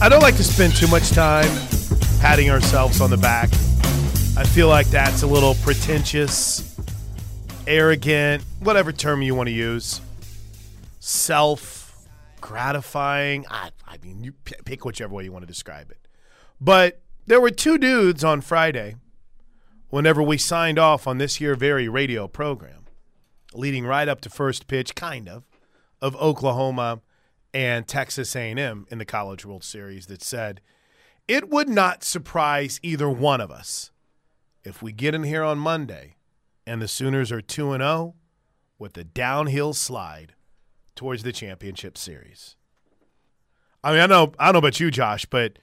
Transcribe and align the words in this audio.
I 0.00 0.08
don't 0.08 0.22
like 0.22 0.36
to 0.36 0.44
spend 0.44 0.76
too 0.76 0.86
much 0.86 1.10
time 1.10 1.50
patting 2.20 2.50
ourselves 2.50 3.00
on 3.00 3.10
the 3.10 3.16
back. 3.16 3.48
I 4.36 4.44
feel 4.44 4.68
like 4.68 4.86
that's 4.86 5.22
a 5.24 5.26
little 5.26 5.56
pretentious, 5.56 6.78
arrogant, 7.66 8.44
whatever 8.60 8.92
term 8.92 9.22
you 9.22 9.34
want 9.34 9.48
to 9.48 9.52
use. 9.52 10.00
Self 11.00 12.06
gratifying. 12.40 13.44
I, 13.50 13.70
I 13.88 13.98
mean, 13.98 14.22
you 14.22 14.32
p- 14.44 14.54
pick 14.64 14.84
whichever 14.84 15.12
way 15.12 15.24
you 15.24 15.32
want 15.32 15.42
to 15.42 15.48
describe 15.48 15.90
it. 15.90 15.98
But 16.60 17.00
there 17.26 17.40
were 17.40 17.50
two 17.50 17.76
dudes 17.76 18.22
on 18.22 18.40
Friday 18.40 18.94
whenever 19.90 20.22
we 20.22 20.38
signed 20.38 20.78
off 20.78 21.08
on 21.08 21.18
this 21.18 21.36
here 21.36 21.56
very 21.56 21.88
radio 21.88 22.28
program, 22.28 22.84
leading 23.52 23.84
right 23.84 24.06
up 24.06 24.20
to 24.20 24.30
first 24.30 24.68
pitch, 24.68 24.94
kind 24.94 25.28
of, 25.28 25.42
of 26.00 26.14
Oklahoma 26.16 27.00
and 27.52 27.86
Texas 27.86 28.34
A&M 28.36 28.86
in 28.90 28.98
the 28.98 29.04
College 29.04 29.44
World 29.44 29.64
Series 29.64 30.06
that 30.06 30.22
said 30.22 30.60
it 31.26 31.48
would 31.48 31.68
not 31.68 32.04
surprise 32.04 32.80
either 32.82 33.08
one 33.08 33.40
of 33.40 33.50
us 33.50 33.90
if 34.64 34.82
we 34.82 34.92
get 34.92 35.14
in 35.14 35.22
here 35.22 35.44
on 35.44 35.58
Monday 35.58 36.16
and 36.66 36.82
the 36.82 36.88
Sooners 36.88 37.32
are 37.32 37.40
2 37.40 37.72
and 37.72 37.82
0 37.82 38.14
with 38.78 38.96
a 38.96 39.04
downhill 39.04 39.72
slide 39.72 40.34
towards 40.94 41.22
the 41.22 41.32
championship 41.32 41.96
series. 41.96 42.56
I 43.82 43.92
mean, 43.92 44.00
I 44.00 44.06
know 44.06 44.32
I 44.38 44.46
don't 44.46 44.54
know 44.54 44.58
about 44.58 44.80
you, 44.80 44.90
Josh, 44.90 45.24
but 45.24 45.58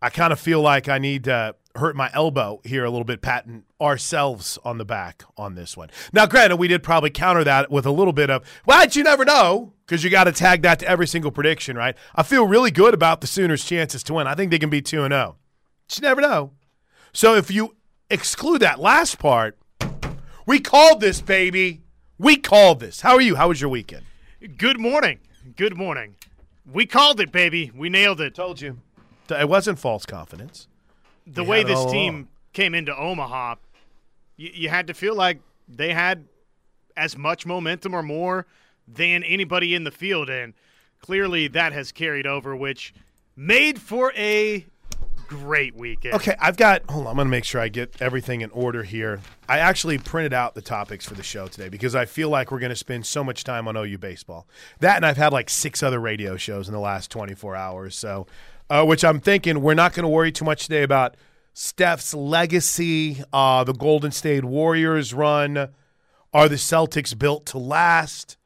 I 0.00 0.10
kind 0.10 0.32
of 0.32 0.38
feel 0.38 0.60
like 0.60 0.88
I 0.88 0.98
need 0.98 1.24
to 1.24 1.54
hurt 1.76 1.96
my 1.96 2.10
elbow 2.12 2.60
here 2.64 2.84
a 2.84 2.90
little 2.90 3.04
bit, 3.04 3.22
patting 3.22 3.64
ourselves 3.80 4.58
on 4.64 4.78
the 4.78 4.84
back 4.84 5.24
on 5.36 5.54
this 5.54 5.76
one. 5.76 5.90
Now, 6.12 6.26
granted, 6.26 6.56
we 6.56 6.68
did 6.68 6.82
probably 6.82 7.10
counter 7.10 7.44
that 7.44 7.70
with 7.70 7.86
a 7.86 7.90
little 7.90 8.12
bit 8.12 8.30
of, 8.30 8.44
well, 8.66 8.86
you 8.86 9.02
never 9.02 9.24
know, 9.24 9.72
because 9.86 10.04
you 10.04 10.10
got 10.10 10.24
to 10.24 10.32
tag 10.32 10.62
that 10.62 10.80
to 10.80 10.88
every 10.88 11.06
single 11.06 11.30
prediction, 11.30 11.76
right? 11.76 11.96
I 12.14 12.22
feel 12.22 12.46
really 12.46 12.70
good 12.70 12.94
about 12.94 13.20
the 13.20 13.26
Sooners' 13.26 13.64
chances 13.64 14.02
to 14.04 14.14
win. 14.14 14.26
I 14.26 14.34
think 14.34 14.50
they 14.50 14.58
can 14.58 14.70
be 14.70 14.82
2 14.82 15.08
0. 15.08 15.36
You 15.94 16.02
never 16.02 16.20
know. 16.20 16.52
So 17.12 17.36
if 17.36 17.50
you 17.50 17.76
exclude 18.10 18.60
that 18.60 18.78
last 18.78 19.18
part, 19.18 19.58
we 20.46 20.60
called 20.60 21.00
this, 21.00 21.20
baby. 21.20 21.82
We 22.18 22.36
called 22.36 22.80
this. 22.80 23.00
How 23.00 23.14
are 23.14 23.20
you? 23.20 23.36
How 23.36 23.48
was 23.48 23.60
your 23.60 23.70
weekend? 23.70 24.04
Good 24.56 24.78
morning. 24.78 25.18
Good 25.56 25.76
morning. 25.76 26.16
We 26.70 26.86
called 26.86 27.20
it, 27.20 27.32
baby. 27.32 27.70
We 27.74 27.88
nailed 27.88 28.20
it. 28.20 28.34
Told 28.34 28.60
you. 28.60 28.78
It 29.28 29.48
wasn't 29.48 29.78
false 29.78 30.04
confidence 30.04 30.68
the 31.26 31.44
way 31.44 31.62
this 31.62 31.84
team 31.90 32.14
along. 32.14 32.28
came 32.52 32.74
into 32.74 32.96
Omaha, 32.96 33.56
you, 34.36 34.50
you 34.52 34.68
had 34.68 34.86
to 34.88 34.94
feel 34.94 35.14
like 35.14 35.40
they 35.68 35.92
had 35.92 36.26
as 36.96 37.16
much 37.16 37.46
momentum 37.46 37.94
or 37.94 38.02
more 38.02 38.46
than 38.86 39.22
anybody 39.24 39.74
in 39.74 39.84
the 39.84 39.90
field, 39.90 40.28
and 40.28 40.54
clearly 41.00 41.48
that 41.48 41.72
has 41.72 41.92
carried 41.92 42.26
over, 42.26 42.54
which 42.54 42.94
made 43.36 43.80
for 43.80 44.12
a 44.16 44.66
great 45.28 45.74
weekend. 45.74 46.14
Okay, 46.14 46.34
I've 46.38 46.56
got. 46.56 46.82
Hold 46.90 47.06
on, 47.06 47.10
I'm 47.10 47.16
going 47.16 47.26
to 47.26 47.30
make 47.30 47.44
sure 47.44 47.60
I 47.60 47.68
get 47.68 48.00
everything 48.00 48.42
in 48.42 48.50
order 48.50 48.82
here. 48.82 49.20
I 49.48 49.58
actually 49.58 49.98
printed 49.98 50.32
out 50.32 50.54
the 50.54 50.62
topics 50.62 51.06
for 51.06 51.14
the 51.14 51.22
show 51.22 51.48
today 51.48 51.68
because 51.68 51.94
I 51.94 52.04
feel 52.04 52.28
like 52.28 52.50
we're 52.50 52.58
going 52.58 52.70
to 52.70 52.76
spend 52.76 53.06
so 53.06 53.24
much 53.24 53.44
time 53.44 53.66
on 53.66 53.76
OU 53.76 53.98
baseball. 53.98 54.46
That, 54.80 54.96
and 54.96 55.06
I've 55.06 55.16
had 55.16 55.32
like 55.32 55.48
six 55.48 55.82
other 55.82 55.98
radio 56.00 56.36
shows 56.36 56.68
in 56.68 56.74
the 56.74 56.80
last 56.80 57.10
24 57.10 57.56
hours. 57.56 57.96
So 57.96 58.26
uh, 58.72 58.82
which 58.82 59.04
I'm 59.04 59.20
thinking 59.20 59.60
we're 59.60 59.74
not 59.74 59.92
going 59.92 60.04
to 60.04 60.08
worry 60.08 60.32
too 60.32 60.46
much 60.46 60.62
today 60.64 60.82
about 60.82 61.14
Steph's 61.52 62.14
legacy, 62.14 63.22
uh, 63.30 63.64
the 63.64 63.74
Golden 63.74 64.10
State 64.10 64.46
Warriors 64.46 65.12
run. 65.12 65.68
Are 66.32 66.48
the 66.48 66.56
Celtics 66.56 67.16
built 67.16 67.44
to 67.46 67.58
last? 67.58 68.38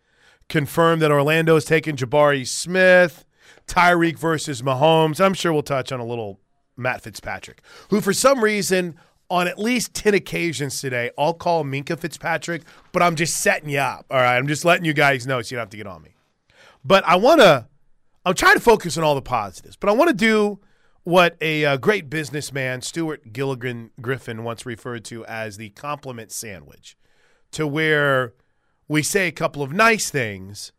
Confirm 0.48 0.98
that 0.98 1.12
Orlando 1.12 1.54
has 1.54 1.64
taken 1.64 1.94
Jabari 1.94 2.44
Smith, 2.44 3.24
Tyreek 3.68 4.18
versus 4.18 4.62
Mahomes. 4.62 5.24
I'm 5.24 5.32
sure 5.32 5.52
we'll 5.52 5.62
touch 5.62 5.92
on 5.92 6.00
a 6.00 6.04
little 6.04 6.40
Matt 6.76 7.02
Fitzpatrick, 7.02 7.62
who 7.90 8.00
for 8.00 8.12
some 8.12 8.42
reason 8.42 8.96
on 9.30 9.46
at 9.46 9.60
least 9.60 9.94
10 9.94 10.14
occasions 10.14 10.80
today, 10.80 11.12
I'll 11.16 11.34
call 11.34 11.62
Minka 11.62 11.96
Fitzpatrick, 11.96 12.62
but 12.90 13.00
I'm 13.00 13.14
just 13.14 13.36
setting 13.36 13.68
you 13.68 13.78
up. 13.78 14.06
All 14.10 14.18
right. 14.18 14.36
I'm 14.36 14.48
just 14.48 14.64
letting 14.64 14.84
you 14.84 14.92
guys 14.92 15.24
know 15.24 15.40
so 15.42 15.52
you 15.52 15.56
don't 15.56 15.62
have 15.62 15.70
to 15.70 15.76
get 15.76 15.86
on 15.86 16.02
me. 16.02 16.16
But 16.84 17.04
I 17.06 17.14
want 17.14 17.40
to 17.40 17.66
I'm 18.26 18.34
trying 18.34 18.54
to 18.54 18.60
focus 18.60 18.98
on 18.98 19.04
all 19.04 19.14
the 19.14 19.22
positives, 19.22 19.76
but 19.76 19.88
I 19.88 19.92
want 19.92 20.08
to 20.08 20.14
do 20.14 20.58
what 21.04 21.36
a 21.40 21.64
uh, 21.64 21.76
great 21.76 22.10
businessman, 22.10 22.82
Stuart 22.82 23.32
Gilligan 23.32 23.92
Griffin, 24.00 24.42
once 24.42 24.66
referred 24.66 25.04
to 25.04 25.24
as 25.26 25.58
the 25.58 25.70
compliment 25.70 26.32
sandwich, 26.32 26.96
to 27.52 27.68
where 27.68 28.34
we 28.88 29.04
say 29.04 29.28
a 29.28 29.32
couple 29.32 29.62
of 29.62 29.72
nice 29.72 30.10
things, 30.10 30.72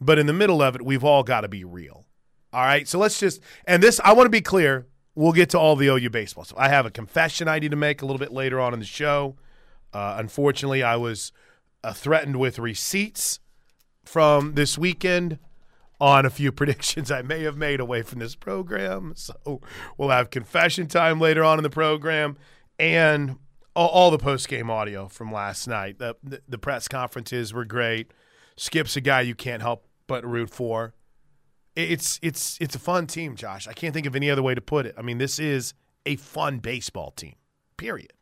but 0.00 0.16
in 0.16 0.26
the 0.26 0.32
middle 0.32 0.62
of 0.62 0.76
it, 0.76 0.82
we've 0.82 1.02
all 1.02 1.24
got 1.24 1.40
to 1.40 1.48
be 1.48 1.64
real. 1.64 2.06
All 2.52 2.62
right. 2.62 2.86
So 2.86 3.00
let's 3.00 3.18
just, 3.18 3.40
and 3.64 3.82
this, 3.82 4.00
I 4.04 4.12
want 4.12 4.26
to 4.26 4.30
be 4.30 4.40
clear. 4.40 4.86
We'll 5.16 5.32
get 5.32 5.50
to 5.50 5.58
all 5.58 5.74
the 5.74 5.88
OU 5.88 6.10
baseball. 6.10 6.44
So 6.44 6.54
I 6.56 6.68
have 6.68 6.86
a 6.86 6.90
confession 6.90 7.48
I 7.48 7.58
need 7.58 7.72
to 7.72 7.76
make 7.76 8.00
a 8.00 8.06
little 8.06 8.20
bit 8.20 8.32
later 8.32 8.60
on 8.60 8.74
in 8.74 8.78
the 8.78 8.86
show. 8.86 9.34
Uh, 9.92 10.14
unfortunately, 10.18 10.84
I 10.84 10.94
was 10.94 11.32
uh, 11.82 11.92
threatened 11.92 12.36
with 12.36 12.60
receipts 12.60 13.40
from 14.04 14.54
this 14.54 14.78
weekend 14.78 15.40
on 16.00 16.24
a 16.24 16.30
few 16.30 16.50
predictions 16.60 17.10
I 17.10 17.22
may 17.22 17.42
have 17.42 17.56
made 17.56 17.80
away 17.80 18.02
from 18.02 18.18
this 18.18 18.34
program. 18.34 19.12
So 19.16 19.60
we'll 19.96 20.10
have 20.10 20.30
confession 20.30 20.86
time 20.86 21.20
later 21.20 21.44
on 21.44 21.58
in 21.58 21.62
the 21.62 21.70
program 21.70 22.36
and 22.78 23.36
all, 23.76 24.10
the 24.10 24.18
post 24.18 24.48
game 24.48 24.68
audio 24.68 25.08
from 25.08 25.32
last 25.32 25.66
night. 25.66 25.98
The, 25.98 26.16
the, 26.22 26.42
the 26.48 26.58
press 26.58 26.88
conferences 26.88 27.54
were 27.54 27.64
great. 27.64 28.12
Skip's 28.56 28.96
a 28.96 29.00
guy 29.00 29.22
you 29.22 29.34
can't 29.34 29.62
help 29.62 29.86
but 30.06 30.24
root 30.24 30.50
for. 30.50 30.94
It's 31.76 32.18
it's 32.20 32.58
it's 32.60 32.74
a 32.74 32.80
fun 32.80 33.06
team, 33.06 33.36
Josh. 33.36 33.68
I 33.68 33.72
can't 33.72 33.94
think 33.94 34.06
of 34.06 34.16
any 34.16 34.28
other 34.28 34.42
way 34.42 34.54
to 34.54 34.60
put 34.60 34.86
it. 34.86 34.94
I 34.98 35.02
mean, 35.02 35.18
this 35.18 35.38
is 35.38 35.72
a 36.04 36.16
fun 36.16 36.58
baseball 36.58 37.12
team. 37.12 37.36
Period. 37.76 38.12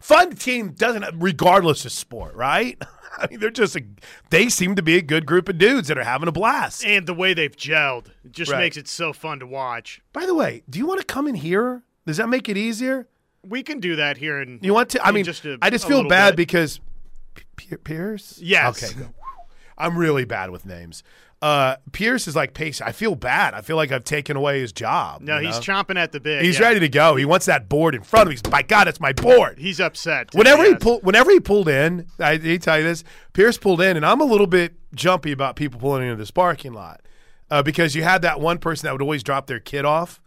Fun 0.00 0.34
team 0.34 0.72
doesn't, 0.72 1.04
regardless 1.14 1.84
of 1.84 1.92
sport, 1.92 2.34
right? 2.34 2.80
I 3.18 3.26
mean, 3.28 3.40
they're 3.40 3.50
just 3.50 3.76
a, 3.76 3.82
they 4.30 4.48
seem 4.48 4.76
to 4.76 4.82
be 4.82 4.96
a 4.96 5.02
good 5.02 5.26
group 5.26 5.48
of 5.48 5.58
dudes 5.58 5.88
that 5.88 5.98
are 5.98 6.04
having 6.04 6.28
a 6.28 6.32
blast. 6.32 6.84
And 6.84 7.06
the 7.06 7.14
way 7.14 7.34
they've 7.34 7.54
gelled 7.54 8.06
just 8.30 8.50
right. 8.50 8.60
makes 8.60 8.76
it 8.76 8.88
so 8.88 9.12
fun 9.12 9.40
to 9.40 9.46
watch. 9.46 10.00
By 10.12 10.24
the 10.24 10.34
way, 10.34 10.62
do 10.70 10.78
you 10.78 10.86
want 10.86 11.00
to 11.00 11.06
come 11.06 11.26
in 11.26 11.34
here? 11.34 11.82
Does 12.06 12.16
that 12.18 12.28
make 12.28 12.48
it 12.48 12.56
easier? 12.56 13.08
We 13.44 13.62
can 13.62 13.80
do 13.80 13.96
that 13.96 14.18
here. 14.18 14.38
And 14.40 14.64
you 14.64 14.72
want 14.72 14.90
to? 14.90 15.04
I 15.04 15.10
mean, 15.10 15.24
just 15.24 15.44
a, 15.44 15.58
I 15.60 15.70
just 15.70 15.86
feel 15.86 16.08
bad 16.08 16.30
bit. 16.30 16.36
because 16.36 16.80
Pierce. 17.84 18.38
Yes. 18.42 18.94
Okay. 18.94 19.08
I'm 19.76 19.96
really 19.96 20.24
bad 20.24 20.50
with 20.50 20.66
names. 20.66 21.02
Uh, 21.40 21.76
Pierce 21.92 22.26
is 22.26 22.34
like 22.34 22.52
pace. 22.52 22.80
I 22.80 22.90
feel 22.90 23.14
bad. 23.14 23.54
I 23.54 23.60
feel 23.60 23.76
like 23.76 23.92
I've 23.92 24.02
taken 24.02 24.36
away 24.36 24.60
his 24.60 24.72
job. 24.72 25.22
No, 25.22 25.38
he's 25.38 25.56
know? 25.56 25.74
chomping 25.74 25.96
at 25.96 26.10
the 26.10 26.18
bit. 26.18 26.42
He's 26.42 26.58
yeah. 26.58 26.66
ready 26.66 26.80
to 26.80 26.88
go. 26.88 27.14
He 27.14 27.24
wants 27.24 27.46
that 27.46 27.68
board 27.68 27.94
in 27.94 28.02
front 28.02 28.22
of 28.22 28.28
him. 28.28 28.32
He's, 28.32 28.50
my 28.50 28.62
God, 28.62 28.88
it's 28.88 28.98
my 28.98 29.12
board. 29.12 29.58
He's 29.58 29.78
upset. 29.78 30.34
Whenever 30.34 30.64
he 30.64 30.74
pulled, 30.74 31.04
whenever 31.04 31.30
he 31.30 31.38
pulled 31.38 31.68
in, 31.68 32.06
I, 32.18 32.32
I 32.32 32.56
tell 32.56 32.78
you 32.78 32.84
this. 32.84 33.04
Pierce 33.34 33.56
pulled 33.56 33.80
in, 33.80 33.96
and 33.96 34.04
I'm 34.04 34.20
a 34.20 34.24
little 34.24 34.48
bit 34.48 34.74
jumpy 34.94 35.30
about 35.30 35.54
people 35.54 35.78
pulling 35.78 36.02
into 36.02 36.16
this 36.16 36.32
parking 36.32 36.72
lot 36.72 37.02
uh, 37.50 37.62
because 37.62 37.94
you 37.94 38.02
had 38.02 38.22
that 38.22 38.40
one 38.40 38.58
person 38.58 38.86
that 38.86 38.92
would 38.92 39.02
always 39.02 39.22
drop 39.22 39.46
their 39.46 39.60
kid 39.60 39.84
off. 39.84 40.20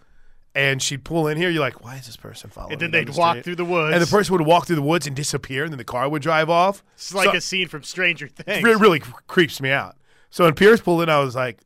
And 0.54 0.82
she'd 0.82 1.06
pull 1.06 1.30
in 1.30 1.38
here. 1.38 1.50
You're 1.50 1.62
like, 1.62 1.82
why 1.82 1.96
is 1.96 2.08
this 2.08 2.18
person 2.18 2.50
following? 2.50 2.74
And 2.74 2.82
then 2.82 2.92
they'd 2.92 3.08
the 3.08 3.18
walk 3.18 3.36
street? 3.36 3.46
through 3.46 3.56
the 3.56 3.64
woods. 3.64 3.94
And 3.94 4.02
the 4.02 4.08
person 4.08 4.34
would 4.34 4.46
walk 4.46 4.68
through 4.68 4.76
the 4.76 4.82
woods 4.82 5.08
and 5.08 5.16
disappear, 5.16 5.64
and 5.64 5.72
then 5.72 5.78
the 5.78 5.86
car 5.86 6.10
would 6.10 6.22
drive 6.22 6.50
off. 6.50 6.84
It's 6.96 7.14
like 7.14 7.30
so, 7.30 7.38
a 7.38 7.42
scene 7.42 7.70
from 7.70 7.84
Stranger 7.84 8.28
Things. 8.28 8.58
It 8.58 8.64
really, 8.64 8.82
really 8.82 9.00
creeps 9.28 9.62
me 9.62 9.72
out. 9.72 9.96
So 10.32 10.46
when 10.46 10.56
Pierce 10.56 10.82
pulled 10.82 11.04
in, 11.04 11.10
I 11.10 11.20
was 11.20 11.36
like, 11.36 11.62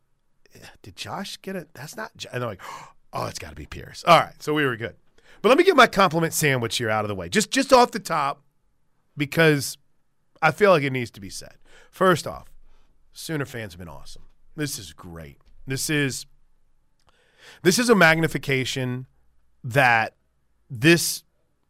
did 0.82 0.96
Josh 0.96 1.42
get 1.42 1.56
it? 1.56 1.70
That's 1.74 1.96
not. 1.96 2.12
And 2.34 2.44
I'm 2.44 2.50
like, 2.50 2.62
oh, 3.14 3.26
it's 3.28 3.40
got 3.40 3.50
to 3.50 3.56
be 3.56 3.66
Pierce. 3.66 4.04
All 4.06 4.20
right, 4.20 4.42
so 4.42 4.54
we 4.54 4.66
were 4.66 4.76
good. 4.76 4.96
But 5.42 5.50
let 5.50 5.58
me 5.58 5.64
get 5.64 5.76
my 5.76 5.88
compliment 5.88 6.34
sandwich 6.34 6.78
here 6.78 6.90
out 6.90 7.06
of 7.06 7.10
the 7.10 7.16
way, 7.16 7.30
just 7.30 7.52
just 7.52 7.72
off 7.72 7.92
the 7.92 8.00
top, 8.00 8.42
because 9.16 9.78
I 10.42 10.52
feel 10.52 10.72
like 10.72 10.84
it 10.84 10.92
needs 10.92 11.12
to 11.12 11.22
be 11.22 11.30
said. 11.30 11.56
First 11.92 12.28
off, 12.28 12.50
Sooner 13.18 13.46
fans 13.46 13.72
have 13.72 13.80
been 13.80 13.88
awesome. 13.88 14.24
This 14.58 14.78
is 14.78 14.92
great. 14.92 15.38
This 15.66 15.90
is 15.90 16.26
this 17.64 17.80
is 17.80 17.90
a 17.90 17.96
magnification 17.96 19.06
that 19.64 20.16
this 20.70 21.24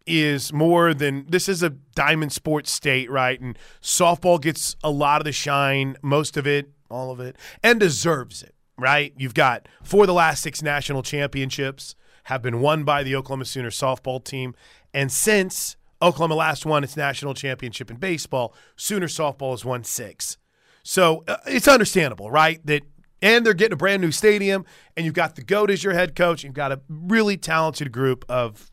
is 0.08 0.52
more 0.52 0.96
than 0.96 1.28
this 1.30 1.48
is 1.48 1.62
a 1.62 1.70
diamond 1.70 2.34
sports 2.34 2.72
state, 2.72 3.12
right? 3.12 3.40
And 3.40 3.60
softball 3.80 4.42
gets 4.42 4.76
a 4.84 4.90
lot 4.90 5.22
of 5.22 5.26
the 5.26 5.32
shine, 5.32 5.98
most 6.02 6.36
of 6.36 6.48
it, 6.48 6.72
all 6.90 7.12
of 7.12 7.20
it, 7.20 7.36
and 7.64 7.80
deserves 7.80 8.44
it 8.44 8.56
right? 8.78 9.14
You've 9.18 9.34
got 9.34 9.68
for 9.84 10.06
the 10.06 10.14
last 10.14 10.42
six 10.42 10.62
national 10.62 11.04
championships 11.04 11.96
have 12.26 12.42
been 12.42 12.60
won 12.60 12.84
by 12.84 13.04
the 13.04 13.16
Oklahoma 13.16 13.46
Sooner 13.46 13.70
softball 13.70 14.24
team. 14.24 14.56
And 14.94 15.12
since 15.12 15.78
Oklahoma 16.02 16.36
last 16.36 16.66
won 16.66 16.84
its 16.84 16.98
national 16.98 17.34
championship 17.34 17.90
in 17.90 17.98
baseball, 17.98 18.54
Sooner 18.76 19.08
softball 19.08 19.52
has 19.52 19.64
won 19.64 19.84
six. 19.84 20.38
So 20.84 21.24
uh, 21.28 21.38
it's 21.48 21.68
understandable, 21.68 22.30
right? 22.30 22.66
That 22.66 22.84
and 23.22 23.46
they're 23.46 23.54
getting 23.54 23.74
a 23.74 23.78
brand 23.78 24.02
new 24.02 24.12
stadium, 24.12 24.66
and 24.96 25.06
you've 25.06 25.16
got 25.16 25.36
the 25.36 25.42
GOAT 25.42 25.72
as 25.72 25.84
your 25.84 25.94
head 25.94 26.16
coach. 26.16 26.44
You've 26.44 26.54
got 26.54 26.72
a 26.72 26.82
really 26.90 27.38
talented 27.38 27.92
group 27.92 28.26
of 28.30 28.72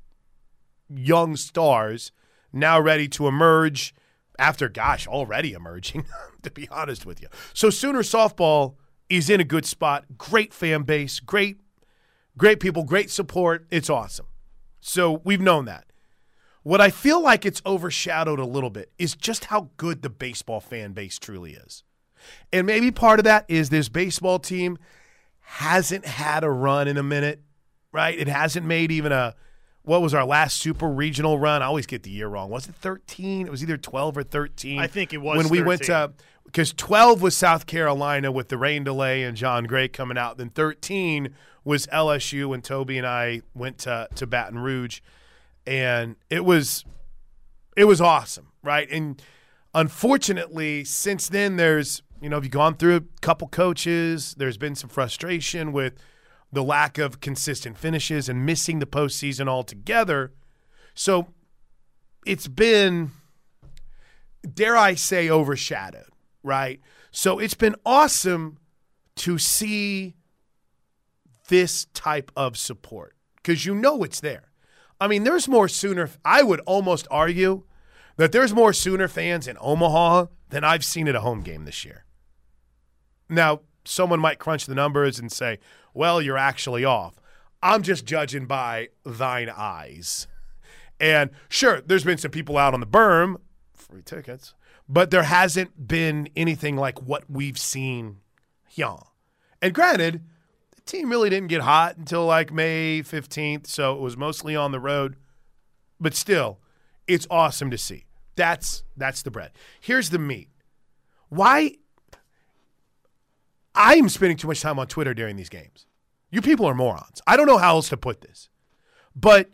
young 0.89 1.37
stars 1.37 2.13
now 2.53 2.79
ready 2.79 3.09
to 3.09 3.29
emerge 3.29 3.95
after, 4.43 4.69
gosh, 4.69 5.07
already 5.07 5.53
emerging, 5.53 6.05
to 6.43 6.51
be 6.51 6.69
honest 6.71 7.07
with 7.07 7.23
you. 7.23 7.29
So 7.55 7.71
Sooner 7.71 8.01
softball– 8.03 8.75
is 9.13 9.29
in 9.29 9.41
a 9.41 9.45
good 9.45 9.67
spot. 9.67 10.05
Great 10.17 10.55
fan 10.55 10.83
base, 10.83 11.21
great 11.21 11.61
great 12.39 12.61
people, 12.61 12.83
great 12.83 13.11
support. 13.11 13.67
It's 13.71 13.91
awesome. 13.91 14.27
So 14.81 15.21
we've 15.23 15.41
known 15.41 15.67
that. 15.67 15.85
What 16.63 16.81
I 16.81 16.91
feel 16.91 17.21
like 17.21 17.45
it's 17.45 17.61
overshadowed 17.67 18.39
a 18.39 18.47
little 18.47 18.71
bit 18.71 18.91
is 18.99 19.15
just 19.15 19.47
how 19.47 19.69
good 19.77 20.01
the 20.01 20.09
baseball 20.09 20.61
fan 20.61 20.93
base 20.93 21.19
truly 21.19 21.53
is. 21.53 21.83
And 22.53 22.67
maybe 22.67 22.91
part 22.91 23.21
of 23.21 23.25
that 23.25 23.45
is 23.49 23.69
this 23.69 23.91
baseball 23.91 24.39
team 24.39 24.79
hasn't 25.41 26.07
had 26.07 26.43
a 26.43 26.51
run 26.51 26.89
in 26.89 26.97
a 26.97 27.03
minute, 27.03 27.43
right? 27.93 28.19
It 28.19 28.29
hasn't 28.29 28.65
made 28.65 28.91
even 28.91 29.13
a 29.13 29.35
what 29.85 30.01
was 30.01 30.15
our 30.15 30.25
last 30.25 30.59
super 30.59 30.89
regional 30.89 31.39
run? 31.39 31.63
I 31.63 31.67
always 31.67 31.87
get 31.87 32.03
the 32.03 32.11
year 32.11 32.29
wrong. 32.29 32.51
Was 32.51 32.69
it 32.69 32.75
13? 32.75 33.47
It 33.47 33.51
was 33.51 33.63
either 33.63 33.77
12 33.77 34.19
or 34.19 34.23
13. 34.23 34.79
I 34.79 34.87
think 34.87 35.13
it 35.13 35.19
was 35.19 35.37
when 35.37 35.49
we 35.49 35.59
13. 35.59 35.67
went 35.67 35.83
to 35.85 36.13
because 36.45 36.73
12 36.73 37.23
was 37.23 37.37
South 37.37 37.67
Carolina 37.67 38.31
with 38.31 38.49
the 38.49 38.59
rain 38.59 38.85
delay 38.85 39.23
and 39.23 39.37
Jon 39.37 39.65
Gray 39.65 39.89
coming 39.89 40.19
out. 40.19 40.39
Then 40.39 40.51
13 40.51 41.35
was 41.65 41.87
LSU 41.89 42.49
when 42.49 42.63
Toby 42.63 42.99
and 42.99 43.07
I 43.07 43.43
went 43.55 43.79
to 43.79 44.09
to 44.15 44.27
Baton 44.27 44.59
Rouge, 44.59 45.01
and 45.67 46.17
it 46.31 46.45
was 46.45 46.85
it 47.77 47.85
was 47.85 48.01
awesome, 48.01 48.49
right? 48.63 48.89
And 48.91 49.21
unfortunately, 49.75 50.85
since 50.85 51.29
then, 51.29 51.57
there's 51.57 52.03
you 52.21 52.29
know, 52.29 52.37
if 52.37 52.45
you've 52.45 52.53
gone 52.53 52.77
through 52.77 52.97
a 52.97 53.03
couple 53.21 53.49
coaches, 53.49 54.37
there's 54.39 54.57
been 54.57 54.77
some 54.77 54.89
frustration 54.89 55.73
with 55.73 55.95
the 56.53 56.63
lack 56.63 56.99
of 56.99 57.21
consistent 57.21 57.79
finishes 57.79 58.29
and 58.29 58.45
missing 58.45 58.79
the 58.79 58.87
postseason 58.87 59.49
altogether. 59.49 60.33
So 60.95 61.29
it's 62.27 62.47
been, 62.47 63.13
dare 64.55 64.77
I 64.77 64.95
say, 64.95 65.31
overshadowed, 65.31 66.11
right? 66.43 66.81
So 67.11 67.39
it's 67.39 67.55
been 67.55 67.75
awesome 67.87 68.59
to 69.17 69.39
see 69.39 70.15
this 71.49 71.87
type 71.95 72.31
of 72.37 72.57
support 72.57 73.15
because 73.37 73.67
you 73.67 73.75
know 73.75 74.03
it's 74.03 74.21
there. 74.21 74.51
I 75.01 75.09
mean, 75.09 75.25
there's 75.25 75.49
more 75.49 75.69
Sooner, 75.69 76.11
I 76.25 76.43
would 76.43 76.61
almost 76.61 77.09
argue 77.11 77.65
that 78.17 78.31
there's 78.31 78.55
more 78.55 78.73
Sooner 78.73 79.09
fans 79.09 79.49
in 79.49 79.57
Omaha 79.61 80.27
than 80.51 80.65
I've 80.65 80.85
seen 80.85 81.09
at 81.09 81.17
a 81.17 81.21
home 81.21 81.43
game 81.43 81.65
this 81.65 81.85
year. 81.85 82.05
Now, 83.29 83.63
someone 83.85 84.21
might 84.21 84.39
crunch 84.39 84.67
the 84.67 84.75
numbers 84.75 85.19
and 85.19 85.33
say, 85.33 85.59
well, 85.95 86.21
you're 86.21 86.39
actually 86.39 86.85
off. 86.85 87.15
I'm 87.63 87.83
just 87.83 88.05
judging 88.05 88.47
by 88.47 88.89
thine 89.05 89.51
eyes. 89.55 90.27
And 90.99 91.31
sure, 91.49 91.81
there's 91.81 92.05
been 92.05 92.19
some 92.19 92.31
people 92.31 92.59
out 92.59 92.75
on 92.75 92.81
the 92.81 92.87
berm, 92.87 93.37
free 93.75 94.03
tickets, 94.03 94.55
but 94.89 95.11
there 95.11 95.25
hasn't 95.25 95.89
been 95.89 96.29
anything 96.37 96.77
like 96.77 97.01
what 97.03 97.31
we've 97.31 97.59
seen 97.59 98.19
here. 98.69 98.97
And 99.61 99.75
granted, 99.75 100.23
the 100.75 100.81
team 100.83 101.11
really 101.11 101.31
didn't 101.31 101.49
get 101.49 101.63
hot 101.63 101.97
until 101.97 102.27
like 102.27 102.53
May 102.53 103.03
15th, 103.03 103.67
so 103.67 103.95
it 103.95 104.01
was 104.01 104.17
mostly 104.17 104.57
on 104.57 104.73
the 104.73 104.81
road. 104.81 105.17
But 106.01 106.15
still, 106.15 106.59
it's 107.07 107.27
awesome 107.31 107.71
to 107.71 107.79
see. 107.79 108.07
That's 108.35 108.83
that's 108.97 109.23
the 109.23 109.31
bread. 109.31 109.53
Here's 109.81 110.11
the 110.11 110.19
meat. 110.19 110.49
Why 111.29 111.77
I'm 113.75 114.09
spending 114.09 114.37
too 114.37 114.49
much 114.49 114.61
time 114.61 114.79
on 114.79 114.87
Twitter 114.87 115.15
during 115.15 115.37
these 115.37 115.49
games. 115.49 115.87
You 116.31 116.41
people 116.41 116.67
are 116.67 116.75
morons. 116.75 117.21
I 117.27 117.37
don't 117.37 117.47
know 117.47 117.59
how 117.59 117.77
else 117.77 117.89
to 117.91 117.97
put 117.97 118.21
this. 118.21 118.49
But 119.15 119.51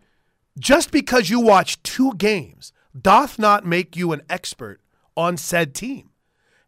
just 0.59 0.91
because 0.91 1.31
you 1.31 1.41
watch 1.41 1.83
two 1.83 2.15
games 2.15 2.73
doth 3.01 3.39
not 3.39 3.65
make 3.65 3.97
you 3.97 4.13
an 4.13 4.23
expert 4.29 4.81
on 5.17 5.37
said 5.37 5.75
team. 5.75 6.11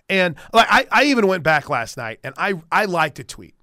And 0.08 0.35
like 0.52 0.67
I, 0.69 0.87
I 0.91 1.05
even 1.05 1.26
went 1.26 1.43
back 1.43 1.69
last 1.69 1.97
night 1.97 2.19
and 2.25 2.35
I, 2.37 2.55
I 2.70 2.87
liked 2.87 3.19
a 3.19 3.25
tweet. 3.25 3.55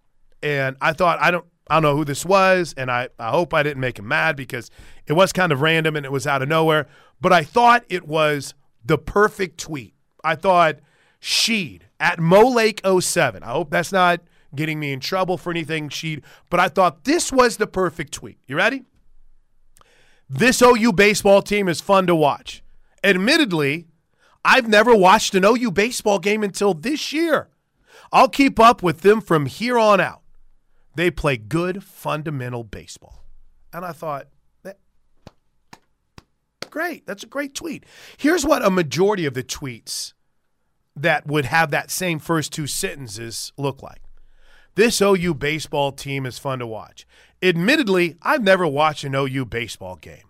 And 0.42 0.78
I 0.80 0.94
thought 0.94 1.20
I 1.22 1.32
don't 1.32 1.46
I 1.70 1.76
don't 1.76 1.84
know 1.84 1.96
who 1.96 2.06
this 2.06 2.26
was, 2.26 2.74
and 2.78 2.90
I, 2.90 3.10
I 3.20 3.30
hope 3.30 3.54
I 3.54 3.64
didn't 3.64 3.82
make 3.82 4.00
him 4.00 4.08
mad 4.08 4.36
because 4.36 4.72
it 5.06 5.14
was 5.14 5.34
kind 5.34 5.52
of 5.52 5.62
random 5.62 5.96
and 5.96 6.06
it 6.06 6.12
was 6.12 6.26
out 6.26 6.42
of 6.42 6.48
nowhere. 6.48 6.88
But 7.20 7.34
I 7.34 7.44
thought 7.44 7.84
it 7.90 8.08
was 8.08 8.54
the 8.86 8.98
perfect 8.98 9.60
tweet. 9.60 9.94
I 10.24 10.36
thought 10.36 10.78
Sheed 11.22 11.82
at 12.00 12.20
Mo 12.20 12.48
Lake 12.48 12.82
07. 12.86 13.44
I 13.44 13.52
hope 13.52 13.70
that's 13.70 13.92
not 13.92 14.22
getting 14.56 14.80
me 14.80 14.94
in 14.94 15.00
trouble 15.00 15.38
for 15.38 15.52
anything, 15.52 15.90
Sheed, 15.90 16.24
but 16.50 16.60
I 16.60 16.68
thought 16.68 17.04
this 17.04 17.32
was 17.32 17.58
the 17.58 17.68
perfect 17.68 18.14
tweet. 18.14 18.38
You 18.48 18.56
ready? 18.56 18.84
This 20.30 20.62
OU 20.62 20.94
baseball 20.94 21.42
team 21.42 21.68
is 21.68 21.82
fun 21.82 22.08
to 22.08 22.16
watch. 22.16 22.64
Admittedly, 23.04 23.88
I've 24.44 24.68
never 24.68 24.96
watched 24.96 25.36
an 25.36 25.46
OU 25.46 25.72
baseball 25.72 26.20
game 26.20 26.44
until 26.44 26.74
this 26.74 27.14
year. 27.14 27.50
I'll 28.12 28.30
keep 28.30 28.60
up 28.60 28.82
with 28.84 29.02
them 29.02 29.22
from 29.22 29.46
here 29.46 29.78
on 29.78 30.00
out. 30.00 30.22
They 30.96 31.12
play 31.12 31.38
good 31.38 31.84
fundamental 31.84 32.64
baseball. 32.64 33.24
And 33.74 33.86
I 33.86 33.92
thought, 33.92 34.28
that, 34.64 34.80
great. 36.70 37.06
That's 37.06 37.24
a 37.24 37.28
great 37.28 37.54
tweet. 37.54 37.86
Here's 38.18 38.46
what 38.46 38.66
a 38.66 38.70
majority 38.70 39.26
of 39.26 39.34
the 39.34 39.44
tweets 39.44 40.14
that 41.02 41.28
would 41.28 41.46
have 41.46 41.72
that 41.72 41.92
same 41.92 42.20
first 42.20 42.52
two 42.54 42.68
sentences 42.68 43.52
look 43.58 43.82
like. 43.82 44.02
This 44.76 45.02
OU 45.02 45.34
baseball 45.36 45.92
team 45.92 46.26
is 46.26 46.38
fun 46.38 46.60
to 46.60 46.68
watch. 46.68 47.08
Admittedly, 47.42 48.16
I've 48.22 48.44
never 48.44 48.68
watched 48.68 49.04
an 49.04 49.16
OU 49.16 49.46
baseball 49.46 49.96
game. 49.96 50.28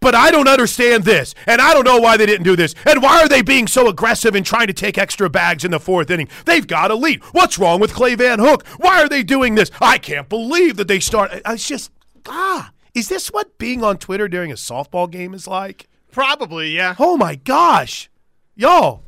But 0.00 0.14
I 0.14 0.30
don't 0.30 0.48
understand 0.48 1.04
this, 1.04 1.34
and 1.46 1.60
I 1.60 1.72
don't 1.72 1.84
know 1.84 1.98
why 1.98 2.16
they 2.16 2.26
didn't 2.26 2.44
do 2.44 2.56
this, 2.56 2.74
and 2.86 3.02
why 3.02 3.22
are 3.22 3.28
they 3.28 3.42
being 3.42 3.66
so 3.66 3.88
aggressive 3.88 4.34
and 4.34 4.44
trying 4.44 4.66
to 4.66 4.72
take 4.72 4.98
extra 4.98 5.28
bags 5.30 5.64
in 5.64 5.70
the 5.70 5.80
fourth 5.80 6.10
inning? 6.10 6.28
They've 6.44 6.66
got 6.66 6.90
a 6.90 6.94
lead. 6.94 7.22
What's 7.32 7.58
wrong 7.58 7.80
with 7.80 7.94
Clay 7.94 8.14
Van 8.14 8.38
Hook? 8.38 8.66
Why 8.78 9.02
are 9.02 9.08
they 9.08 9.22
doing 9.22 9.54
this? 9.54 9.70
I 9.80 9.98
can't 9.98 10.28
believe 10.28 10.76
that 10.76 10.88
they 10.88 11.00
start. 11.00 11.30
It's 11.44 11.68
just 11.68 11.90
ah, 12.26 12.72
is 12.94 13.08
this 13.08 13.32
what 13.32 13.58
being 13.58 13.84
on 13.84 13.98
Twitter 13.98 14.28
during 14.28 14.50
a 14.50 14.56
softball 14.56 15.10
game 15.10 15.34
is 15.34 15.46
like? 15.46 15.88
Probably, 16.10 16.70
yeah. 16.70 16.94
Oh 16.98 17.16
my 17.16 17.34
gosh, 17.34 18.08
y'all, 18.54 19.02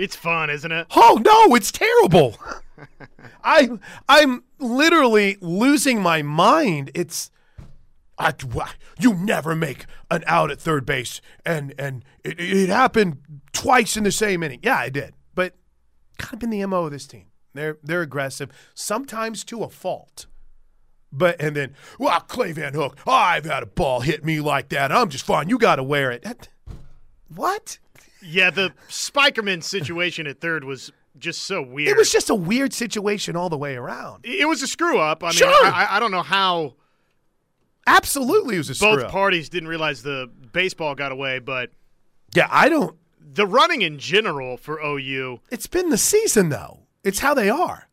It's 0.00 0.16
fun, 0.16 0.48
isn't 0.48 0.72
it? 0.72 0.86
Oh 0.96 1.20
no, 1.22 1.54
it's 1.54 1.70
terrible. 1.70 2.38
I 3.44 3.68
I'm 4.08 4.44
literally 4.58 5.36
losing 5.42 6.00
my 6.00 6.22
mind. 6.22 6.90
It's 6.94 7.30
I, 8.18 8.34
you 8.98 9.12
never 9.14 9.54
make 9.54 9.84
an 10.10 10.24
out 10.26 10.50
at 10.50 10.58
third 10.58 10.86
base, 10.86 11.20
and 11.44 11.74
and 11.78 12.02
it, 12.24 12.40
it 12.40 12.68
happened 12.70 13.18
twice 13.52 13.98
in 13.98 14.04
the 14.04 14.12
same 14.12 14.42
inning. 14.42 14.60
Yeah, 14.62 14.76
I 14.76 14.88
did, 14.88 15.12
but 15.34 15.54
kind 16.16 16.34
of 16.34 16.40
been 16.40 16.50
the 16.50 16.64
mo 16.64 16.84
of 16.84 16.92
this 16.92 17.06
team. 17.06 17.26
They're 17.52 17.76
they're 17.82 18.02
aggressive, 18.02 18.50
sometimes 18.74 19.44
to 19.44 19.62
a 19.62 19.68
fault. 19.68 20.24
But 21.12 21.38
and 21.42 21.54
then, 21.54 21.74
well, 21.98 22.20
Clay 22.20 22.52
Van 22.52 22.72
Hook, 22.72 22.98
I've 23.06 23.44
had 23.44 23.62
a 23.62 23.66
ball 23.66 24.00
hit 24.00 24.24
me 24.24 24.40
like 24.40 24.70
that. 24.70 24.92
I'm 24.92 25.10
just 25.10 25.26
fine. 25.26 25.50
You 25.50 25.58
got 25.58 25.76
to 25.76 25.82
wear 25.82 26.10
it. 26.10 26.48
What? 27.28 27.78
Yeah, 28.22 28.50
the 28.50 28.72
Spikerman 28.88 29.62
situation 29.62 30.26
at 30.26 30.40
third 30.40 30.64
was 30.64 30.92
just 31.18 31.44
so 31.44 31.60
weird. 31.62 31.88
It 31.88 31.96
was 31.96 32.12
just 32.12 32.30
a 32.30 32.34
weird 32.34 32.72
situation 32.72 33.34
all 33.36 33.48
the 33.48 33.58
way 33.58 33.76
around. 33.76 34.24
It 34.24 34.46
was 34.48 34.62
a 34.62 34.66
screw 34.66 34.98
up. 34.98 35.22
I 35.24 35.28
mean, 35.28 35.32
Sure. 35.34 35.66
I, 35.66 35.96
I 35.96 36.00
don't 36.00 36.10
know 36.10 36.22
how 36.22 36.74
Absolutely, 37.86 38.56
it 38.56 38.58
was 38.58 38.70
a 38.70 38.84
both 38.84 39.04
up. 39.04 39.10
parties 39.10 39.48
didn't 39.48 39.68
realize 39.68 40.02
the 40.02 40.30
baseball 40.52 40.94
got 40.94 41.12
away, 41.12 41.38
but 41.38 41.70
Yeah, 42.34 42.46
I 42.50 42.68
don't. 42.68 42.96
the 43.18 43.46
running 43.46 43.82
in 43.82 43.98
general 43.98 44.56
for 44.56 44.78
OU, 44.80 45.40
It's 45.50 45.66
been 45.66 45.88
the 45.90 45.98
season 45.98 46.50
though. 46.50 46.80
It's 47.02 47.20
how 47.20 47.34
they 47.34 47.48
are. 47.50 47.88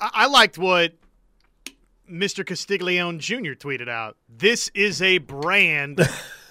I, 0.00 0.10
I 0.12 0.26
liked 0.26 0.58
what 0.58 0.94
Mr. 2.10 2.44
Castiglione 2.44 3.18
Jr. 3.18 3.52
tweeted 3.52 3.88
out. 3.88 4.16
This 4.28 4.70
is 4.74 5.00
a 5.02 5.18
brand 5.18 6.00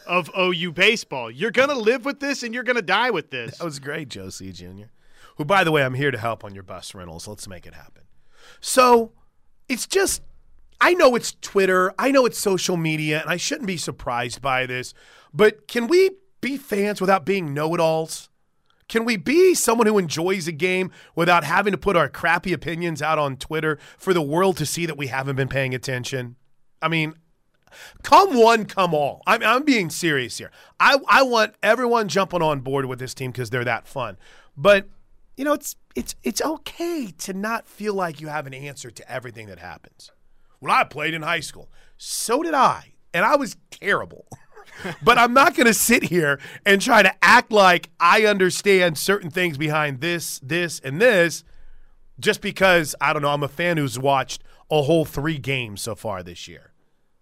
of 0.08 0.30
OU 0.38 0.72
baseball. 0.74 1.32
You're 1.32 1.52
gonna 1.52 1.76
live 1.76 2.06
with 2.06 2.20
this, 2.20 2.44
and 2.44 2.54
you're 2.54 2.64
gonna 2.64 2.82
die 2.82 3.10
with 3.10 3.30
this. 3.32 3.58
That 3.58 3.66
was 3.66 3.80
great, 3.80 4.14
C. 4.14 4.52
Jr. 4.52 4.86
Who, 5.38 5.46
by 5.46 5.64
the 5.64 5.72
way, 5.72 5.84
I'm 5.84 5.96
here 5.96 6.12
to 6.12 6.18
help 6.18 6.44
on 6.44 6.54
your 6.54 6.64
bus 6.64 6.94
rentals. 6.94 7.28
Let's 7.28 7.48
make 7.48 7.66
it 7.66 7.74
happen. 7.74 8.04
So 8.62 9.12
it's 9.68 9.88
just, 9.88 10.22
I 10.80 10.94
know 10.94 11.16
it's 11.16 11.36
Twitter, 11.42 11.94
I 11.98 12.12
know 12.12 12.26
it's 12.26 12.38
social 12.38 12.78
media, 12.78 13.22
and 13.22 13.30
I 13.30 13.38
shouldn't 13.38 13.68
be 13.68 13.78
surprised 13.78 14.42
by 14.42 14.66
this, 14.66 14.94
but 15.34 15.68
can 15.68 15.88
we 15.88 16.12
be 16.42 16.58
fans 16.58 17.02
without 17.02 17.26
being 17.26 17.54
know 17.54 17.74
it 17.74 17.80
alls? 17.80 18.30
Can 18.90 19.06
we 19.06 19.16
be 19.16 19.56
someone 19.56 19.88
who 19.88 19.98
enjoys 19.98 20.48
a 20.48 20.52
game 20.52 20.92
without 21.16 21.44
having 21.44 21.72
to 21.72 21.78
put 21.78 21.96
our 21.96 22.10
crappy 22.10 22.54
opinions 22.54 23.02
out 23.02 23.18
on 23.18 23.38
Twitter 23.38 23.80
for 23.98 24.14
the 24.14 24.22
world 24.22 24.58
to 24.58 24.66
see 24.66 24.86
that 24.86 24.98
we 24.98 25.08
haven't 25.08 25.36
been 25.36 25.48
paying 25.48 25.74
attention? 25.74 26.36
I 26.82 26.90
mean, 26.90 27.16
come 28.04 28.36
one, 28.36 28.66
come 28.66 28.94
all. 28.94 29.22
I'm, 29.26 29.44
I'm 29.44 29.64
being 29.64 29.90
serious 29.90 30.38
here. 30.38 30.52
I, 30.80 30.98
I 31.08 31.24
want 31.24 31.56
everyone 31.62 32.08
jumping 32.08 32.42
on 32.42 32.62
board 32.62 32.86
with 32.86 33.00
this 33.00 33.14
team 33.14 33.32
because 33.32 33.50
they're 33.50 33.64
that 33.64 33.88
fun. 33.88 34.18
But 34.56 34.88
you 35.38 35.46
know, 35.46 35.54
it's 35.54 35.76
it's 35.96 36.16
it's 36.24 36.42
okay 36.42 37.08
to 37.20 37.34
not 37.34 37.68
feel 37.68 37.94
like 37.94 38.22
you 38.22 38.28
have 38.28 38.48
an 38.48 38.54
answer 38.54 38.92
to 38.92 39.12
everything 39.12 39.48
that 39.48 39.60
happens. 39.60 40.12
When 40.60 40.72
I 40.72 40.84
played 40.84 41.14
in 41.14 41.22
high 41.22 41.42
school. 41.42 41.70
So 41.98 42.42
did 42.44 42.54
I, 42.54 42.94
and 43.14 43.26
I 43.26 43.36
was 43.36 43.58
terrible. 43.72 44.28
but 45.04 45.18
I'm 45.18 45.34
not 45.34 45.56
going 45.56 45.68
to 45.68 45.74
sit 45.74 46.04
here 46.04 46.40
and 46.66 46.82
try 46.82 47.04
to 47.04 47.14
act 47.22 47.52
like 47.52 47.90
I 48.00 48.26
understand 48.26 48.98
certain 48.98 49.30
things 49.30 49.58
behind 49.58 50.02
this, 50.02 50.40
this, 50.40 50.80
and 50.80 51.02
this 51.02 51.44
just 52.20 52.42
because 52.42 52.96
I 53.02 53.14
don't 53.14 53.22
know. 53.22 53.30
I'm 53.30 53.44
a 53.44 53.48
fan 53.48 53.78
who's 53.78 53.98
watched 53.98 54.44
a 54.70 54.82
whole 54.84 55.06
three 55.06 55.38
games 55.38 55.82
so 55.82 55.96
far 55.96 56.24
this 56.24 56.48
year. 56.48 56.73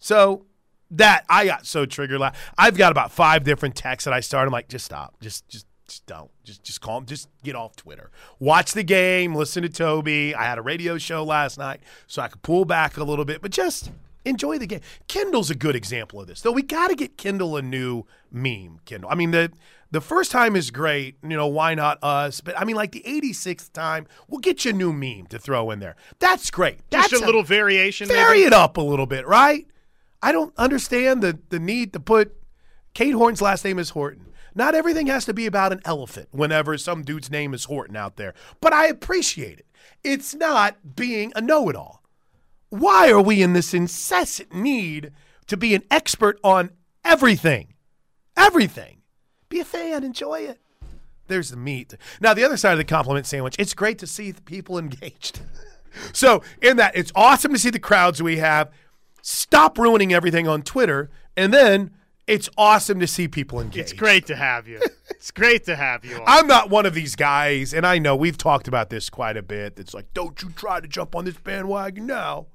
So 0.02 0.46
that 0.92 1.24
I 1.30 1.46
got 1.46 1.66
so 1.66 1.86
triggered. 1.86 2.20
Last. 2.20 2.36
I've 2.58 2.76
got 2.76 2.92
about 2.92 3.12
five 3.12 3.46
different 3.46 3.76
texts 3.76 4.04
that 4.06 4.14
I 4.14 4.20
started. 4.20 4.48
I'm 4.48 4.52
like, 4.52 4.68
just 4.68 4.86
stop. 4.86 5.16
Just 5.22 5.48
just 5.48 5.66
just 5.88 6.06
don't. 6.06 6.32
Just 6.44 6.64
just 6.64 6.82
call 6.82 7.02
Just 7.02 7.30
get 7.44 7.56
off 7.56 7.76
Twitter. 7.78 8.12
Watch 8.40 8.74
the 8.74 8.84
game. 8.84 9.34
Listen 9.34 9.64
to 9.64 9.70
Toby. 9.70 10.36
I 10.36 10.44
had 10.44 10.58
a 10.58 10.62
radio 10.62 10.98
show 10.98 11.24
last 11.24 11.58
night, 11.58 11.82
so 12.08 12.22
I 12.22 12.28
could 12.28 12.42
pull 12.42 12.66
back 12.66 12.98
a 12.98 13.04
little 13.04 13.26
bit. 13.26 13.42
But 13.42 13.52
just 13.52 13.92
enjoy 14.26 14.58
the 14.58 14.68
game. 14.68 14.82
Kendall's 15.08 15.50
a 15.50 15.56
good 15.56 15.76
example 15.76 16.20
of 16.20 16.28
this, 16.28 16.42
though. 16.42 16.52
We 16.52 16.62
got 16.62 16.90
to 16.90 16.96
get 16.96 17.18
Kendall 17.18 17.58
a 17.58 17.62
new 17.62 18.06
meme. 18.32 18.80
Kendall. 18.86 19.10
I 19.10 19.16
mean 19.16 19.32
the 19.32 19.52
the 19.92 20.02
first 20.02 20.32
time 20.32 20.56
is 20.56 20.72
great. 20.72 21.18
You 21.22 21.30
know 21.30 21.48
why 21.48 21.76
not 21.76 22.00
us? 22.04 22.42
But 22.42 22.60
I 22.60 22.66
mean 22.66 22.76
like 22.76 22.92
the 22.92 23.04
86th 23.06 23.72
time, 23.72 24.08
we'll 24.28 24.40
get 24.40 24.66
you 24.66 24.72
a 24.72 24.74
new 24.74 24.94
meme 24.94 25.28
to 25.28 25.40
throw 25.40 25.72
in 25.72 25.80
there. 25.80 25.96
That's 26.20 26.50
great. 26.50 26.80
That's 26.90 27.10
just 27.10 27.22
a, 27.22 27.26
a 27.26 27.28
little 27.28 27.44
variation. 27.44 28.08
Vary 28.08 28.40
maybe? 28.40 28.48
it 28.48 28.54
up 28.54 28.78
a 28.78 28.82
little 28.82 29.06
bit, 29.06 29.28
right? 29.28 29.68
I 30.22 30.32
don't 30.32 30.54
understand 30.58 31.22
the 31.22 31.40
the 31.50 31.60
need 31.60 31.94
to 31.94 32.00
put 32.00 32.36
Cade 32.94 33.14
Horton's 33.14 33.42
last 33.42 33.66
name 33.66 33.80
is 33.80 33.92
Horton. 33.92 34.28
Not 34.54 34.76
everything 34.76 35.08
has 35.08 35.26
to 35.26 35.34
be 35.34 35.46
about 35.46 35.72
an 35.72 35.82
elephant 35.86 36.28
whenever 36.32 36.78
some 36.78 37.04
dude's 37.04 37.32
name 37.32 37.54
is 37.54 37.66
Horton 37.66 37.96
out 37.96 38.18
there, 38.18 38.34
but 38.60 38.74
I 38.74 38.88
appreciate 38.88 39.60
it. 39.60 39.68
It's 40.04 40.36
not 40.36 40.96
being 40.96 41.32
a 41.36 41.42
know 41.42 41.70
it 41.70 41.76
all. 41.76 42.04
Why 42.70 43.12
are 43.12 43.22
we 43.22 43.42
in 43.42 43.54
this 43.54 43.74
incessant 43.74 44.54
need 44.54 45.12
to 45.48 45.58
be 45.58 45.74
an 45.76 45.84
expert 45.90 46.40
on 46.44 46.72
everything? 47.04 47.76
Everything. 48.36 49.02
Be 49.50 49.60
a 49.60 49.66
fan, 49.66 50.04
enjoy 50.04 50.42
it. 50.42 50.60
There's 51.28 51.50
the 51.50 51.58
meat. 51.58 51.96
Now, 52.20 52.34
the 52.34 52.44
other 52.44 52.58
side 52.58 52.74
of 52.74 52.78
the 52.78 52.84
compliment 52.84 53.26
sandwich, 53.26 53.56
it's 53.58 53.74
great 53.74 54.00
to 54.00 54.08
see 54.08 54.34
people 54.34 54.78
engaged. 54.80 55.42
so, 56.14 56.44
in 56.62 56.78
that, 56.78 56.96
it's 56.96 57.12
awesome 57.16 57.54
to 57.54 57.60
see 57.60 57.70
the 57.70 57.80
crowds 57.80 58.22
we 58.22 58.38
have. 58.38 58.72
Stop 59.22 59.78
ruining 59.78 60.14
everything 60.14 60.48
on 60.48 60.62
Twitter 60.62 61.10
and 61.36 61.54
then 61.54 61.92
it's 62.28 62.50
awesome 62.58 63.00
to 63.00 63.08
see 63.08 63.28
people 63.28 63.60
engaged. 63.60 63.78
It's 63.78 63.94
great 63.94 64.26
to 64.28 64.36
have 64.36 64.68
you. 64.68 64.80
it's 65.10 65.32
great 65.32 65.66
to 65.66 65.76
have 65.76 66.06
you. 66.06 66.16
On. 66.16 66.24
I'm 66.26 66.48
not 66.48 66.70
one 66.70 66.86
of 66.86 66.94
these 66.94 67.16
guys, 67.16 67.74
and 67.74 67.86
I 67.86 68.00
know 68.00 68.16
we've 68.16 68.38
talked 68.38 68.68
about 68.68 68.90
this 68.90 69.10
quite 69.10 69.38
a 69.38 69.42
bit. 69.42 69.78
It's 69.80 69.94
like, 69.94 70.14
don't 70.14 70.42
you 70.42 70.50
try 70.52 70.80
to 70.80 70.88
jump 70.88 71.16
on 71.16 71.26
this 71.26 71.36
bandwagon 71.38 72.06
now. 72.06 72.48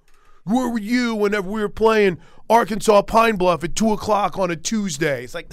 Where 0.45 0.69
were 0.69 0.79
you 0.79 1.15
whenever 1.15 1.51
we 1.51 1.61
were 1.61 1.69
playing 1.69 2.19
Arkansas 2.49 3.03
Pine 3.03 3.37
Bluff 3.37 3.65
at 3.65 3.75
two 3.75 3.93
o'clock 3.93 4.39
on 4.39 4.51
a 4.51 4.57
Tuesday? 4.57 5.25
It's 5.25 5.35
like, 5.35 5.51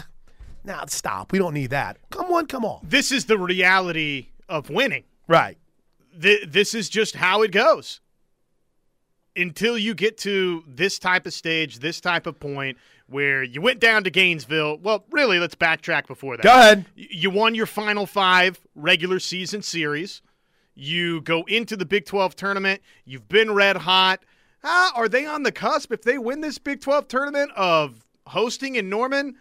now 0.63 0.77
nah, 0.77 0.85
stop. 0.85 1.31
We 1.31 1.39
don't 1.39 1.53
need 1.53 1.71
that. 1.71 1.97
Come 2.11 2.31
on, 2.31 2.45
come 2.45 2.63
on. 2.63 2.79
This 2.83 3.11
is 3.11 3.25
the 3.25 3.37
reality 3.37 4.27
of 4.47 4.69
winning. 4.69 5.03
Right. 5.27 5.57
Th- 6.21 6.45
this 6.47 6.75
is 6.75 6.89
just 6.89 7.15
how 7.15 7.41
it 7.41 7.51
goes. 7.51 8.01
Until 9.35 9.77
you 9.77 9.93
get 9.95 10.17
to 10.19 10.63
this 10.67 10.99
type 10.99 11.25
of 11.25 11.33
stage, 11.33 11.79
this 11.79 11.99
type 11.99 12.27
of 12.27 12.39
point 12.39 12.77
where 13.07 13.43
you 13.43 13.61
went 13.61 13.79
down 13.79 14.03
to 14.03 14.09
Gainesville. 14.09 14.77
Well, 14.77 15.05
really, 15.11 15.39
let's 15.39 15.55
backtrack 15.55 16.07
before 16.07 16.37
that. 16.37 16.43
Go 16.43 16.51
ahead. 16.51 16.85
You 16.95 17.29
won 17.29 17.55
your 17.55 17.65
final 17.65 18.05
five 18.05 18.59
regular 18.75 19.19
season 19.19 19.61
series. 19.61 20.21
You 20.75 21.21
go 21.21 21.43
into 21.43 21.77
the 21.77 21.85
Big 21.85 22.05
12 22.05 22.35
tournament. 22.35 22.81
You've 23.05 23.27
been 23.27 23.53
red 23.53 23.77
hot. 23.77 24.23
Ah, 24.63 24.91
are 24.95 25.09
they 25.09 25.25
on 25.25 25.43
the 25.43 25.51
cusp 25.51 25.91
if 25.91 26.01
they 26.03 26.17
win 26.17 26.41
this 26.41 26.57
Big 26.57 26.81
12 26.81 27.07
tournament 27.07 27.51
of 27.55 28.05
hosting 28.27 28.75
in 28.75 28.89
Norman? 28.89 29.35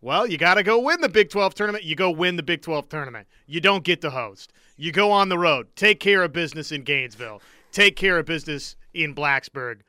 Well, 0.00 0.26
you 0.26 0.36
got 0.36 0.54
to 0.54 0.62
go 0.62 0.78
win 0.80 1.00
the 1.00 1.08
Big 1.08 1.30
12 1.30 1.54
tournament. 1.54 1.84
You 1.84 1.96
go 1.96 2.10
win 2.10 2.36
the 2.36 2.42
Big 2.42 2.62
12 2.62 2.88
tournament. 2.88 3.26
You 3.46 3.60
don't 3.60 3.84
get 3.84 4.00
to 4.02 4.10
host. 4.10 4.52
You 4.76 4.90
go 4.90 5.10
on 5.10 5.28
the 5.28 5.38
road. 5.38 5.68
Take 5.76 6.00
care 6.00 6.22
of 6.22 6.32
business 6.32 6.72
in 6.72 6.82
Gainesville. 6.82 7.40
Take 7.72 7.96
care 7.96 8.18
of 8.18 8.26
business 8.26 8.76
in 8.94 9.14
Blacksburg 9.14 9.80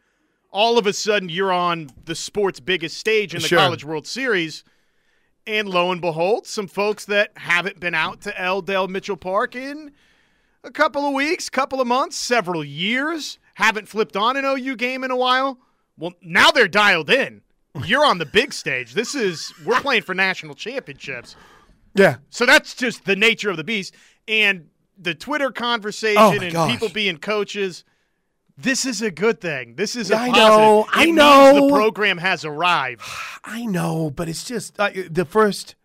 all 0.55 0.77
of 0.77 0.87
a 0.87 0.93
sudden 0.93 1.27
you're 1.27 1.51
on 1.51 1.89
the 2.05 2.15
sport's 2.15 2.61
biggest 2.61 2.95
stage 2.95 3.35
in 3.35 3.41
the 3.41 3.47
sure. 3.47 3.59
College 3.59 3.83
World 3.83 4.07
Series. 4.07 4.63
And 5.45 5.67
lo 5.67 5.91
and 5.91 5.99
behold, 5.99 6.47
some 6.47 6.67
folks 6.67 7.05
that 7.05 7.31
haven't 7.35 7.79
been 7.79 7.93
out 7.93 8.21
to 8.21 8.41
L. 8.41 8.61
Dale 8.61 8.87
Mitchell 8.87 9.17
Park 9.17 9.53
in 9.53 9.91
a 10.63 10.71
couple 10.71 11.05
of 11.05 11.13
weeks, 11.13 11.49
couple 11.49 11.81
of 11.81 11.87
months, 11.87 12.15
several 12.15 12.63
years, 12.63 13.37
haven't 13.55 13.89
flipped 13.89 14.15
on 14.15 14.37
an 14.37 14.45
OU 14.45 14.77
game 14.77 15.03
in 15.03 15.11
a 15.11 15.17
while. 15.17 15.59
Well, 15.97 16.13
now 16.21 16.51
they're 16.51 16.69
dialed 16.69 17.09
in. 17.09 17.41
You're 17.83 18.05
on 18.05 18.17
the 18.17 18.25
big 18.25 18.53
stage. 18.53 18.93
This 18.93 19.13
is 19.13 19.53
we're 19.65 19.81
playing 19.81 20.03
for 20.03 20.15
national 20.15 20.55
championships. 20.55 21.35
Yeah. 21.95 22.15
So 22.29 22.45
that's 22.45 22.73
just 22.73 23.03
the 23.03 23.17
nature 23.17 23.49
of 23.49 23.57
the 23.57 23.63
beast. 23.65 23.93
And 24.25 24.69
the 24.97 25.13
Twitter 25.13 25.51
conversation 25.51 26.17
oh 26.17 26.31
and 26.31 26.53
gosh. 26.53 26.71
people 26.71 26.87
being 26.87 27.17
coaches– 27.17 27.83
this 28.57 28.85
is 28.85 29.01
a 29.01 29.11
good 29.11 29.41
thing. 29.41 29.75
This 29.75 29.95
is 29.95 30.11
a 30.11 30.15
I 30.15 30.29
positive. 30.29 30.37
know. 30.49 30.81
It 30.83 30.89
I 30.93 31.05
know. 31.11 31.67
the 31.67 31.73
program 31.73 32.17
has 32.19 32.45
arrived. 32.45 33.01
I 33.43 33.65
know, 33.65 34.09
but 34.09 34.29
it's 34.29 34.43
just 34.43 34.79
uh, 34.79 34.89
the 35.09 35.25
first 35.25 35.75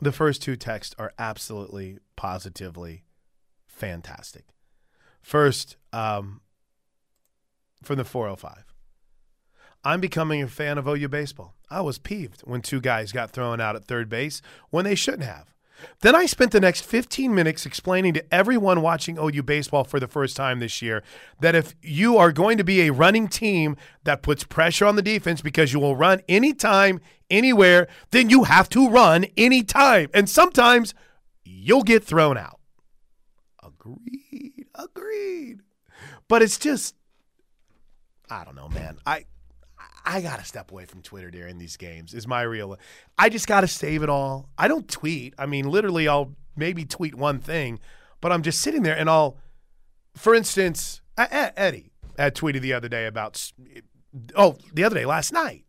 the 0.00 0.12
first 0.12 0.42
two 0.42 0.56
texts 0.56 0.94
are 0.98 1.12
absolutely 1.18 1.98
positively 2.16 3.04
fantastic. 3.66 4.44
First, 5.22 5.76
um, 5.92 6.40
from 7.82 7.96
the 7.96 8.04
405. 8.04 8.64
I'm 9.82 10.00
becoming 10.00 10.42
a 10.42 10.48
fan 10.48 10.76
of 10.78 10.86
OU 10.86 11.08
baseball. 11.08 11.54
I 11.70 11.80
was 11.80 11.98
peeved 11.98 12.42
when 12.42 12.60
two 12.60 12.80
guys 12.80 13.12
got 13.12 13.30
thrown 13.30 13.60
out 13.60 13.76
at 13.76 13.84
third 13.86 14.08
base 14.08 14.42
when 14.70 14.84
they 14.84 14.94
shouldn't 14.94 15.22
have. 15.24 15.54
Then 16.00 16.14
I 16.14 16.26
spent 16.26 16.52
the 16.52 16.60
next 16.60 16.84
15 16.84 17.34
minutes 17.34 17.66
explaining 17.66 18.14
to 18.14 18.34
everyone 18.34 18.82
watching 18.82 19.18
OU 19.18 19.42
baseball 19.42 19.84
for 19.84 20.00
the 20.00 20.08
first 20.08 20.36
time 20.36 20.58
this 20.58 20.80
year 20.80 21.02
that 21.40 21.54
if 21.54 21.74
you 21.82 22.16
are 22.16 22.32
going 22.32 22.58
to 22.58 22.64
be 22.64 22.82
a 22.82 22.92
running 22.92 23.28
team 23.28 23.76
that 24.04 24.22
puts 24.22 24.44
pressure 24.44 24.86
on 24.86 24.96
the 24.96 25.02
defense 25.02 25.40
because 25.40 25.72
you 25.72 25.80
will 25.80 25.96
run 25.96 26.20
anytime, 26.28 27.00
anywhere, 27.30 27.88
then 28.10 28.30
you 28.30 28.44
have 28.44 28.68
to 28.70 28.88
run 28.88 29.26
anytime. 29.36 30.08
And 30.14 30.28
sometimes 30.28 30.94
you'll 31.44 31.82
get 31.82 32.04
thrown 32.04 32.36
out. 32.36 32.60
Agreed. 33.62 34.66
Agreed. 34.74 35.60
But 36.28 36.42
it's 36.42 36.58
just, 36.58 36.94
I 38.30 38.44
don't 38.44 38.56
know, 38.56 38.68
man. 38.68 38.98
I 39.06 39.24
I 40.04 40.20
gotta 40.20 40.44
step 40.44 40.70
away 40.70 40.84
from 40.84 41.02
Twitter 41.02 41.30
during 41.30 41.58
these 41.58 41.76
games. 41.76 42.14
Is 42.14 42.26
my 42.26 42.42
real. 42.42 42.76
I 43.18 43.28
just 43.28 43.46
gotta 43.46 43.68
save 43.68 44.02
it 44.02 44.08
all. 44.08 44.48
I 44.56 44.68
don't 44.68 44.88
tweet. 44.88 45.34
I 45.38 45.46
mean, 45.46 45.68
literally, 45.68 46.08
I'll 46.08 46.34
maybe 46.56 46.84
tweet 46.84 47.14
one 47.14 47.38
thing, 47.38 47.80
but 48.20 48.32
I'm 48.32 48.42
just 48.42 48.60
sitting 48.60 48.82
there 48.82 48.96
and 48.96 49.08
I'll, 49.08 49.36
for 50.14 50.34
instance, 50.34 51.00
Eddie 51.16 51.92
had 52.18 52.34
tweeted 52.34 52.60
the 52.60 52.72
other 52.72 52.88
day 52.88 53.06
about, 53.06 53.52
oh, 54.34 54.56
the 54.72 54.84
other 54.84 54.96
day 54.96 55.06
last 55.06 55.32
night 55.32 55.64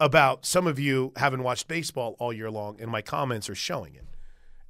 about 0.00 0.44
some 0.44 0.66
of 0.66 0.78
you 0.78 1.12
haven't 1.16 1.42
watched 1.42 1.68
baseball 1.68 2.16
all 2.18 2.32
year 2.32 2.50
long, 2.50 2.80
and 2.80 2.90
my 2.90 3.02
comments 3.02 3.48
are 3.48 3.54
showing 3.54 3.94
it. 3.94 4.04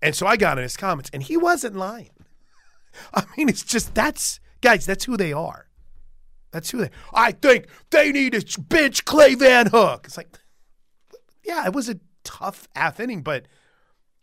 And 0.02 0.14
so 0.14 0.26
I 0.26 0.36
got 0.36 0.58
in 0.58 0.62
his 0.62 0.76
comments, 0.76 1.10
and 1.12 1.22
he 1.22 1.36
wasn't 1.36 1.76
lying. 1.76 2.10
I 3.14 3.24
mean, 3.36 3.48
it's 3.48 3.64
just 3.64 3.94
that's 3.94 4.40
guys, 4.60 4.86
that's 4.86 5.04
who 5.04 5.16
they 5.16 5.32
are. 5.32 5.66
That's 6.54 6.70
who 6.70 6.78
they. 6.78 6.90
I 7.12 7.32
think 7.32 7.66
they 7.90 8.12
need 8.12 8.32
to 8.32 8.60
bench 8.60 9.04
Clay 9.04 9.34
Van 9.34 9.66
Hook. 9.66 10.02
It's 10.04 10.16
like, 10.16 10.38
yeah, 11.44 11.66
it 11.66 11.72
was 11.72 11.88
a 11.88 11.98
tough 12.22 12.68
half 12.76 13.00
inning, 13.00 13.22
but 13.22 13.48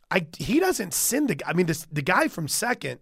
I 0.10 0.28
he 0.38 0.62
doesn't 0.62 0.94
send 0.94 1.28
the. 1.28 1.46
I 1.46 1.52
mean, 1.52 1.66
this, 1.66 1.86
the 1.92 2.02
guy 2.02 2.30
from 2.30 2.48
second, 2.48 3.02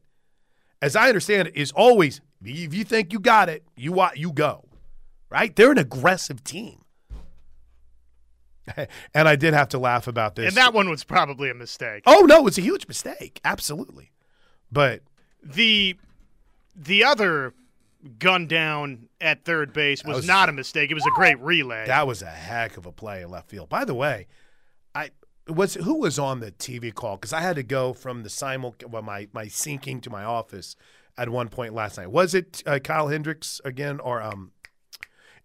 as 0.81 0.95
I 0.95 1.09
understand 1.09 1.47
it, 1.47 1.55
is 1.55 1.71
always 1.73 2.21
if 2.43 2.73
you 2.73 2.83
think 2.83 3.13
you 3.13 3.19
got 3.19 3.49
it, 3.49 3.63
you 3.77 4.03
you 4.15 4.33
go, 4.33 4.65
right? 5.29 5.55
They're 5.55 5.71
an 5.71 5.77
aggressive 5.77 6.43
team. 6.43 6.81
and 9.13 9.27
I 9.27 9.35
did 9.35 9.53
have 9.53 9.69
to 9.69 9.77
laugh 9.77 10.07
about 10.07 10.33
this. 10.33 10.47
And 10.47 10.57
that 10.57 10.73
one 10.73 10.89
was 10.89 11.03
probably 11.03 11.51
a 11.51 11.55
mistake. 11.55 12.01
Oh 12.07 12.25
no, 12.27 12.47
it's 12.47 12.57
a 12.57 12.61
huge 12.61 12.87
mistake. 12.87 13.39
Absolutely. 13.45 14.11
But 14.71 15.03
the 15.43 15.97
the 16.75 17.03
other 17.03 17.53
gun 18.17 18.47
down 18.47 19.09
at 19.19 19.43
third 19.43 19.73
base 19.73 20.03
was, 20.03 20.17
was, 20.17 20.27
not 20.27 20.49
a 20.49 20.51
mistake. 20.51 20.91
It 20.91 20.93
was 20.93 21.05
a 21.05 21.15
great 21.15 21.39
relay. 21.39 21.85
That 21.85 22.07
was 22.07 22.21
a 22.21 22.29
heck 22.29 22.77
of 22.77 22.85
a 22.85 22.91
play 22.91 23.21
in 23.21 23.29
left 23.29 23.49
field. 23.49 23.69
By 23.69 23.85
the 23.85 23.93
way, 23.93 24.27
I 24.95 25.11
was 25.47 25.73
who 25.75 25.95
was 25.95 26.17
on 26.17 26.39
the 26.39 26.51
TV 26.51 26.93
call 26.93 27.17
because 27.17 27.33
I 27.33 27.41
had 27.41 27.55
to 27.57 27.63
go 27.63 27.93
from 27.93 28.23
the 28.23 28.29
simul 28.29 28.75
well, 28.87 29.01
my 29.01 29.27
my 29.33 29.45
syncing 29.45 30.01
to 30.03 30.09
my 30.09 30.23
office 30.23 30.75
at 31.17 31.29
one 31.29 31.49
point 31.49 31.73
last 31.73 31.97
night. 31.97 32.11
Was 32.11 32.33
it 32.33 32.63
uh, 32.65 32.79
Kyle 32.79 33.07
Hendricks 33.07 33.59
again 33.65 33.99
or 33.99 34.21
um? 34.21 34.51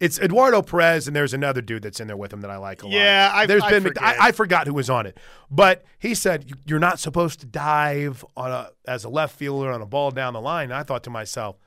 It's 0.00 0.18
Eduardo 0.18 0.60
Perez, 0.60 1.06
and 1.06 1.14
there's 1.14 1.32
another 1.32 1.62
dude 1.62 1.84
that's 1.84 2.00
in 2.00 2.08
there 2.08 2.16
with 2.16 2.32
him 2.32 2.40
that 2.40 2.50
I 2.50 2.56
like 2.56 2.82
a 2.82 2.86
lot. 2.86 2.94
Yeah, 2.94 3.30
I, 3.32 3.46
there's 3.46 3.62
I 3.62 3.70
been 3.70 3.92
I, 4.00 4.16
I, 4.20 4.32
forgot 4.32 4.66
who 4.66 4.74
was 4.74 4.90
on 4.90 5.06
it, 5.06 5.18
but 5.52 5.84
he 6.00 6.16
said 6.16 6.50
you're 6.66 6.80
not 6.80 6.98
supposed 6.98 7.38
to 7.40 7.46
dive 7.46 8.24
on 8.36 8.50
a 8.50 8.70
as 8.88 9.04
a 9.04 9.08
left 9.08 9.36
fielder 9.36 9.72
on 9.72 9.80
a 9.80 9.86
ball 9.86 10.10
down 10.10 10.32
the 10.32 10.40
line. 10.40 10.64
And 10.64 10.74
I 10.74 10.82
thought 10.82 11.04
to 11.04 11.10
myself, 11.10 11.58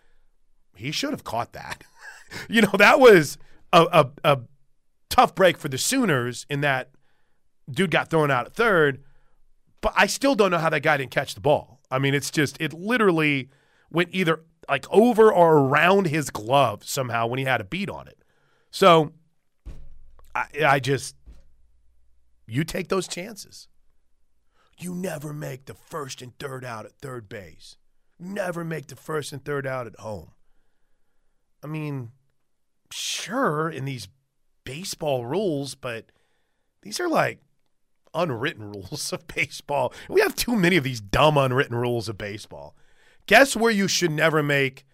he 0.77 0.91
should 0.91 1.11
have 1.11 1.23
caught 1.23 1.53
that. 1.53 1.83
you 2.49 2.61
know, 2.61 2.71
that 2.77 2.99
was 2.99 3.37
a, 3.73 3.83
a, 3.91 4.09
a 4.23 4.39
tough 5.09 5.35
break 5.35 5.57
for 5.57 5.69
the 5.69 5.77
Sooners 5.77 6.45
in 6.49 6.61
that 6.61 6.91
dude 7.69 7.91
got 7.91 8.09
thrown 8.09 8.31
out 8.31 8.45
at 8.45 8.53
third, 8.53 9.03
but 9.81 9.93
I 9.95 10.07
still 10.07 10.35
don't 10.35 10.51
know 10.51 10.57
how 10.57 10.69
that 10.69 10.81
guy 10.81 10.97
didn't 10.97 11.11
catch 11.11 11.35
the 11.35 11.41
ball. 11.41 11.81
I 11.89 11.99
mean, 11.99 12.13
it's 12.13 12.31
just, 12.31 12.57
it 12.59 12.73
literally 12.73 13.49
went 13.89 14.09
either 14.11 14.43
like 14.69 14.85
over 14.89 15.31
or 15.31 15.57
around 15.57 16.07
his 16.07 16.29
glove 16.29 16.83
somehow 16.83 17.27
when 17.27 17.39
he 17.39 17.45
had 17.45 17.61
a 17.61 17.63
beat 17.63 17.89
on 17.89 18.07
it. 18.07 18.21
So 18.71 19.13
I, 20.35 20.47
I 20.65 20.79
just 20.79 21.15
you 22.47 22.63
take 22.63 22.87
those 22.87 23.07
chances. 23.07 23.67
You 24.79 24.93
never 24.93 25.33
make 25.33 25.65
the 25.65 25.73
first 25.73 26.21
and 26.21 26.37
third 26.37 26.63
out 26.63 26.85
at 26.85 26.93
third 26.93 27.27
base. 27.27 27.77
Never 28.19 28.63
make 28.63 28.87
the 28.87 28.95
first 28.95 29.33
and 29.33 29.43
third 29.43 29.67
out 29.67 29.87
at 29.87 29.99
home. 29.99 30.31
I 31.63 31.67
mean, 31.67 32.11
sure 32.91 33.69
in 33.69 33.85
these 33.85 34.07
baseball 34.63 35.25
rules, 35.25 35.75
but 35.75 36.11
these 36.81 36.99
are 36.99 37.09
like 37.09 37.39
unwritten 38.13 38.71
rules 38.71 39.11
of 39.13 39.27
baseball. 39.27 39.93
We 40.09 40.21
have 40.21 40.35
too 40.35 40.55
many 40.55 40.77
of 40.77 40.83
these 40.83 41.01
dumb 41.01 41.37
unwritten 41.37 41.75
rules 41.75 42.09
of 42.09 42.17
baseball. 42.17 42.75
Guess 43.25 43.55
where 43.55 43.71
you 43.71 43.87
should 43.87 44.11
never 44.11 44.41
make 44.41 44.85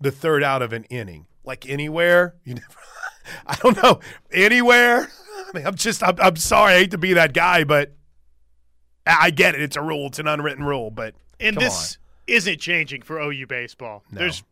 the 0.00 0.10
third 0.10 0.42
out 0.42 0.62
of 0.62 0.72
an 0.72 0.84
inning? 0.84 1.26
Like 1.44 1.68
anywhere? 1.68 2.36
You 2.44 2.54
never 2.54 2.78
I 3.46 3.56
don't 3.56 3.82
know. 3.82 4.00
Anywhere? 4.32 5.08
I 5.54 5.58
mean, 5.58 5.66
I'm 5.66 5.74
just 5.74 6.02
I'm, 6.02 6.16
I'm 6.18 6.36
sorry, 6.36 6.74
I 6.74 6.78
hate 6.78 6.90
to 6.92 6.98
be 6.98 7.14
that 7.14 7.32
guy, 7.32 7.64
but 7.64 7.94
I 9.06 9.30
get 9.30 9.54
it. 9.54 9.62
It's 9.62 9.76
a 9.76 9.82
rule. 9.82 10.06
It's 10.06 10.18
an 10.18 10.28
unwritten 10.28 10.64
rule, 10.64 10.90
but 10.90 11.14
and 11.40 11.56
this 11.56 11.96
on. 11.96 12.34
isn't 12.34 12.60
changing 12.60 13.02
for 13.02 13.20
OU 13.20 13.46
baseball. 13.46 14.04
No. 14.10 14.20
There's 14.20 14.42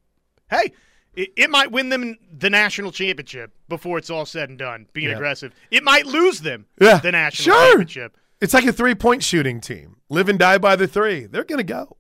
hey, 0.51 0.73
it, 1.15 1.31
it, 1.37 1.51
might 1.51 1.73
win 1.73 1.89
them 1.89 2.17
the 2.37 2.51
national 2.51 2.93
championship 2.93 3.53
before 3.69 3.99
it's 3.99 4.11
all 4.11 4.27
said 4.27 4.49
and 4.49 4.59
done. 4.59 4.87
Being 4.93 5.09
yeah. 5.09 5.17
aggressive, 5.17 5.53
it 5.71 5.83
might 5.83 6.07
lose 6.07 6.41
them 6.41 6.67
yeah. 6.81 6.99
the 6.99 7.13
national 7.13 7.57
sure. 7.57 7.67
championship. 7.69 8.17
It's 8.41 8.55
like 8.55 8.65
a 8.65 8.73
three 8.73 8.95
point 8.95 9.23
shooting 9.23 9.61
team. 9.61 9.97
Live 10.09 10.29
and 10.29 10.39
die 10.39 10.59
by 10.59 10.77
the 10.77 10.89
three. 10.89 11.27
They're 11.27 11.45
gonna 11.45 11.63
go. 11.63 11.97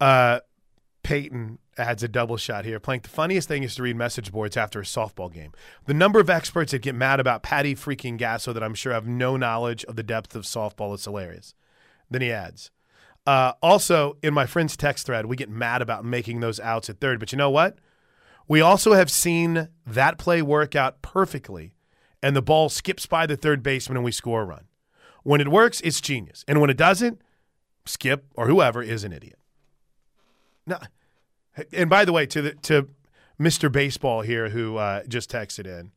Uh, 0.00 0.40
Peyton 1.02 1.58
adds 1.78 2.02
a 2.02 2.08
double 2.08 2.36
shot 2.36 2.64
here. 2.64 2.80
Plank, 2.80 3.02
the 3.02 3.08
funniest 3.08 3.48
thing 3.48 3.62
is 3.62 3.74
to 3.76 3.82
read 3.82 3.96
message 3.96 4.32
boards 4.32 4.56
after 4.56 4.80
a 4.80 4.84
softball 4.84 5.32
game. 5.32 5.52
The 5.86 5.94
number 5.94 6.20
of 6.20 6.30
experts 6.30 6.72
that 6.72 6.82
get 6.82 6.94
mad 6.94 7.20
about 7.20 7.42
Patty 7.42 7.74
freaking 7.74 8.18
Gasso 8.18 8.52
that 8.54 8.62
I'm 8.62 8.74
sure 8.74 8.92
have 8.92 9.06
no 9.06 9.36
knowledge 9.36 9.84
of 9.84 9.96
the 9.96 10.02
depth 10.02 10.34
of 10.34 10.44
softball 10.44 10.94
is 10.94 11.04
hilarious. 11.04 11.54
Then 12.10 12.22
he 12.22 12.32
adds, 12.32 12.70
uh, 13.26 13.52
also 13.62 14.16
in 14.22 14.32
my 14.32 14.46
friend's 14.46 14.76
text 14.76 15.06
thread, 15.06 15.26
we 15.26 15.36
get 15.36 15.50
mad 15.50 15.82
about 15.82 16.04
making 16.04 16.40
those 16.40 16.60
outs 16.60 16.88
at 16.88 17.00
third, 17.00 17.18
but 17.18 17.32
you 17.32 17.38
know 17.38 17.50
what? 17.50 17.76
We 18.48 18.60
also 18.60 18.92
have 18.92 19.10
seen 19.10 19.68
that 19.86 20.18
play 20.18 20.42
work 20.42 20.74
out 20.76 21.02
perfectly, 21.02 21.72
and 22.22 22.36
the 22.36 22.42
ball 22.42 22.68
skips 22.68 23.06
by 23.06 23.26
the 23.26 23.36
third 23.36 23.62
baseman 23.62 23.96
and 23.96 24.04
we 24.04 24.12
score 24.12 24.42
a 24.42 24.44
run. 24.44 24.64
When 25.22 25.40
it 25.40 25.48
works, 25.48 25.80
it's 25.80 26.00
genius, 26.00 26.44
and 26.46 26.60
when 26.60 26.70
it 26.70 26.76
doesn't, 26.76 27.20
Skip 27.88 28.26
or 28.34 28.48
whoever 28.48 28.82
is 28.82 29.04
an 29.04 29.12
idiot. 29.12 29.38
Now, 30.66 30.80
and 31.72 31.88
by 31.88 32.04
the 32.04 32.12
way, 32.12 32.26
to 32.26 32.42
the 32.42 32.54
to 32.54 32.88
Mr. 33.40 33.70
Baseball 33.70 34.22
here 34.22 34.48
who 34.50 34.76
uh, 34.76 35.04
just 35.04 35.30
texted 35.30 35.66
in, 35.66 35.92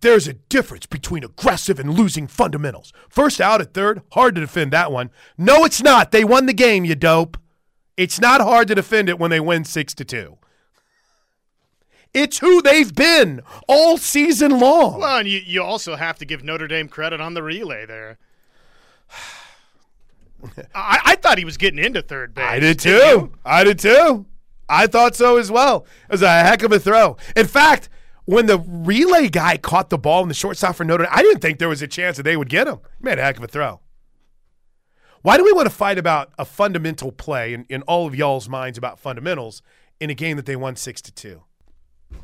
there's 0.00 0.28
a 0.28 0.34
difference 0.34 0.86
between 0.86 1.24
aggressive 1.24 1.78
and 1.78 1.94
losing 1.94 2.26
fundamentals. 2.26 2.92
First 3.08 3.40
out 3.40 3.60
at 3.60 3.74
third, 3.74 4.02
hard 4.12 4.34
to 4.36 4.40
defend 4.40 4.72
that 4.72 4.92
one. 4.92 5.10
No, 5.36 5.64
it's 5.64 5.82
not. 5.82 6.12
They 6.12 6.24
won 6.24 6.46
the 6.46 6.52
game, 6.52 6.84
you 6.84 6.94
dope. 6.94 7.36
It's 7.96 8.20
not 8.20 8.40
hard 8.40 8.68
to 8.68 8.74
defend 8.74 9.08
it 9.08 9.18
when 9.18 9.30
they 9.30 9.40
win 9.40 9.64
6 9.64 9.94
to 9.94 10.04
2. 10.04 10.38
It's 12.12 12.38
who 12.38 12.60
they've 12.60 12.92
been 12.94 13.42
all 13.68 13.96
season 13.96 14.58
long. 14.58 15.00
Well, 15.00 15.18
and 15.18 15.28
you, 15.28 15.40
you 15.44 15.62
also 15.62 15.96
have 15.96 16.18
to 16.18 16.24
give 16.24 16.42
Notre 16.42 16.66
Dame 16.66 16.88
credit 16.88 17.20
on 17.20 17.34
the 17.34 17.42
relay 17.42 17.86
there. 17.86 18.18
I, 20.74 21.00
I, 21.04 21.16
thought 21.16 21.38
he 21.38 21.44
was 21.44 21.56
getting 21.58 21.78
into 21.84 22.00
third 22.00 22.34
base. 22.34 22.48
I 22.48 22.58
did 22.58 22.78
too. 22.78 23.32
I 23.44 23.62
did 23.62 23.78
too. 23.78 24.24
I 24.68 24.86
thought 24.86 25.14
so 25.14 25.36
as 25.36 25.50
well. 25.50 25.84
It 26.08 26.12
was 26.12 26.22
a 26.22 26.42
heck 26.42 26.62
of 26.62 26.72
a 26.72 26.78
throw. 26.78 27.16
In 27.36 27.46
fact, 27.46 27.88
when 28.24 28.46
the 28.46 28.58
relay 28.58 29.28
guy 29.28 29.56
caught 29.56 29.90
the 29.90 29.98
ball 29.98 30.22
in 30.22 30.28
the 30.28 30.34
shortstop 30.34 30.76
for 30.76 30.84
Notre 30.84 31.04
Dame, 31.04 31.12
I 31.14 31.22
didn't 31.22 31.40
think 31.40 31.58
there 31.58 31.68
was 31.68 31.82
a 31.82 31.88
chance 31.88 32.16
that 32.16 32.22
they 32.22 32.36
would 32.36 32.48
get 32.48 32.66
him. 32.66 32.78
He 32.98 33.04
made 33.04 33.18
a 33.18 33.22
heck 33.22 33.36
of 33.36 33.44
a 33.44 33.48
throw. 33.48 33.80
Why 35.22 35.36
do 35.36 35.44
we 35.44 35.52
want 35.52 35.66
to 35.66 35.74
fight 35.74 35.98
about 35.98 36.32
a 36.38 36.44
fundamental 36.44 37.12
play 37.12 37.52
in, 37.52 37.66
in 37.68 37.82
all 37.82 38.06
of 38.06 38.14
y'all's 38.14 38.48
minds 38.48 38.78
about 38.78 38.98
fundamentals 38.98 39.60
in 40.00 40.08
a 40.08 40.14
game 40.14 40.36
that 40.38 40.46
they 40.46 40.56
won 40.56 40.76
six 40.76 41.02
to 41.02 41.12
two? 41.12 41.42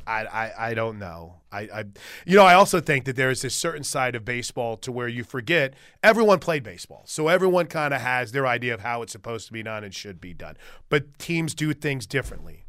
I, 0.07 0.25
I, 0.25 0.53
I 0.70 0.75
don't 0.75 0.99
know. 0.99 1.40
I, 1.51 1.61
I 1.62 1.85
you 2.25 2.37
know 2.37 2.44
I 2.44 2.55
also 2.55 2.81
think 2.81 3.05
that 3.07 3.16
there 3.16 3.31
is 3.31 3.42
this 3.42 3.55
certain 3.55 3.83
side 3.83 4.14
of 4.14 4.25
baseball 4.25 4.77
to 4.79 4.92
where 4.92 5.09
you 5.09 5.25
forget 5.25 5.75
everyone 6.03 6.38
played 6.38 6.62
baseball, 6.62 7.03
so 7.07 7.29
everyone 7.29 7.66
kind 7.66 7.92
of 7.92 8.01
has 8.01 8.33
their 8.33 8.46
idea 8.46 8.75
of 8.75 8.81
how 8.81 9.03
it's 9.03 9.12
supposed 9.12 9.46
to 9.49 9.53
be 9.53 9.62
done 9.62 9.85
and 9.85 9.94
should 9.94 10.20
be 10.20 10.33
done. 10.33 10.57
But 10.88 11.18
teams 11.18 11.55
do 11.55 11.72
things 11.72 12.07
differently. 12.07 12.66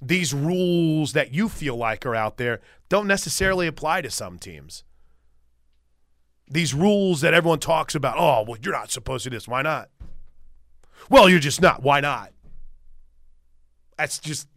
These 0.00 0.34
rules 0.34 1.12
that 1.12 1.32
you 1.32 1.48
feel 1.48 1.76
like 1.76 2.04
are 2.06 2.14
out 2.14 2.36
there 2.36 2.60
don't 2.88 3.06
necessarily 3.06 3.66
apply 3.66 4.02
to 4.02 4.10
some 4.10 4.38
teams. 4.38 4.84
These 6.48 6.74
rules 6.74 7.20
that 7.22 7.34
everyone 7.34 7.60
talks 7.60 7.94
about, 7.94 8.16
oh 8.18 8.44
well, 8.46 8.58
you're 8.62 8.72
not 8.72 8.90
supposed 8.90 9.24
to 9.24 9.30
do 9.30 9.36
this. 9.36 9.48
Why 9.48 9.62
not? 9.62 9.90
Well, 11.08 11.28
you're 11.28 11.40
just 11.40 11.60
not. 11.60 11.82
Why 11.82 12.00
not? 12.00 12.32
That's 13.96 14.18
just 14.18 14.48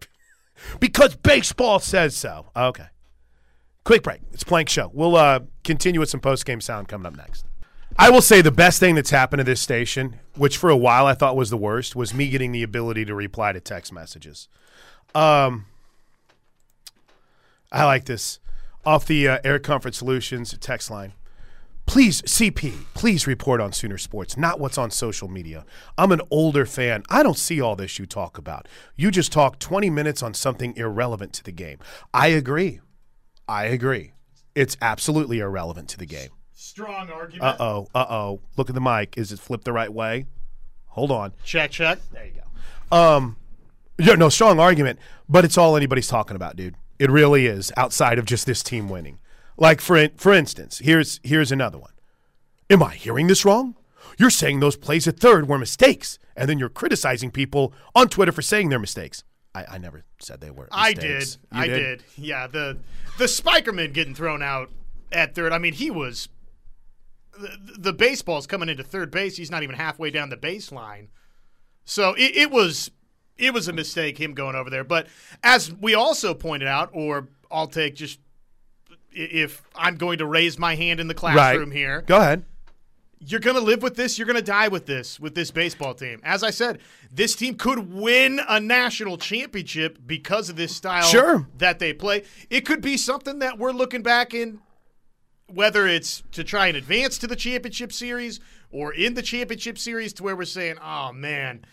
because 0.80 1.16
baseball 1.16 1.80
says 1.80 2.16
so. 2.16 2.52
Okay. 2.56 2.88
Quick 3.84 4.04
break. 4.04 4.22
It's 4.34 4.44
Plank 4.44 4.70
Show. 4.70 4.90
We'll 4.94 5.16
uh, 5.16 5.42
continue 5.64 6.00
with 6.00 6.10
some 6.10 6.20
post 6.20 6.46
game 6.46 6.60
sound 6.60 6.88
coming 6.88 7.06
up 7.06 7.16
next. 7.16 7.46
I 7.98 8.10
will 8.10 8.22
say 8.22 8.42
the 8.42 8.52
best 8.52 8.80
thing 8.80 8.96
that's 8.96 9.12
happened 9.12 9.40
to 9.40 9.44
this 9.44 9.62
station, 9.62 10.20
which 10.36 10.58
for 10.58 10.70
a 10.70 10.76
while 10.76 11.06
I 11.06 11.14
thought 11.14 11.36
was 11.36 11.50
the 11.50 11.58
worst, 11.58 11.96
was 11.96 12.14
me 12.14 12.30
getting 12.30 12.52
the 12.52 12.64
ability 12.64 13.06
to 13.06 13.16
reply 13.16 13.54
to 13.54 13.62
text 13.62 13.94
messages. 13.94 14.50
Um, 15.14 15.68
I 17.72 17.86
like 17.86 18.06
this. 18.06 18.40
Off 18.86 19.06
the 19.06 19.28
uh, 19.28 19.40
Air 19.44 19.60
Comfort 19.60 19.96
Solutions 19.96 20.56
text 20.60 20.92
line. 20.92 21.14
Please, 21.86 22.22
CP, 22.24 22.74
please 22.94 23.28
report 23.28 23.62
on 23.62 23.72
Sooner 23.72 23.98
Sports, 23.98 24.38
not 24.38 24.60
what's 24.60 24.78
on 24.78 24.90
social 24.90 25.28
media. 25.28 25.66
I'm 25.98 26.12
an 26.12 26.22
older 26.32 26.66
fan. 26.66 27.04
I 27.10 27.22
don't 27.22 27.38
see 27.38 27.62
all 27.62 27.76
this 27.76 28.00
you 28.00 28.06
talk 28.06 28.38
about. 28.38 28.68
You 28.96 29.12
just 29.12 29.32
talk 29.32 29.60
20 29.60 29.90
minutes 29.92 30.24
on 30.24 30.34
something 30.34 30.76
irrelevant 30.76 31.34
to 31.34 31.44
the 31.44 31.52
game. 31.52 31.78
I 32.14 32.28
agree. 32.28 32.80
I 33.48 33.66
agree. 33.66 34.14
It's 34.56 34.78
absolutely 34.82 35.40
irrelevant 35.40 35.90
to 35.90 35.98
the 35.98 36.06
game. 36.08 36.30
Strong 36.54 37.12
argument. 37.12 37.44
Uh 37.44 37.56
oh. 37.60 37.88
Uh 37.94 38.06
oh. 38.10 38.42
Look 38.58 38.70
at 38.70 38.76
the 38.76 38.82
mic. 38.82 39.18
Is 39.18 39.32
it 39.32 39.40
flipped 39.40 39.66
the 39.66 39.74
right 39.74 39.94
way? 39.94 40.26
Hold 40.88 41.12
on. 41.12 41.34
Check, 41.44 41.72
check. 41.72 42.00
There 42.12 42.26
you 42.26 42.32
go. 42.90 42.98
Um, 42.98 43.38
yeah, 44.00 44.16
no, 44.16 44.30
strong 44.30 44.60
argument, 44.60 45.00
but 45.30 45.46
it's 45.46 45.58
all 45.58 45.76
anybody's 45.76 46.08
talking 46.08 46.36
about, 46.36 46.56
dude. 46.56 46.76
It 46.98 47.12
really 47.12 47.46
is 47.46 47.72
outside 47.78 48.18
of 48.18 48.26
just 48.26 48.46
this 48.46 48.64
team 48.64 48.90
winning. 48.90 49.20
Like 49.58 49.82
for 49.82 50.08
for 50.18 50.34
instance, 50.34 50.80
here's 50.80 51.20
here's 51.24 51.52
another 51.52 51.78
one. 51.78 51.92
Am 52.70 52.84
I 52.84 52.96
hearing 52.96 53.28
this 53.28 53.46
wrong? 53.46 53.76
You're 54.18 54.30
saying 54.30 54.60
those 54.60 54.78
plays 54.78 55.08
at 55.08 55.20
third 55.20 55.48
were 55.48 55.58
mistakes, 55.58 56.20
and 56.36 56.50
then 56.50 56.60
you're 56.60 56.70
criticizing 56.70 57.32
people 57.32 57.74
on 57.94 58.10
Twitter 58.10 58.32
for 58.32 58.42
saying 58.42 58.70
they're 58.70 58.80
mistakes. 58.80 59.24
I, 59.54 59.66
I 59.72 59.78
never 59.78 60.04
said 60.20 60.42
they 60.42 60.52
were. 60.52 60.68
I 60.72 60.94
did. 60.94 61.38
I 61.52 61.68
did? 61.68 61.80
did. 61.80 62.04
Yeah. 62.18 62.48
The 62.48 62.78
the 63.18 63.26
Spikerman 63.26 63.94
getting 63.94 64.16
thrown 64.16 64.42
out 64.42 64.70
at 65.12 65.36
third. 65.36 65.54
I 65.54 65.58
mean, 65.58 65.74
he 65.74 65.90
was 65.90 66.28
the, 67.40 67.58
the 67.78 67.94
baseball's 67.94 68.48
coming 68.48 68.70
into 68.70 68.84
third 68.84 69.12
base. 69.12 69.38
He's 69.38 69.52
not 69.52 69.64
even 69.64 69.76
halfway 69.76 70.12
down 70.12 70.30
the 70.30 70.38
baseline. 70.38 71.08
So 71.86 72.14
it, 72.14 72.36
it 72.36 72.52
was 72.52 72.92
it 73.38 73.54
was 73.54 73.68
a 73.68 73.74
mistake 73.74 74.20
him 74.20 74.34
going 74.34 74.56
over 74.56 74.70
there. 74.70 74.84
But 74.84 75.08
as 75.44 75.72
we 75.74 75.94
also 75.94 76.34
pointed 76.34 76.68
out, 76.68 76.90
or 76.94 77.30
I'll 77.52 77.68
take 77.68 77.96
just 77.96 78.20
if 79.16 79.64
I'm 79.76 79.96
going 79.96 80.20
to 80.20 80.26
raise 80.26 80.60
my 80.60 80.76
hand 80.76 81.00
in 81.00 81.08
the 81.08 81.14
classroom 81.14 81.70
right. 81.70 81.78
here. 81.78 82.02
Go 82.02 82.18
ahead. 82.18 82.46
You're 83.20 83.40
going 83.40 83.56
to 83.56 83.62
live 83.62 83.82
with 83.82 83.96
this. 83.96 84.20
You're 84.20 84.28
going 84.28 84.36
to 84.36 84.44
die 84.44 84.68
with 84.68 84.86
this, 84.86 85.20
with 85.20 85.34
this 85.34 85.50
baseball 85.50 85.94
team. 85.94 86.20
As 86.24 86.44
I 86.44 86.52
said, 86.52 86.80
this 87.12 87.36
team 87.36 87.56
could 87.56 87.92
win 87.92 88.42
a 88.48 88.60
national 88.60 89.18
championship 89.18 90.00
because 90.06 90.50
of 90.50 90.58
this 90.58 90.76
style 90.76 91.08
sure. 91.08 91.48
that 91.58 91.80
they 91.80 91.94
play. 91.94 92.24
It 92.50 92.66
could 92.66 92.82
be 92.82 92.98
something 92.98 93.40
that 93.40 93.58
we're 93.58 93.72
looking 93.72 94.04
back 94.04 94.34
in, 94.34 94.60
whether 95.48 95.88
it's 95.88 96.24
to 96.34 96.44
try 96.44 96.68
and 96.68 96.78
advance 96.78 97.18
to 97.20 97.28
the 97.28 97.38
championship 97.38 97.94
series 97.94 98.42
or 98.70 98.94
in 98.94 99.14
the 99.14 99.24
championship 99.24 99.80
series 99.80 100.14
to 100.14 100.24
where 100.24 100.36
we're 100.36 100.44
saying, 100.44 100.76
oh, 100.84 101.14
man, 101.14 101.66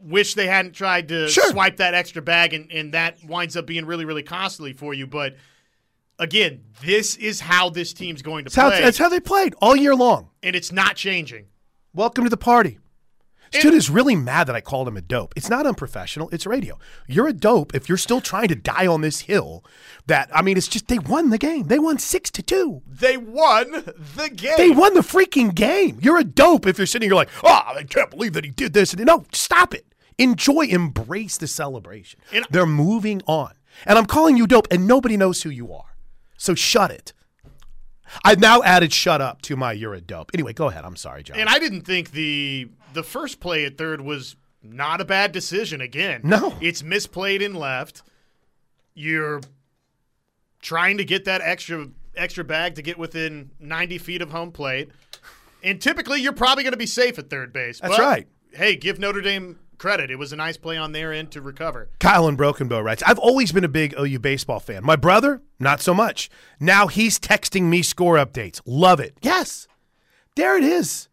wish 0.00 0.34
they 0.34 0.46
hadn't 0.46 0.72
tried 0.72 1.08
to 1.08 1.28
sure. 1.28 1.50
swipe 1.50 1.76
that 1.76 1.94
extra 1.94 2.22
bag 2.22 2.54
and, 2.54 2.72
and 2.72 2.94
that 2.94 3.22
winds 3.22 3.56
up 3.56 3.66
being 3.66 3.84
really, 3.84 4.06
really 4.06 4.22
costly 4.22 4.72
for 4.72 4.94
you. 4.94 5.06
But– 5.06 5.36
again, 6.18 6.62
this 6.82 7.16
is 7.16 7.40
how 7.40 7.70
this 7.70 7.92
team's 7.92 8.22
going 8.22 8.44
to 8.44 8.50
play. 8.50 8.80
That's 8.82 8.98
how 8.98 9.08
they 9.08 9.20
played 9.20 9.54
all 9.60 9.76
year 9.76 9.94
long. 9.94 10.30
And 10.42 10.54
it's 10.54 10.72
not 10.72 10.96
changing. 10.96 11.46
Welcome 11.94 12.24
to 12.24 12.30
the 12.30 12.36
party. 12.36 12.78
Dude 13.50 13.72
is 13.72 13.88
really 13.88 14.14
mad 14.14 14.46
that 14.48 14.56
I 14.56 14.60
called 14.60 14.88
him 14.88 14.98
a 14.98 15.00
dope. 15.00 15.32
It's 15.34 15.48
not 15.48 15.66
unprofessional. 15.66 16.28
It's 16.30 16.44
radio. 16.44 16.78
You're 17.06 17.28
a 17.28 17.32
dope 17.32 17.74
if 17.74 17.88
you're 17.88 17.96
still 17.96 18.20
trying 18.20 18.48
to 18.48 18.54
die 18.54 18.86
on 18.86 19.00
this 19.00 19.20
hill. 19.20 19.64
That 20.06 20.28
I 20.34 20.42
mean, 20.42 20.58
it's 20.58 20.68
just 20.68 20.88
they 20.88 20.98
won 20.98 21.30
the 21.30 21.38
game. 21.38 21.68
They 21.68 21.78
won 21.78 21.98
six 21.98 22.30
to 22.32 22.42
two. 22.42 22.82
They 22.86 23.16
won 23.16 23.70
the 24.16 24.28
game. 24.28 24.56
They 24.58 24.70
won 24.70 24.92
the 24.92 25.00
freaking 25.00 25.54
game. 25.54 25.98
You're 26.02 26.18
a 26.18 26.24
dope 26.24 26.66
if 26.66 26.76
you're 26.76 26.86
sitting 26.86 27.08
here 27.08 27.16
like, 27.16 27.30
oh, 27.42 27.62
I 27.74 27.84
can't 27.84 28.10
believe 28.10 28.34
that 28.34 28.44
he 28.44 28.50
did 28.50 28.74
this. 28.74 28.92
And 28.92 29.06
no, 29.06 29.24
stop 29.32 29.72
it. 29.72 29.86
Enjoy, 30.18 30.66
embrace 30.66 31.38
the 31.38 31.46
celebration. 31.46 32.20
And 32.32 32.46
They're 32.50 32.66
moving 32.66 33.22
on. 33.26 33.54
And 33.86 33.96
I'm 33.98 34.06
calling 34.06 34.36
you 34.36 34.46
dope, 34.46 34.66
and 34.70 34.86
nobody 34.86 35.16
knows 35.16 35.42
who 35.42 35.50
you 35.50 35.72
are. 35.72 35.87
So 36.38 36.54
shut 36.54 36.90
it. 36.90 37.12
I've 38.24 38.40
now 38.40 38.62
added 38.62 38.92
"shut 38.92 39.20
up" 39.20 39.42
to 39.42 39.56
my 39.56 39.72
"you're 39.72 39.92
a 39.92 40.00
dope." 40.00 40.30
Anyway, 40.32 40.54
go 40.54 40.68
ahead. 40.68 40.84
I'm 40.84 40.96
sorry, 40.96 41.22
John. 41.22 41.38
And 41.38 41.48
I 41.48 41.58
didn't 41.58 41.82
think 41.82 42.12
the 42.12 42.70
the 42.94 43.02
first 43.02 43.40
play 43.40 43.66
at 43.66 43.76
third 43.76 44.00
was 44.00 44.36
not 44.62 45.00
a 45.00 45.04
bad 45.04 45.32
decision. 45.32 45.80
Again, 45.82 46.22
no, 46.24 46.56
it's 46.60 46.82
misplayed 46.82 47.42
in 47.42 47.54
left. 47.54 48.02
You're 48.94 49.42
trying 50.62 50.98
to 50.98 51.04
get 51.04 51.26
that 51.26 51.42
extra 51.42 51.88
extra 52.16 52.44
bag 52.44 52.76
to 52.76 52.82
get 52.82 52.98
within 52.98 53.50
90 53.60 53.98
feet 53.98 54.22
of 54.22 54.30
home 54.30 54.52
plate, 54.52 54.90
and 55.62 55.80
typically 55.80 56.20
you're 56.20 56.32
probably 56.32 56.64
going 56.64 56.72
to 56.72 56.78
be 56.78 56.86
safe 56.86 57.18
at 57.18 57.28
third 57.28 57.52
base. 57.52 57.80
That's 57.80 57.96
but, 57.96 58.02
right. 58.02 58.26
Hey, 58.52 58.76
give 58.76 58.98
Notre 58.98 59.20
Dame 59.20 59.58
credit. 59.78 60.10
It 60.10 60.16
was 60.16 60.32
a 60.32 60.36
nice 60.36 60.56
play 60.56 60.76
on 60.76 60.92
their 60.92 61.12
end 61.12 61.30
to 61.32 61.40
recover. 61.40 61.88
Kyle 62.00 62.26
and 62.28 62.36
Broken 62.36 62.68
Bow 62.68 62.80
writes, 62.80 63.02
I've 63.06 63.18
always 63.18 63.52
been 63.52 63.64
a 63.64 63.68
big 63.68 63.94
OU 63.98 64.18
baseball 64.18 64.60
fan. 64.60 64.84
My 64.84 64.96
brother, 64.96 65.42
not 65.58 65.80
so 65.80 65.94
much. 65.94 66.28
Now 66.60 66.86
he's 66.86 67.18
texting 67.18 67.64
me 67.64 67.82
score 67.82 68.16
updates. 68.16 68.60
Love 68.66 69.00
it. 69.00 69.16
Yes, 69.22 69.66
there 70.36 70.56
it 70.56 70.64
is. 70.64 71.08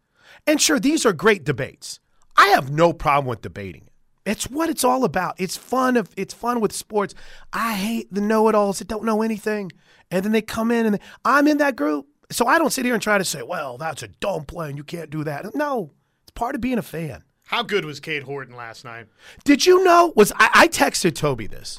And 0.46 0.60
sure, 0.60 0.78
these 0.78 1.06
are 1.06 1.12
great 1.12 1.44
debates. 1.44 2.00
I 2.36 2.48
have 2.48 2.70
no 2.70 2.92
problem 2.92 3.26
with 3.26 3.42
debating 3.42 3.82
it. 3.86 3.92
It's 4.26 4.50
what 4.50 4.68
it's 4.68 4.84
all 4.84 5.04
about. 5.04 5.36
It's 5.38 5.56
fun. 5.56 5.96
Of, 5.96 6.10
it's 6.16 6.34
fun 6.34 6.60
with 6.60 6.72
sports. 6.72 7.14
I 7.52 7.74
hate 7.74 8.12
the 8.12 8.20
know-it-alls 8.20 8.80
that 8.80 8.88
don't 8.88 9.04
know 9.04 9.22
anything, 9.22 9.70
and 10.10 10.24
then 10.24 10.32
they 10.32 10.42
come 10.42 10.72
in 10.72 10.84
and 10.84 10.96
they, 10.96 11.00
I'm 11.24 11.46
in 11.46 11.58
that 11.58 11.76
group. 11.76 12.06
So 12.32 12.44
I 12.46 12.58
don't 12.58 12.72
sit 12.72 12.84
here 12.84 12.94
and 12.94 13.02
try 13.02 13.18
to 13.18 13.24
say, 13.24 13.42
"Well, 13.42 13.78
that's 13.78 14.02
a 14.02 14.08
dumb 14.08 14.44
play, 14.44 14.68
and 14.68 14.76
you 14.76 14.82
can't 14.82 15.10
do 15.10 15.22
that." 15.22 15.54
No, 15.54 15.92
it's 16.24 16.32
part 16.32 16.56
of 16.56 16.60
being 16.60 16.76
a 16.78 16.82
fan. 16.82 17.22
How 17.46 17.62
good 17.62 17.84
was 17.84 18.00
Cade 18.00 18.24
Horton 18.24 18.56
last 18.56 18.84
night? 18.84 19.06
Did 19.44 19.66
you 19.66 19.84
know? 19.84 20.12
Was 20.16 20.32
I, 20.36 20.50
I 20.52 20.68
texted 20.68 21.14
Toby 21.14 21.46
this, 21.46 21.78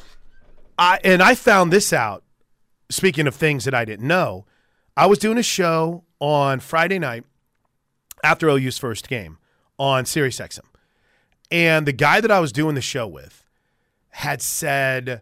I, 0.79 0.99
and 1.03 1.21
I 1.21 1.35
found 1.35 1.71
this 1.71 1.91
out. 1.91 2.23
Speaking 2.89 3.27
of 3.27 3.35
things 3.35 3.65
that 3.65 3.73
I 3.73 3.83
didn't 3.83 4.07
know, 4.07 4.45
I 4.95 5.07
was 5.07 5.19
doing 5.19 5.37
a 5.37 5.43
show 5.43 6.05
on 6.19 6.61
Friday 6.61 6.99
night 6.99 7.25
after 8.23 8.49
OU's 8.49 8.77
first 8.77 9.09
game 9.09 9.39
on 9.77 10.05
SiriusXM, 10.05 10.61
and 11.51 11.85
the 11.85 11.91
guy 11.91 12.21
that 12.21 12.31
I 12.31 12.39
was 12.39 12.53
doing 12.53 12.75
the 12.75 12.81
show 12.81 13.05
with 13.05 13.43
had 14.11 14.41
said, 14.41 15.21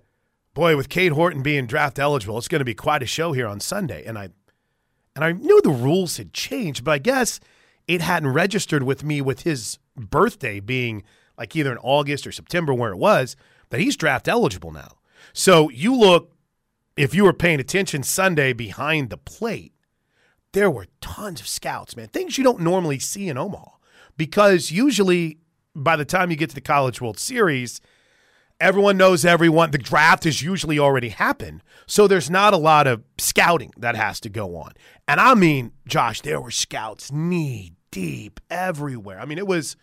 "Boy, 0.53 0.77
with 0.77 0.89
Cade 0.89 1.13
Horton 1.13 1.41
being 1.41 1.65
draft 1.65 1.97
eligible, 1.97 2.37
it's 2.37 2.47
going 2.47 2.59
to 2.59 2.65
be 2.65 2.75
quite 2.75 3.01
a 3.01 3.07
show 3.07 3.31
here 3.31 3.47
on 3.47 3.59
Sunday." 3.59 4.05
And 4.05 4.15
I, 4.15 4.29
and 5.15 5.25
I 5.25 5.31
knew 5.31 5.59
the 5.63 5.71
rules 5.71 6.17
had 6.17 6.33
changed, 6.33 6.83
but 6.83 6.91
I 6.91 6.99
guess 6.99 7.39
it 7.87 8.01
hadn't 8.01 8.33
registered 8.33 8.83
with 8.83 9.03
me 9.03 9.21
with 9.21 9.41
his 9.41 9.79
birthday 9.95 10.59
being 10.59 11.03
like 11.37 11.55
either 11.55 11.71
in 11.71 11.77
August 11.79 12.25
or 12.25 12.31
September 12.31 12.73
where 12.73 12.91
it 12.91 12.97
was, 12.97 13.35
that 13.69 13.81
he's 13.81 13.97
draft 13.97 14.27
eligible 14.27 14.71
now. 14.71 14.97
So 15.33 15.69
you 15.69 15.95
look, 15.95 16.31
if 16.95 17.13
you 17.13 17.23
were 17.23 17.33
paying 17.33 17.59
attention 17.59 18.03
Sunday 18.03 18.53
behind 18.53 19.09
the 19.09 19.17
plate, 19.17 19.73
there 20.53 20.71
were 20.71 20.87
tons 21.01 21.41
of 21.41 21.47
scouts, 21.47 21.97
man. 21.97 22.07
Things 22.07 22.37
you 22.37 22.43
don't 22.43 22.61
normally 22.61 22.99
see 22.99 23.27
in 23.27 23.37
Omaha. 23.37 23.71
Because 24.15 24.71
usually 24.71 25.39
by 25.75 25.97
the 25.97 26.05
time 26.05 26.31
you 26.31 26.37
get 26.37 26.49
to 26.49 26.55
the 26.55 26.61
College 26.61 27.01
World 27.01 27.19
Series, 27.19 27.81
everyone 28.61 28.95
knows 28.95 29.25
everyone. 29.25 29.71
The 29.71 29.77
draft 29.77 30.23
has 30.23 30.41
usually 30.41 30.79
already 30.79 31.09
happened. 31.09 31.61
So 31.85 32.07
there's 32.07 32.29
not 32.29 32.53
a 32.53 32.57
lot 32.57 32.87
of 32.87 33.03
scouting 33.17 33.73
that 33.75 33.95
has 33.95 34.21
to 34.21 34.29
go 34.29 34.55
on. 34.55 34.71
And 35.05 35.19
I 35.19 35.33
mean, 35.33 35.73
Josh, 35.85 36.21
there 36.21 36.39
were 36.39 36.51
scouts 36.51 37.11
knee 37.11 37.73
deep 37.95 38.41
everywhere. 38.49 39.17
I 39.21 39.25
mean, 39.25 39.37
it 39.37 39.47
was 39.47 39.77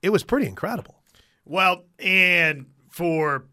it 0.00 0.08
was 0.08 0.24
pretty 0.24 0.46
incredible. 0.46 1.02
Well, 1.44 1.84
and 1.98 2.64
for 2.88 3.44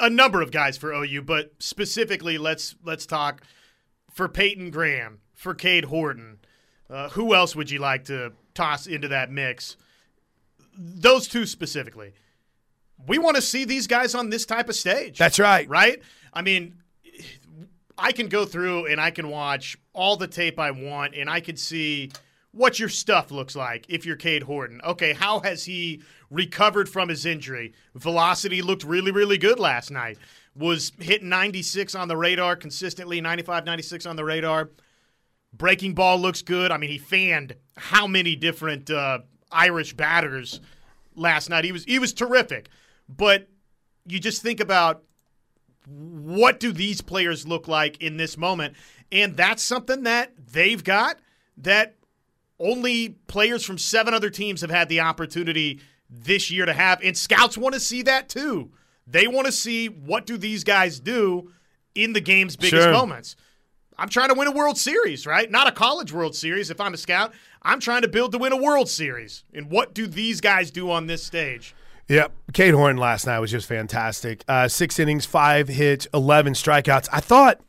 a 0.00 0.10
number 0.10 0.42
of 0.42 0.50
guys 0.50 0.76
for 0.76 0.92
OU, 0.92 1.22
but 1.22 1.52
specifically, 1.60 2.38
let's 2.38 2.74
let's 2.82 3.06
talk 3.06 3.42
for 4.12 4.28
Peyton 4.28 4.70
Graham, 4.70 5.20
for 5.32 5.54
Cade 5.54 5.84
Horton. 5.84 6.40
Uh, 6.90 7.08
who 7.10 7.34
else 7.34 7.54
would 7.54 7.70
you 7.70 7.78
like 7.78 8.04
to 8.06 8.32
toss 8.54 8.88
into 8.88 9.06
that 9.08 9.30
mix? 9.30 9.76
Those 10.76 11.28
two 11.28 11.46
specifically. 11.46 12.14
We 13.06 13.18
want 13.18 13.36
to 13.36 13.42
see 13.42 13.64
these 13.64 13.86
guys 13.86 14.16
on 14.16 14.30
this 14.30 14.44
type 14.44 14.68
of 14.68 14.74
stage. 14.74 15.18
That's 15.18 15.38
right. 15.38 15.68
Right? 15.68 16.02
I 16.32 16.42
mean, 16.42 16.78
I 17.96 18.10
can 18.10 18.28
go 18.28 18.44
through 18.44 18.86
and 18.86 19.00
I 19.00 19.12
can 19.12 19.28
watch 19.28 19.76
all 19.92 20.16
the 20.16 20.26
tape 20.26 20.58
I 20.58 20.72
want, 20.72 21.14
and 21.14 21.30
I 21.30 21.38
can 21.38 21.56
see 21.56 22.10
what 22.58 22.80
your 22.80 22.88
stuff 22.88 23.30
looks 23.30 23.54
like 23.54 23.86
if 23.88 24.04
you're 24.04 24.16
Cade 24.16 24.42
Horton. 24.42 24.80
Okay, 24.84 25.12
how 25.12 25.40
has 25.40 25.64
he 25.64 26.02
recovered 26.28 26.88
from 26.88 27.08
his 27.08 27.24
injury? 27.24 27.72
Velocity 27.94 28.60
looked 28.62 28.82
really, 28.82 29.12
really 29.12 29.38
good 29.38 29.60
last 29.60 29.90
night. 29.90 30.18
Was 30.56 30.90
hitting 30.98 31.28
96 31.28 31.94
on 31.94 32.08
the 32.08 32.16
radar 32.16 32.56
consistently, 32.56 33.20
95, 33.20 33.64
96 33.64 34.06
on 34.06 34.16
the 34.16 34.24
radar. 34.24 34.70
Breaking 35.56 35.94
ball 35.94 36.18
looks 36.18 36.42
good. 36.42 36.72
I 36.72 36.78
mean, 36.78 36.90
he 36.90 36.98
fanned 36.98 37.54
how 37.76 38.08
many 38.08 38.34
different 38.34 38.90
uh, 38.90 39.20
Irish 39.52 39.94
batters 39.94 40.60
last 41.14 41.48
night. 41.48 41.64
He 41.64 41.72
was 41.72 41.84
he 41.84 42.00
was 42.00 42.12
terrific. 42.12 42.68
But 43.08 43.48
you 44.04 44.18
just 44.18 44.42
think 44.42 44.58
about 44.58 45.04
what 45.86 46.58
do 46.58 46.72
these 46.72 47.00
players 47.00 47.46
look 47.46 47.68
like 47.68 48.02
in 48.02 48.16
this 48.16 48.36
moment, 48.36 48.74
and 49.12 49.36
that's 49.36 49.62
something 49.62 50.02
that 50.02 50.32
they've 50.52 50.82
got 50.82 51.18
that 51.56 51.97
only 52.60 53.10
players 53.26 53.64
from 53.64 53.78
seven 53.78 54.14
other 54.14 54.30
teams 54.30 54.60
have 54.60 54.70
had 54.70 54.88
the 54.88 55.00
opportunity 55.00 55.80
this 56.10 56.50
year 56.50 56.66
to 56.66 56.72
have, 56.72 57.00
and 57.02 57.16
scouts 57.16 57.58
want 57.58 57.74
to 57.74 57.80
see 57.80 58.02
that 58.02 58.28
too. 58.28 58.70
They 59.06 59.26
want 59.26 59.46
to 59.46 59.52
see 59.52 59.88
what 59.88 60.26
do 60.26 60.36
these 60.36 60.64
guys 60.64 61.00
do 61.00 61.52
in 61.94 62.12
the 62.12 62.20
game's 62.20 62.56
biggest 62.56 62.84
sure. 62.84 62.92
moments. 62.92 63.36
I'm 63.96 64.08
trying 64.08 64.28
to 64.28 64.34
win 64.34 64.46
a 64.46 64.52
World 64.52 64.78
Series, 64.78 65.26
right? 65.26 65.50
Not 65.50 65.66
a 65.66 65.72
college 65.72 66.12
World 66.12 66.36
Series 66.36 66.70
if 66.70 66.80
I'm 66.80 66.94
a 66.94 66.96
scout. 66.96 67.32
I'm 67.62 67.80
trying 67.80 68.02
to 68.02 68.08
build 68.08 68.32
to 68.32 68.38
win 68.38 68.52
a 68.52 68.56
World 68.56 68.88
Series. 68.88 69.44
And 69.52 69.70
what 69.70 69.92
do 69.92 70.06
these 70.06 70.40
guys 70.40 70.70
do 70.70 70.90
on 70.90 71.08
this 71.08 71.24
stage? 71.24 71.74
Yep. 72.08 72.32
Cade 72.52 72.74
Horton 72.74 72.96
last 72.96 73.26
night 73.26 73.40
was 73.40 73.50
just 73.50 73.66
fantastic. 73.66 74.44
Uh, 74.46 74.68
six 74.68 74.98
innings, 74.98 75.26
five 75.26 75.68
hits, 75.68 76.06
11 76.14 76.52
strikeouts. 76.52 77.08
I 77.12 77.20
thought 77.20 77.60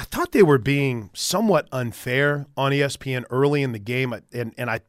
I 0.00 0.04
thought 0.04 0.32
they 0.32 0.42
were 0.42 0.56
being 0.56 1.10
somewhat 1.12 1.68
unfair 1.72 2.46
on 2.56 2.72
ESPN 2.72 3.24
early 3.28 3.62
in 3.62 3.72
the 3.72 3.78
game, 3.78 4.14
and 4.32 4.54
and 4.56 4.70
I 4.70 4.80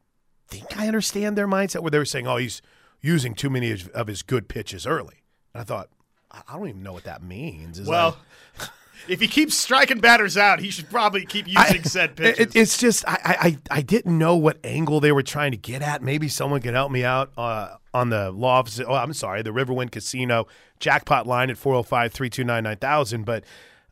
think 0.47 0.79
I 0.79 0.87
understand 0.87 1.37
their 1.37 1.49
mindset 1.49 1.81
where 1.81 1.91
they 1.91 1.97
were 1.97 2.05
saying, 2.05 2.27
"Oh, 2.27 2.37
he's 2.37 2.61
using 3.01 3.35
too 3.35 3.49
many 3.49 3.75
of 3.93 4.07
his 4.07 4.21
good 4.21 4.47
pitches 4.47 4.87
early." 4.87 5.25
And 5.53 5.59
I 5.59 5.63
thought, 5.65 5.89
I 6.31 6.53
don't 6.53 6.69
even 6.69 6.81
know 6.81 6.93
what 6.93 7.03
that 7.03 7.21
means. 7.21 7.77
Is 7.77 7.89
well. 7.89 8.19
if 9.09 9.19
he 9.19 9.27
keeps 9.27 9.57
striking 9.57 9.99
batters 9.99 10.37
out, 10.37 10.61
he 10.61 10.69
should 10.69 10.89
probably 10.89 11.25
keep 11.25 11.45
using 11.45 11.81
I, 11.81 11.81
said 11.81 12.15
pitches. 12.15 12.39
It, 12.39 12.55
it's 12.55 12.77
just 12.77 13.03
I, 13.05 13.57
I 13.69 13.79
I 13.79 13.81
didn't 13.81 14.17
know 14.17 14.37
what 14.37 14.59
angle 14.63 15.01
they 15.01 15.11
were 15.11 15.23
trying 15.23 15.51
to 15.51 15.57
get 15.57 15.81
at. 15.81 16.01
Maybe 16.01 16.29
someone 16.29 16.61
could 16.61 16.73
help 16.73 16.89
me 16.89 17.03
out 17.03 17.33
uh, 17.37 17.75
on 17.93 18.11
the 18.11 18.31
law 18.31 18.59
office. 18.59 18.79
Oh, 18.79 18.93
I'm 18.93 19.11
sorry, 19.11 19.41
the 19.41 19.51
Riverwind 19.51 19.91
Casino 19.91 20.47
jackpot 20.79 21.27
line 21.27 21.49
at 21.49 21.57
405 21.57 22.13
329 22.13 22.63
9000. 22.63 23.25
But 23.25 23.43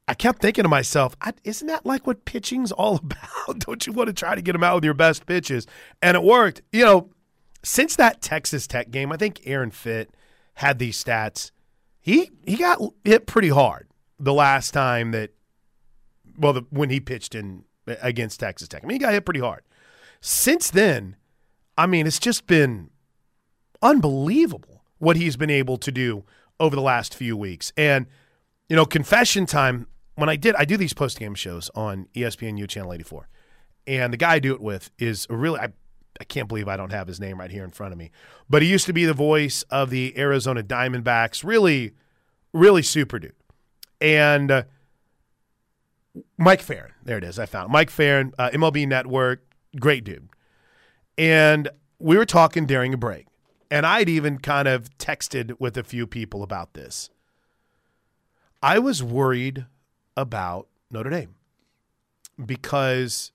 I 0.09 0.15
kept 0.15 0.41
thinking 0.41 0.63
to 0.63 0.69
myself, 0.69 1.15
isn't 1.43 1.67
that 1.67 1.85
like 1.85 2.07
what 2.07 2.25
pitching's 2.25 2.71
all 2.71 2.95
about? 3.03 3.59
Don't 3.59 3.85
you 3.85 3.93
want 3.93 4.07
to 4.07 4.13
try 4.13 4.33
to 4.33 4.41
get 4.41 4.53
them 4.53 4.63
out 4.63 4.73
with 4.73 4.83
your 4.83 4.95
best 4.95 5.27
pitches? 5.27 5.67
And 6.01 6.17
it 6.17 6.23
worked. 6.23 6.63
You 6.71 6.83
know, 6.83 7.09
since 7.63 7.95
that 7.97 8.19
Texas 8.19 8.65
Tech 8.65 8.89
game, 8.89 9.11
I 9.11 9.17
think 9.17 9.41
Aaron 9.45 9.69
Fitt 9.69 10.09
had 10.55 10.79
these 10.79 11.01
stats. 11.01 11.51
He 12.01 12.31
he 12.43 12.55
got 12.55 12.81
hit 13.05 13.27
pretty 13.27 13.49
hard 13.49 13.87
the 14.19 14.33
last 14.33 14.71
time 14.71 15.11
that, 15.11 15.29
well, 16.39 16.53
the, 16.53 16.65
when 16.71 16.89
he 16.89 16.99
pitched 16.99 17.35
in 17.35 17.65
against 17.85 18.39
Texas 18.39 18.67
Tech. 18.67 18.83
I 18.83 18.87
mean, 18.87 18.95
he 18.95 18.99
got 18.99 19.13
hit 19.13 19.25
pretty 19.25 19.41
hard. 19.41 19.61
Since 20.21 20.71
then, 20.71 21.17
I 21.77 21.85
mean, 21.85 22.07
it's 22.07 22.19
just 22.19 22.47
been 22.47 22.89
unbelievable 23.79 24.81
what 24.97 25.17
he's 25.17 25.37
been 25.37 25.51
able 25.51 25.77
to 25.77 25.91
do 25.91 26.23
over 26.59 26.75
the 26.75 26.81
last 26.81 27.13
few 27.13 27.37
weeks. 27.37 27.71
And 27.77 28.07
you 28.69 28.75
know, 28.75 28.85
confession 28.85 29.45
time 29.45 29.85
when 30.19 30.29
I 30.29 30.35
did, 30.35 30.55
I 30.55 30.65
do 30.65 30.77
these 30.77 30.93
post 30.93 31.19
game 31.19 31.35
shows 31.35 31.69
on 31.75 32.07
ESPNU 32.15 32.67
Channel 32.67 32.93
84. 32.93 33.27
And 33.87 34.13
the 34.13 34.17
guy 34.17 34.33
I 34.33 34.39
do 34.39 34.53
it 34.53 34.61
with 34.61 34.91
is 34.99 35.25
a 35.29 35.35
really, 35.35 35.59
I, 35.59 35.69
I 36.19 36.23
can't 36.25 36.47
believe 36.47 36.67
I 36.67 36.77
don't 36.77 36.91
have 36.91 37.07
his 37.07 37.19
name 37.19 37.39
right 37.39 37.51
here 37.51 37.63
in 37.63 37.71
front 37.71 37.91
of 37.93 37.97
me. 37.97 38.11
But 38.49 38.61
he 38.61 38.69
used 38.69 38.85
to 38.87 38.93
be 38.93 39.05
the 39.05 39.13
voice 39.13 39.63
of 39.63 39.89
the 39.89 40.17
Arizona 40.17 40.61
Diamondbacks. 40.63 41.43
Really, 41.43 41.93
really 42.53 42.83
super 42.83 43.19
dude. 43.19 43.33
And 44.01 44.51
uh, 44.51 44.63
Mike 46.37 46.61
Ferrin, 46.61 46.91
there 47.03 47.17
it 47.17 47.23
is. 47.23 47.39
I 47.39 47.45
found. 47.45 47.71
Mike 47.71 47.89
Ferrin, 47.89 48.33
uh, 48.37 48.49
MLB 48.51 48.87
Network, 48.87 49.43
great 49.79 50.03
dude. 50.03 50.29
And 51.17 51.69
we 51.99 52.17
were 52.17 52.25
talking 52.25 52.65
during 52.65 52.93
a 52.93 52.97
break. 52.97 53.27
And 53.71 53.85
I'd 53.85 54.09
even 54.09 54.39
kind 54.39 54.67
of 54.67 54.89
texted 54.97 55.59
with 55.59 55.77
a 55.77 55.83
few 55.83 56.07
people 56.07 56.43
about 56.43 56.73
this. 56.73 57.09
I 58.61 58.79
was 58.79 59.03
worried 59.03 59.65
about 60.19 60.67
Notre 60.91 61.09
Dame 61.09 61.35
because 62.43 63.31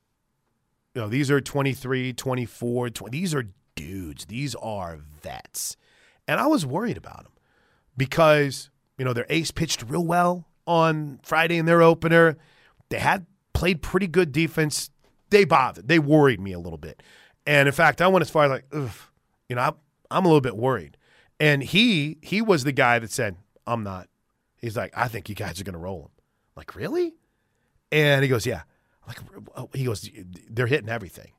you 0.95 1.01
know 1.01 1.09
these 1.09 1.31
are 1.31 1.41
23 1.41 2.13
24 2.13 2.91
20, 2.91 3.19
these 3.19 3.35
are 3.35 3.45
dudes. 3.75 4.27
These 4.27 4.55
are 4.57 4.99
vets. 5.23 5.77
And 6.27 6.41
I 6.41 6.47
was 6.47 6.65
worried 6.65 6.97
about 6.97 7.25
them 7.25 7.33
because, 7.97 8.71
you 8.99 9.05
know, 9.05 9.13
their 9.13 9.27
ace 9.29 9.51
pitched 9.51 9.85
real 9.87 10.05
well 10.05 10.47
on 10.67 11.21
Friday 11.23 11.59
in 11.59 11.67
their 11.67 11.83
opener. 11.83 12.37
They 12.89 12.99
had 12.99 13.27
played 13.53 13.83
pretty 13.83 14.07
good 14.07 14.33
defense. 14.33 14.91
They 15.31 15.45
bothered. 15.45 15.89
They 15.89 15.99
worried 15.99 16.41
me 16.41 16.53
a 16.53 16.59
little 16.59 16.79
bit. 16.79 17.03
And 17.47 17.69
in 17.69 17.75
fact, 17.75 18.01
I 18.01 18.09
went 18.09 18.23
as 18.23 18.31
far 18.31 18.45
as 18.45 18.51
like, 18.51 18.65
you 19.49 19.57
know, 19.57 19.63
I'm, 19.63 19.75
I'm 20.11 20.25
a 20.25 20.29
little 20.29 20.41
bit 20.41 20.57
worried. 20.57 20.97
And 21.41 21.63
he 21.63 22.19
he 22.23 22.41
was 22.41 22.65
the 22.65 22.73
guy 22.73 22.99
that 22.99 23.11
said, 23.11 23.37
I'm 23.67 23.83
not. 23.83 24.09
He's 24.57 24.77
like, 24.77 24.97
I 24.97 25.09
think 25.09 25.29
you 25.29 25.35
guys 25.35 25.61
are 25.61 25.65
going 25.65 25.75
to 25.75 25.79
roll 25.79 26.05
him. 26.05 26.11
Like, 26.57 26.75
really? 26.75 27.15
And 27.93 28.23
he 28.23 28.29
goes, 28.29 28.47
yeah. 28.47 28.63
I'm 29.07 29.15
like, 29.57 29.75
he 29.75 29.85
goes, 29.85 30.09
they're 30.49 30.67
hitting 30.67 30.89
everything. 30.89 31.33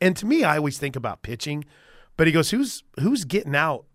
And 0.00 0.16
to 0.16 0.26
me, 0.26 0.44
I 0.44 0.56
always 0.58 0.78
think 0.78 0.96
about 0.96 1.22
pitching, 1.22 1.64
but 2.16 2.26
he 2.26 2.32
goes, 2.32 2.50
who's 2.50 2.84
who's 3.00 3.24
getting 3.24 3.56
out 3.56 3.86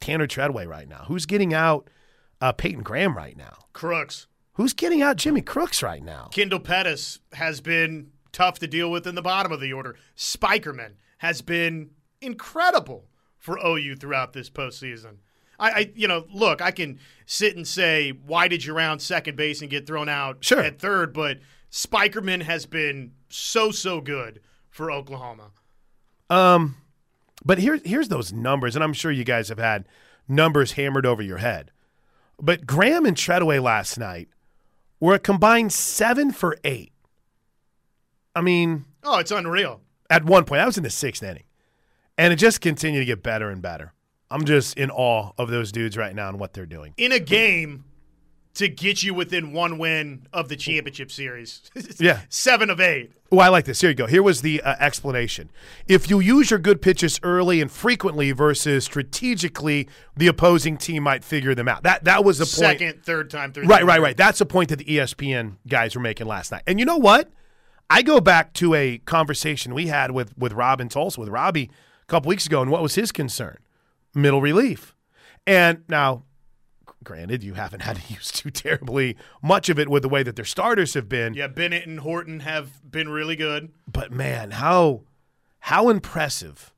Tanner 0.00 0.26
Treadway 0.26 0.66
right 0.66 0.88
now? 0.88 1.04
Who's 1.08 1.26
getting 1.26 1.52
out 1.52 1.90
uh, 2.40 2.52
Peyton 2.52 2.82
Graham 2.82 3.16
right 3.16 3.36
now? 3.36 3.56
Crooks. 3.72 4.26
Who's 4.54 4.72
getting 4.72 5.02
out 5.02 5.16
Jimmy 5.16 5.42
Crooks 5.42 5.82
right 5.82 6.02
now? 6.02 6.28
Kendall 6.32 6.60
Pettis 6.60 7.20
has 7.34 7.60
been 7.60 8.12
tough 8.32 8.58
to 8.60 8.66
deal 8.66 8.90
with 8.90 9.06
in 9.06 9.14
the 9.14 9.22
bottom 9.22 9.52
of 9.52 9.60
the 9.60 9.72
order. 9.72 9.96
Spikerman 10.16 10.92
has 11.18 11.42
been 11.42 11.90
incredible 12.22 13.10
for 13.38 13.58
OU 13.64 13.96
throughout 13.96 14.32
this 14.32 14.48
postseason. 14.48 15.16
I, 15.58 15.70
I, 15.70 15.92
you 15.94 16.08
know, 16.08 16.26
look, 16.32 16.60
I 16.60 16.70
can 16.70 16.98
sit 17.24 17.56
and 17.56 17.66
say, 17.66 18.10
why 18.10 18.48
did 18.48 18.64
you 18.64 18.74
round 18.74 19.02
second 19.02 19.36
base 19.36 19.60
and 19.60 19.70
get 19.70 19.86
thrown 19.86 20.08
out 20.08 20.44
sure. 20.44 20.60
at 20.60 20.78
third? 20.78 21.12
But 21.12 21.38
Spikerman 21.70 22.42
has 22.42 22.66
been 22.66 23.12
so 23.28 23.70
so 23.70 24.00
good 24.00 24.40
for 24.70 24.90
Oklahoma. 24.90 25.50
Um, 26.30 26.76
but 27.44 27.58
here's 27.58 27.82
here's 27.84 28.08
those 28.08 28.32
numbers, 28.32 28.74
and 28.74 28.84
I'm 28.84 28.92
sure 28.92 29.10
you 29.10 29.24
guys 29.24 29.48
have 29.48 29.58
had 29.58 29.86
numbers 30.28 30.72
hammered 30.72 31.06
over 31.06 31.22
your 31.22 31.38
head. 31.38 31.70
But 32.40 32.66
Graham 32.66 33.06
and 33.06 33.16
Treadway 33.16 33.58
last 33.58 33.98
night 33.98 34.28
were 35.00 35.14
a 35.14 35.18
combined 35.18 35.72
seven 35.72 36.32
for 36.32 36.56
eight. 36.64 36.92
I 38.34 38.40
mean, 38.42 38.84
oh, 39.02 39.18
it's 39.18 39.30
unreal. 39.30 39.80
At 40.10 40.24
one 40.24 40.44
point, 40.44 40.60
I 40.60 40.66
was 40.66 40.76
in 40.76 40.84
the 40.84 40.90
sixth 40.90 41.22
inning, 41.22 41.44
and 42.18 42.32
it 42.32 42.36
just 42.36 42.60
continued 42.60 43.00
to 43.00 43.06
get 43.06 43.22
better 43.22 43.50
and 43.50 43.62
better. 43.62 43.92
I'm 44.30 44.44
just 44.44 44.76
in 44.76 44.90
awe 44.90 45.32
of 45.38 45.50
those 45.50 45.72
dudes 45.72 45.96
right 45.96 46.14
now 46.14 46.28
and 46.28 46.38
what 46.38 46.52
they're 46.52 46.66
doing 46.66 46.94
in 46.96 47.12
a 47.12 47.20
game 47.20 47.84
to 48.54 48.68
get 48.68 49.02
you 49.02 49.12
within 49.12 49.52
one 49.52 49.76
win 49.76 50.26
of 50.32 50.48
the 50.48 50.56
championship 50.56 51.10
series. 51.12 51.60
yeah, 51.98 52.20
seven 52.30 52.70
of 52.70 52.80
eight. 52.80 53.12
Oh, 53.30 53.38
I 53.38 53.48
like 53.48 53.66
this. 53.66 53.80
Here 53.80 53.90
you 53.90 53.96
go. 53.96 54.06
Here 54.06 54.22
was 54.22 54.40
the 54.40 54.62
uh, 54.62 54.76
explanation. 54.80 55.50
If 55.86 56.08
you 56.08 56.20
use 56.20 56.50
your 56.50 56.58
good 56.58 56.80
pitches 56.80 57.20
early 57.22 57.60
and 57.60 57.70
frequently 57.70 58.32
versus 58.32 58.84
strategically, 58.84 59.88
the 60.16 60.28
opposing 60.28 60.78
team 60.78 61.02
might 61.02 61.22
figure 61.22 61.54
them 61.54 61.68
out. 61.68 61.82
That 61.82 62.04
that 62.04 62.24
was 62.24 62.38
the 62.38 62.44
point. 62.44 62.78
Second, 62.78 63.04
third 63.04 63.30
time 63.30 63.52
through. 63.52 63.66
Right, 63.66 63.84
right, 63.84 64.00
right. 64.00 64.16
That's 64.16 64.38
the 64.38 64.46
point 64.46 64.70
that 64.70 64.76
the 64.76 64.84
ESPN 64.84 65.56
guys 65.68 65.94
were 65.94 66.00
making 66.00 66.26
last 66.26 66.50
night. 66.50 66.62
And 66.66 66.78
you 66.78 66.86
know 66.86 66.98
what? 66.98 67.30
I 67.88 68.02
go 68.02 68.20
back 68.20 68.52
to 68.54 68.74
a 68.74 68.98
conversation 68.98 69.74
we 69.74 69.88
had 69.88 70.10
with 70.10 70.36
with 70.38 70.52
Rob 70.52 70.66
Robin 70.66 70.88
Tulsa 70.88 71.20
with 71.20 71.28
Robbie 71.28 71.70
a 72.02 72.06
couple 72.06 72.28
weeks 72.28 72.46
ago, 72.46 72.62
and 72.62 72.70
what 72.70 72.82
was 72.82 72.94
his 72.94 73.12
concern? 73.12 73.58
Middle 74.16 74.40
relief. 74.40 74.94
And 75.46 75.82
now 75.88 76.24
Granted, 77.06 77.44
you 77.44 77.54
haven't 77.54 77.82
had 77.82 77.98
to 77.98 78.12
use 78.12 78.32
too 78.32 78.50
terribly 78.50 79.16
much 79.40 79.68
of 79.68 79.78
it 79.78 79.88
with 79.88 80.02
the 80.02 80.08
way 80.08 80.24
that 80.24 80.34
their 80.34 80.44
starters 80.44 80.94
have 80.94 81.08
been. 81.08 81.34
Yeah, 81.34 81.46
Bennett 81.46 81.86
and 81.86 82.00
Horton 82.00 82.40
have 82.40 82.82
been 82.90 83.08
really 83.08 83.36
good. 83.36 83.70
But 83.86 84.10
man, 84.10 84.50
how 84.50 85.02
how 85.60 85.88
impressive 85.88 86.72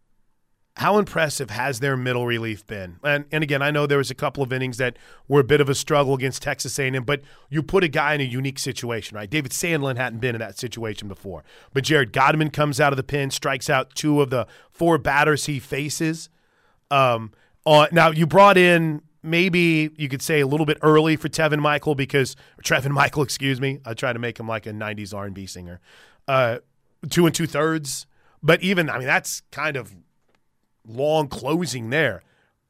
how 0.77 0.99
impressive 0.99 1.49
has 1.51 1.81
their 1.81 1.97
middle 1.97 2.27
relief 2.27 2.65
been? 2.67 2.99
And, 3.03 3.25
and 3.33 3.43
again, 3.43 3.63
I 3.63 3.73
know 3.73 3.87
there 3.87 3.99
was 3.99 4.13
a 4.13 4.15
couple 4.15 4.45
of 4.45 4.53
innings 4.53 4.77
that 4.77 4.97
were 5.27 5.41
a 5.41 5.45
bit 5.45 5.61
of 5.61 5.69
a 5.69 5.75
struggle 5.75 6.15
against 6.15 6.41
Texas 6.41 6.79
A&M, 6.79 7.03
but 7.03 7.23
you 7.51 7.65
put 7.65 7.83
a 7.83 7.89
guy 7.89 8.15
in 8.15 8.21
a 8.21 8.25
unique 8.25 8.61
situation, 8.61 9.17
right? 9.17 9.29
David 9.29 9.51
Sandlin 9.51 9.97
hadn't 9.97 10.21
been 10.21 10.37
in 10.37 10.39
that 10.39 10.57
situation 10.57 11.09
before, 11.09 11.43
but 11.73 11.83
Jaret 11.83 12.13
Godman 12.13 12.51
comes 12.51 12.81
out 12.81 12.93
of 12.93 12.97
the 12.97 13.03
pen, 13.03 13.33
strikes 13.33 13.69
out 13.69 13.97
two 13.97 14.21
of 14.21 14.31
the 14.31 14.47
four 14.71 14.99
batters 14.99 15.47
he 15.47 15.59
faces. 15.59 16.29
Um, 16.91 17.33
uh, 17.67 17.87
now 17.93 18.11
you 18.11 18.27
brought 18.27 18.57
in 18.57 19.03
maybe 19.23 19.91
you 19.97 20.09
could 20.09 20.23
say 20.23 20.41
a 20.41 20.47
little 20.47 20.67
bit 20.67 20.79
early 20.83 21.17
for 21.17 21.29
Tevin 21.29 21.61
Michael 21.61 21.95
because 21.95 22.37
Trevin 22.63 22.91
Michael, 22.93 23.23
excuse 23.23 23.61
me. 23.61 23.81
I 23.85 23.95
try 23.95 24.13
to 24.13 24.19
make 24.19 24.39
him 24.39 24.49
like 24.49 24.67
a 24.67 24.73
'90s 24.73 25.15
R&B 25.15 25.47
singer. 25.47 25.81
Uh, 26.27 26.59
two 27.11 27.27
and 27.27 27.35
two 27.35 27.47
thirds, 27.47 28.07
but 28.43 28.63
even 28.63 28.91
I 28.91 28.99
mean 28.99 29.07
that's 29.07 29.43
kind 29.51 29.77
of 29.77 29.95
long 30.87 31.29
closing 31.29 31.91
there. 31.91 32.23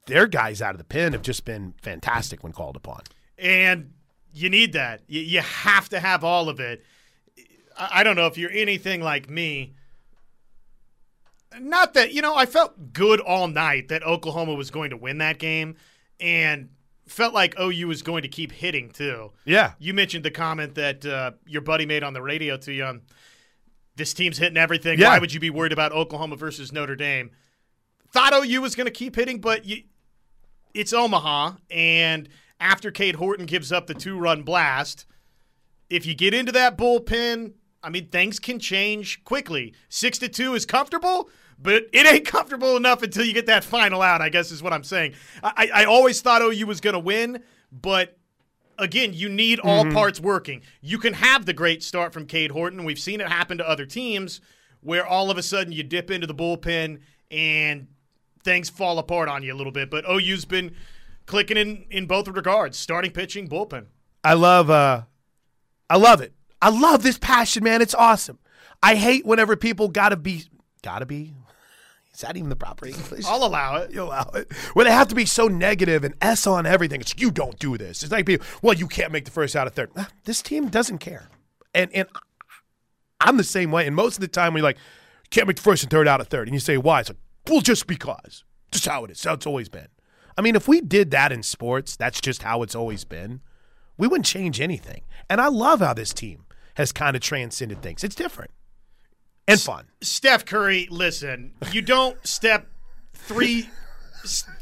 Their 0.07 0.27
guys 0.27 0.63
out 0.63 0.73
of 0.73 0.79
the 0.79 0.85
pen 0.85 1.13
have 1.13 1.23
just 1.23 1.45
been 1.45 1.75
fantastic 1.83 2.43
when 2.43 2.53
called 2.53 2.77
upon, 2.77 3.03
and 3.37 3.93
you 4.33 4.49
need 4.49 4.73
that. 4.73 5.03
You 5.07 5.41
have 5.41 5.89
to 5.91 6.01
have 6.01 6.25
all 6.25 6.49
of 6.49 6.61
it. 6.61 6.83
I 7.77 8.03
don't 8.03 8.17
know 8.17 8.27
if 8.27 8.37
you're 8.37 8.51
anything 8.51 9.03
like 9.03 9.31
me. 9.31 9.75
Not 11.63 11.95
that, 11.95 12.13
you 12.13 12.23
know, 12.23 12.35
I 12.35 12.47
felt 12.47 12.93
good 12.93 13.21
all 13.21 13.49
night 13.49 13.89
that 13.89 14.03
Oklahoma 14.03 14.55
was 14.55 14.71
going 14.71 14.91
to 14.91 14.97
win 14.97 15.19
that 15.19 15.39
game 15.39 15.77
and 16.21 16.71
felt 17.07 17.35
like 17.35 17.59
OU 17.59 17.89
was 17.89 18.03
going 18.03 18.23
to 18.23 18.29
keep 18.29 18.53
hitting 18.53 18.91
too. 18.91 19.33
Yeah. 19.45 19.73
You 19.79 19.95
mentioned 19.95 20.25
the 20.25 20.31
comment 20.31 20.75
that 20.75 21.05
uh, 21.05 21.33
your 21.47 21.63
buddy 21.63 21.87
made 21.87 22.03
on 22.03 22.13
the 22.13 22.23
radio 22.23 22.57
to 22.59 22.73
you 22.73 22.85
on 22.85 23.03
this 23.97 24.15
team's 24.15 24.39
hitting 24.39 24.57
everything. 24.57 24.99
Yeah. 24.99 25.09
Why 25.09 25.19
would 25.19 25.33
you 25.33 25.41
be 25.41 25.51
worried 25.51 25.73
about 25.73 25.93
Oklahoma 25.93 26.37
versus 26.37 26.73
Notre 26.73 26.97
Dame? 26.97 27.31
Thought 28.13 28.33
OU 28.33 28.61
was 28.63 28.75
going 28.75 28.87
to 28.87 28.93
keep 28.93 29.17
hitting, 29.17 29.41
but 29.41 29.65
you, 29.65 29.83
it's 30.75 30.93
Omaha. 30.93 31.53
And 31.71 32.29
after 32.61 32.91
Cade 32.91 33.17
Horton 33.17 33.47
gives 33.47 33.73
up 33.73 33.87
the 33.87 33.95
two 33.95 34.19
run 34.19 34.43
blast, 34.43 35.05
if 35.91 36.07
you 36.07 36.15
get 36.15 36.35
into 36.35 36.53
that 36.53 36.79
bullpen, 36.79 37.55
I 37.83 37.91
mean, 37.91 38.09
things 38.09 38.39
can 38.39 38.59
change 38.59 39.25
quickly. 39.25 39.75
Six 39.89 40.19
to 40.19 40.29
two 40.29 40.55
is 40.55 40.67
comfortable 40.67 41.31
but 41.61 41.89
it 41.93 42.07
ain't 42.07 42.27
comfortable 42.27 42.77
enough 42.77 43.03
until 43.03 43.25
you 43.25 43.33
get 43.33 43.47
that 43.47 43.65
final 43.65 44.01
out. 44.01 44.21
I 44.21 44.29
guess 44.29 44.51
is 44.51 44.63
what 44.63 44.73
I'm 44.73 44.85
saying. 44.85 45.15
I, 45.43 45.71
I 45.75 45.85
always 45.85 46.21
thought 46.21 46.43
OU 46.43 46.67
was 46.67 46.81
going 46.81 46.95
to 46.95 47.01
win, 47.01 47.43
but 47.73 48.17
again, 48.79 49.13
you 49.13 49.29
need 49.29 49.59
all 49.61 49.85
mm-hmm. 49.85 49.95
parts 49.95 50.21
working. 50.21 50.63
You 50.81 50.99
can 50.99 51.15
have 51.15 51.47
the 51.47 51.53
great 51.53 51.83
start 51.83 52.13
from 52.13 52.27
Cade 52.27 52.53
Horton. 52.53 52.85
We've 52.85 52.99
seen 52.99 53.21
it 53.21 53.29
happen 53.29 53.59
to 53.59 53.69
other 53.69 53.87
teams 53.87 54.41
where 54.81 55.07
all 55.07 55.31
of 55.31 55.39
a 55.39 55.43
sudden 55.43 55.73
you 55.73 55.83
dip 55.83 56.11
into 56.11 56.27
the 56.27 56.35
bullpen 56.35 57.01
and 57.31 57.89
things 58.45 58.71
fall 58.71 58.99
apart 58.99 59.29
on 59.29 59.43
you 59.43 59.53
a 59.53 59.57
little 59.57 59.73
bit. 59.73 59.91
But 59.91 60.05
OU's 60.09 60.45
been 60.45 60.75
clicking 61.27 61.57
in 61.57 61.87
in 61.91 62.07
both 62.07 62.29
regards, 62.29 62.79
starting 62.79 63.11
pitching, 63.11 63.49
bullpen. 63.49 63.87
I 64.23 64.35
love 64.35 64.71
uh 64.71 65.03
I 65.91 65.97
love 65.97 66.21
it. 66.21 66.33
I 66.63 66.71
love 66.71 67.03
this 67.03 67.19
passion, 67.19 67.65
man. 67.65 67.83
It's 67.83 67.95
awesome. 67.95 68.39
I 68.83 68.95
hate 68.95 69.27
whenever 69.27 69.57
people 69.57 69.89
gotta 69.89 70.17
be 70.17 70.45
gotta 70.83 71.07
be 71.07 71.35
is 72.19 72.23
that 72.23 72.37
even 72.37 72.49
the 72.49 72.57
proper 72.57 72.85
English? 72.85 73.25
I'll 73.27 73.45
allow 73.45 73.77
it. 73.77 73.93
You 73.93 74.03
allow 74.03 74.29
it. 74.35 74.53
Where 74.73 74.85
they 74.85 74.91
have 74.91 75.07
to 75.07 75.15
be 75.15 75.25
so 75.25 75.47
negative 75.47 76.03
and 76.03 76.17
S 76.21 76.49
on 76.49 76.67
everything. 76.67 77.01
It's 77.01 77.15
you 77.17 77.31
don't 77.31 77.57
do 77.61 77.79
this. 77.79 78.03
It's 78.03 78.11
like 78.11 78.27
people, 78.27 78.45
well, 78.61 78.75
you 78.75 78.89
can't 78.89 79.13
make 79.13 79.25
the 79.25 79.31
first 79.31 79.55
out 79.55 79.69
of 79.69 79.75
third. 79.75 79.93
This 80.25 80.43
team 80.43 80.67
doesn't 80.67 80.99
care. 80.99 81.29
And 81.73 81.93
and 81.95 82.09
I'm 83.21 83.37
the 83.37 83.45
same 83.45 83.71
way. 83.71 83.87
And 83.87 83.95
most 83.95 84.17
of 84.17 84.21
the 84.21 84.27
time 84.27 84.53
we're 84.53 84.65
like, 84.65 84.79
can't 85.31 85.47
make 85.47 85.59
the 85.59 85.63
first 85.63 85.85
and 85.85 85.93
third 85.93 86.09
out 86.09 86.21
of 86.21 86.27
third. 86.27 86.49
And 86.49 86.55
you 86.55 86.59
say, 86.59 86.77
why? 86.77 86.99
It's 86.99 87.11
like, 87.11 87.19
well, 87.49 87.61
just 87.61 87.87
because. 87.87 88.43
Just 88.73 88.89
how 88.89 89.05
it 89.05 89.13
is. 89.13 89.23
How 89.23 89.35
it's 89.35 89.47
always 89.47 89.69
been. 89.69 89.87
I 90.37 90.41
mean, 90.41 90.57
if 90.57 90.67
we 90.67 90.81
did 90.81 91.13
that 91.13 91.31
in 91.31 91.45
sports, 91.45 91.95
that's 91.95 92.21
just 92.21 92.43
how 92.43 92.65
it's 92.65 92.75
always 92.75 93.05
been. 93.05 93.43
We 93.97 94.09
wouldn't 94.09 94.27
change 94.27 94.61
anything. 94.61 95.03
And 95.31 95.41
I 95.41 95.47
love 95.47 95.79
how 95.79 95.95
this 95.95 96.13
team 96.13 96.47
has 96.75 96.91
kind 96.91 97.15
of 97.15 97.23
transcended 97.23 97.81
things. 97.81 98.03
It's 98.03 98.17
different 98.17 98.51
and 99.49 99.61
fun. 99.61 99.87
Steph 100.01 100.45
Curry, 100.45 100.89
listen, 100.91 101.53
you 101.73 101.83
don't 101.83 102.25
step 102.27 102.67
three 103.13 103.69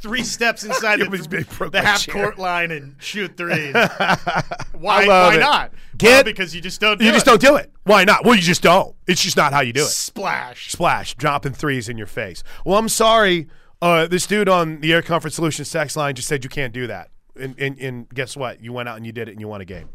three 0.01 0.23
steps 0.23 0.65
inside 0.65 1.01
the, 1.01 1.69
the 1.73 1.83
half 1.83 2.07
court 2.09 2.39
line 2.39 2.71
and 2.71 2.95
shoot 2.99 3.37
threes. 3.37 3.75
Why? 3.75 5.07
Why 5.07 5.35
it. 5.35 5.41
not? 5.41 5.73
Get 5.97 6.09
well, 6.09 6.25
because 6.25 6.55
you 6.55 6.61
just 6.61 6.81
don't. 6.81 6.99
Do 6.99 7.05
you 7.05 7.13
just 7.13 7.27
it. 7.27 7.31
don't 7.31 7.41
do 7.41 7.57
it. 7.57 7.73
Why 7.85 8.05
not? 8.05 8.25
Well, 8.25 8.35
you 8.35 8.43
just 8.43 8.63
don't. 8.63 8.95
It's 9.07 9.23
just 9.23 9.37
not 9.37 9.53
how 9.53 9.61
you 9.61 9.73
do 9.73 9.83
it. 9.83 9.89
Splash, 9.89 10.73
splash, 10.73 11.15
dropping 11.15 11.53
threes 11.53 11.89
in 11.89 11.99
your 11.99 12.07
face. 12.07 12.43
Well, 12.65 12.79
I'm 12.79 12.89
sorry. 12.89 13.49
Uh, 13.83 14.07
this 14.07 14.27
dude 14.27 14.49
on 14.49 14.81
the 14.81 14.93
Air 14.93 15.03
Comfort 15.03 15.33
Solutions 15.33 15.69
sex 15.69 15.97
line 15.97 16.15
just 16.15 16.29
said 16.29 16.43
you 16.45 16.51
can't 16.51 16.73
do 16.73 16.87
that. 16.87 17.11
And, 17.39 17.55
and, 17.59 17.79
and 17.79 18.09
guess 18.09 18.35
what? 18.35 18.63
You 18.63 18.73
went 18.73 18.89
out 18.89 18.97
and 18.97 19.05
you 19.05 19.13
did 19.13 19.29
it, 19.29 19.33
and 19.33 19.41
you 19.41 19.49
won 19.49 19.61
a 19.61 19.67
game. 19.67 19.91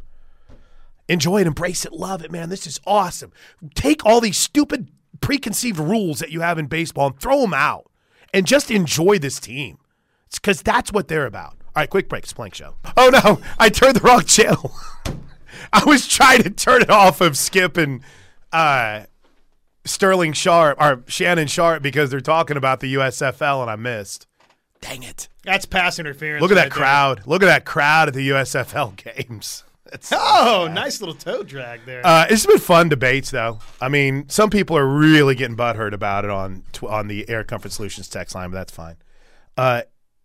Enjoy 1.12 1.41
it, 1.41 1.47
embrace 1.47 1.84
it, 1.84 1.91
love 1.91 2.24
it, 2.24 2.32
man. 2.32 2.47
This 2.47 2.65
is 2.65 2.80
awesome. 2.88 3.34
Take 3.76 4.06
all 4.06 4.21
these 4.21 4.38
stupid 4.38 4.89
preconceived 5.19 5.78
rules 5.78 6.19
that 6.19 6.32
you 6.32 6.39
have 6.39 6.58
in 6.58 6.67
baseball 6.67 7.08
and 7.08 7.19
throw 7.19 7.41
them 7.41 7.54
out 7.54 7.91
and 8.34 8.47
just 8.47 8.71
enjoy 8.71 9.19
this 9.19 9.38
team. 9.38 9.78
It's 10.28 10.39
because 10.39 10.62
that's 10.62 10.93
what 10.93 11.10
they're 11.10 11.26
about. 11.26 11.58
All 11.60 11.82
right, 11.82 11.89
quick 11.89 12.08
break. 12.08 12.24
It's 12.24 12.32
Plank 12.32 12.56
Show. 12.56 12.76
Oh, 12.95 13.10
no. 13.10 13.41
I 13.60 13.67
turned 13.67 13.97
the 13.97 14.00
wrong 14.00 14.24
channel. 14.24 14.74
I 15.74 15.84
was 15.84 16.08
trying 16.08 16.43
to 16.43 16.50
turn 16.50 16.82
it 16.82 16.89
off 16.89 17.19
of 17.19 17.38
Skip 17.38 17.76
and 17.76 18.00
uh, 18.54 19.04
Sterling 19.84 20.32
Sharpe 20.32 20.82
or 20.82 21.04
Shannon 21.08 21.47
Sharpe 21.47 21.84
because 21.84 22.10
they're 22.10 22.21
talking 22.21 22.56
about 22.56 22.80
the 22.80 22.93
USFL 22.93 23.62
and 23.63 23.69
I 23.69 23.76
missed. 23.76 24.28
Dang 24.80 25.04
it. 25.04 25.28
That's 25.43 25.65
pass 25.65 26.00
interference. 26.00 26.41
Look 26.41 26.52
at 26.52 26.56
right 26.56 26.69
that 26.69 26.71
crowd. 26.71 27.17
there. 27.17 27.26
Look 27.28 27.43
at 27.43 27.47
that 27.47 27.65
crowd 27.65 28.08
at 28.08 28.13
the 28.13 28.30
USFL 28.30 28.95
games. 29.28 29.65
Oh, 30.13 30.69
nice 30.71 31.01
little 31.01 31.15
toe 31.15 31.43
drag 31.43 31.86
there. 31.86 32.06
Uh, 32.06 32.25
it's 32.30 32.45
been 32.45 32.58
fun 32.60 32.89
debates, 32.89 33.32
though. 33.32 33.60
I 33.82 33.89
mean, 33.89 34.30
some 34.30 34.49
people 34.49 34.77
are 34.77 34.86
really 34.88 35.36
getting 35.36 35.58
butthurt 35.58 35.93
about 35.93 36.23
it 36.25 36.32
on 36.32 36.63
on 36.88 37.08
the 37.08 37.27
Air 37.30 37.43
Comfort 37.43 37.71
Solutions 37.71 38.08
text 38.08 38.34
line, 38.36 38.51
but 38.51 38.56
that's 38.58 38.73
fine. 38.73 38.95
Uh, 39.58 39.82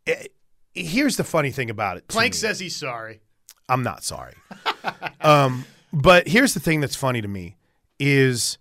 it- 0.07 0.33
here's 0.75 1.17
the 1.17 1.25
funny 1.25 1.51
thing 1.51 1.71
about 1.71 1.97
it. 1.97 2.07
Plank 2.09 2.35
says 2.35 2.61
he's 2.61 2.77
sorry. 2.77 3.21
I'm 3.69 3.83
not 3.83 4.05
sorry. 4.05 4.35
um, 5.21 5.65
but 5.93 6.29
here's 6.29 6.55
the 6.55 6.61
thing 6.61 6.81
that's 6.81 6.95
funny 6.97 7.21
to 7.21 7.29
me 7.29 7.57
is 7.99 8.59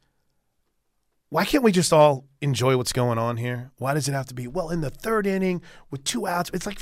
why 1.30 1.46
can't 1.46 1.64
we 1.64 1.72
just 1.72 1.92
all 1.94 2.26
enjoy 2.42 2.78
what's 2.78 2.94
going 2.94 3.18
on 3.18 3.38
here? 3.38 3.72
Why 3.78 3.94
does 3.94 4.08
it 4.08 4.14
have 4.14 4.26
to 4.28 4.34
be 4.34 4.48
well 4.48 4.70
in 4.70 4.82
the 4.82 4.90
third 4.90 5.28
inning 5.28 5.62
with 5.92 6.04
two 6.04 6.26
outs? 6.28 6.50
It's 6.54 6.66
like 6.66 6.80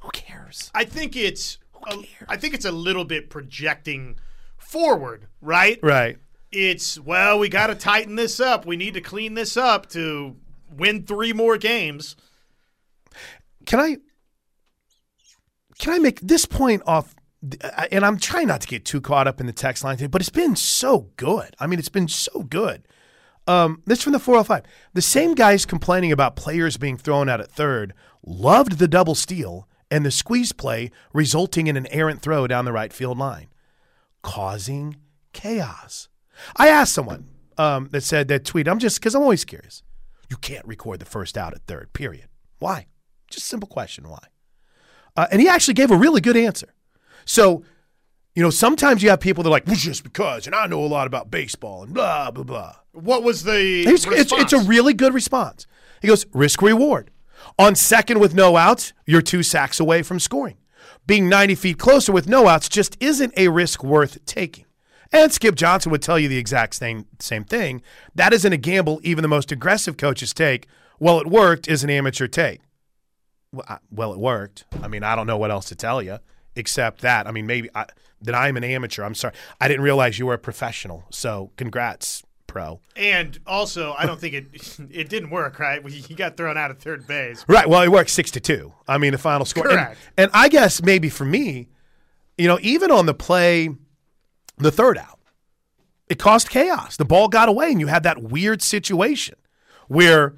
who 0.00 0.10
cares? 0.12 0.70
I 0.74 0.84
think 0.84 1.16
it's. 1.16 1.58
A, 1.86 1.96
cares? 1.96 2.06
I 2.28 2.36
think 2.36 2.54
it's 2.54 2.64
a 2.64 2.72
little 2.72 3.04
bit 3.04 3.30
projecting 3.30 4.16
forward, 4.58 5.26
right? 5.40 5.78
Right. 5.82 6.18
It's 6.50 6.98
well, 6.98 7.38
we 7.38 7.48
got 7.48 7.68
to 7.68 7.74
tighten 7.74 8.16
this 8.16 8.40
up. 8.40 8.66
We 8.66 8.76
need 8.76 8.94
to 8.94 9.00
clean 9.00 9.34
this 9.34 9.56
up 9.56 9.88
to 9.90 10.36
win 10.70 11.04
three 11.04 11.32
more 11.32 11.56
games. 11.56 12.16
Can 13.66 13.80
I 13.80 13.96
can 15.78 15.94
I 15.94 15.98
make 15.98 16.20
this 16.20 16.44
point 16.44 16.82
off 16.86 17.14
and 17.90 18.04
I'm 18.04 18.18
trying 18.18 18.46
not 18.46 18.60
to 18.60 18.68
get 18.68 18.84
too 18.84 19.00
caught 19.00 19.26
up 19.26 19.40
in 19.40 19.46
the 19.46 19.52
text 19.52 19.82
line 19.82 19.96
thing, 19.96 20.08
but 20.08 20.20
it's 20.20 20.30
been 20.30 20.54
so 20.54 21.10
good. 21.16 21.56
I 21.58 21.66
mean, 21.66 21.78
it's 21.78 21.88
been 21.88 22.08
so 22.08 22.44
good. 22.44 22.86
Um, 23.48 23.82
this 23.86 24.02
from 24.02 24.12
the 24.12 24.20
405. 24.20 24.62
The 24.94 25.02
same 25.02 25.34
guys 25.34 25.66
complaining 25.66 26.12
about 26.12 26.36
players 26.36 26.76
being 26.76 26.96
thrown 26.96 27.28
out 27.28 27.40
at 27.40 27.50
third 27.50 27.94
loved 28.24 28.78
the 28.78 28.86
double 28.86 29.16
steal 29.16 29.66
and 29.92 30.06
the 30.06 30.10
squeeze 30.10 30.52
play 30.52 30.90
resulting 31.12 31.66
in 31.66 31.76
an 31.76 31.86
errant 31.88 32.22
throw 32.22 32.46
down 32.46 32.64
the 32.64 32.72
right 32.72 32.94
field 32.94 33.18
line, 33.18 33.48
causing 34.22 34.96
chaos. 35.34 36.08
I 36.56 36.68
asked 36.68 36.94
someone 36.94 37.28
um, 37.58 37.90
that 37.92 38.02
said 38.02 38.26
that 38.28 38.46
tweet. 38.46 38.66
I'm 38.66 38.78
just 38.78 38.98
because 38.98 39.14
I'm 39.14 39.22
always 39.22 39.44
curious. 39.44 39.82
You 40.30 40.38
can't 40.38 40.66
record 40.66 40.98
the 40.98 41.04
first 41.04 41.36
out 41.36 41.52
at 41.52 41.66
third. 41.66 41.92
Period. 41.92 42.28
Why? 42.58 42.86
Just 43.28 43.44
a 43.44 43.48
simple 43.48 43.68
question. 43.68 44.08
Why? 44.08 44.24
Uh, 45.14 45.26
and 45.30 45.42
he 45.42 45.48
actually 45.48 45.74
gave 45.74 45.90
a 45.90 45.96
really 45.96 46.22
good 46.22 46.38
answer. 46.38 46.72
So, 47.26 47.62
you 48.34 48.42
know, 48.42 48.48
sometimes 48.48 49.02
you 49.02 49.10
have 49.10 49.20
people 49.20 49.44
that 49.44 49.50
are 49.50 49.52
like, 49.52 49.66
well, 49.66 49.76
just 49.76 50.04
because, 50.04 50.46
and 50.46 50.56
I 50.56 50.66
know 50.66 50.82
a 50.82 50.86
lot 50.86 51.06
about 51.06 51.30
baseball 51.30 51.82
and 51.82 51.92
blah 51.92 52.30
blah 52.30 52.44
blah. 52.44 52.76
What 52.92 53.22
was 53.22 53.44
the 53.44 53.84
It's, 53.86 54.06
it's, 54.06 54.32
it's 54.32 54.52
a 54.54 54.60
really 54.60 54.94
good 54.94 55.12
response. 55.12 55.66
He 56.00 56.08
goes, 56.08 56.24
risk 56.32 56.62
reward. 56.62 57.10
On 57.58 57.74
second 57.74 58.20
with 58.20 58.34
no 58.34 58.56
outs, 58.56 58.92
you're 59.06 59.22
two 59.22 59.42
sacks 59.42 59.78
away 59.80 60.02
from 60.02 60.18
scoring. 60.18 60.56
Being 61.06 61.28
90 61.28 61.54
feet 61.56 61.78
closer 61.78 62.12
with 62.12 62.28
no 62.28 62.48
outs 62.48 62.68
just 62.68 62.96
isn't 63.00 63.32
a 63.36 63.48
risk 63.48 63.82
worth 63.82 64.24
taking. 64.24 64.66
And 65.12 65.30
Skip 65.32 65.54
Johnson 65.54 65.92
would 65.92 66.00
tell 66.00 66.18
you 66.18 66.28
the 66.28 66.38
exact 66.38 66.74
same, 66.74 67.06
same 67.18 67.44
thing. 67.44 67.82
That 68.14 68.32
isn't 68.32 68.52
a 68.52 68.56
gamble 68.56 69.00
even 69.02 69.22
the 69.22 69.28
most 69.28 69.52
aggressive 69.52 69.96
coaches 69.96 70.32
take. 70.32 70.66
Well, 70.98 71.20
it 71.20 71.26
worked 71.26 71.68
is 71.68 71.84
an 71.84 71.90
amateur 71.90 72.26
take. 72.26 72.60
Well, 73.52 73.66
I, 73.68 73.78
well, 73.90 74.12
it 74.14 74.18
worked. 74.18 74.64
I 74.82 74.88
mean, 74.88 75.02
I 75.02 75.14
don't 75.14 75.26
know 75.26 75.36
what 75.36 75.50
else 75.50 75.66
to 75.66 75.74
tell 75.74 76.00
you 76.00 76.18
except 76.56 77.02
that. 77.02 77.26
I 77.26 77.30
mean, 77.30 77.46
maybe 77.46 77.68
I, 77.74 77.86
that 78.22 78.34
I'm 78.34 78.56
an 78.56 78.64
amateur. 78.64 79.04
I'm 79.04 79.14
sorry. 79.14 79.34
I 79.60 79.68
didn't 79.68 79.82
realize 79.82 80.18
you 80.18 80.26
were 80.26 80.34
a 80.34 80.38
professional. 80.38 81.04
So 81.10 81.50
congrats, 81.56 82.22
pro. 82.52 82.80
And 82.96 83.38
also, 83.46 83.94
I 83.96 84.04
don't 84.04 84.20
think 84.20 84.34
it 84.34 84.78
it 84.90 85.08
didn't 85.08 85.30
work. 85.30 85.58
Right, 85.58 85.84
he 85.88 86.14
got 86.14 86.36
thrown 86.36 86.56
out 86.58 86.70
at 86.70 86.78
third 86.80 87.06
base. 87.06 87.44
Right. 87.48 87.68
Well, 87.68 87.80
it 87.82 87.88
worked 87.88 88.10
six 88.10 88.30
to 88.32 88.40
two. 88.40 88.72
I 88.86 88.98
mean, 88.98 89.12
the 89.12 89.18
final 89.18 89.46
score. 89.46 89.66
And- 89.66 89.72
Correct. 89.78 89.98
And, 90.18 90.30
I 90.34 90.48
guess 90.48 90.82
maybe 90.82 91.08
for 91.08 91.24
me, 91.24 91.68
you 92.36 92.46
know, 92.46 92.58
even 92.60 92.90
on 92.90 93.06
the 93.06 93.14
play, 93.14 93.70
the 94.58 94.70
third 94.70 94.98
out, 94.98 95.18
it 96.08 96.18
caused 96.18 96.50
chaos. 96.50 96.96
The 96.96 97.04
ball 97.06 97.28
got 97.28 97.48
away, 97.48 97.70
and 97.70 97.80
you 97.80 97.86
had 97.86 98.02
that 98.02 98.22
weird 98.22 98.60
situation 98.62 99.36
where, 99.88 100.34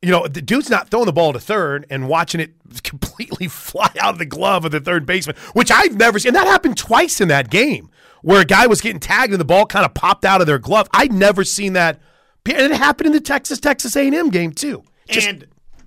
you 0.00 0.10
know, 0.10 0.26
the 0.26 0.40
dude's 0.42 0.70
not 0.70 0.88
throwing 0.88 1.06
the 1.06 1.12
ball 1.12 1.32
to 1.34 1.40
third 1.40 1.86
and 1.90 2.08
watching 2.08 2.40
it 2.40 2.54
completely 2.82 3.23
fly 3.48 3.90
out 4.00 4.14
of 4.14 4.18
the 4.18 4.26
glove 4.26 4.64
of 4.64 4.70
the 4.72 4.80
third 4.80 5.06
baseman, 5.06 5.36
which 5.52 5.70
I've 5.70 5.96
never 5.96 6.18
seen. 6.18 6.30
And 6.30 6.36
that 6.36 6.46
happened 6.46 6.76
twice 6.76 7.20
in 7.20 7.28
that 7.28 7.50
game 7.50 7.90
where 8.22 8.40
a 8.40 8.44
guy 8.44 8.66
was 8.66 8.80
getting 8.80 9.00
tagged 9.00 9.32
and 9.32 9.40
the 9.40 9.44
ball 9.44 9.66
kind 9.66 9.84
of 9.84 9.92
popped 9.94 10.24
out 10.24 10.40
of 10.40 10.46
their 10.46 10.58
glove. 10.58 10.88
I'd 10.92 11.12
never 11.12 11.44
seen 11.44 11.74
that. 11.74 12.00
And 12.46 12.72
it 12.72 12.76
happened 12.76 13.08
in 13.08 13.12
the 13.12 13.20
Texas 13.20 13.58
Texas 13.60 13.96
A&M 13.96 14.30
game 14.30 14.52
too. 14.52 14.82
Just- 15.08 15.28
and 15.28 15.46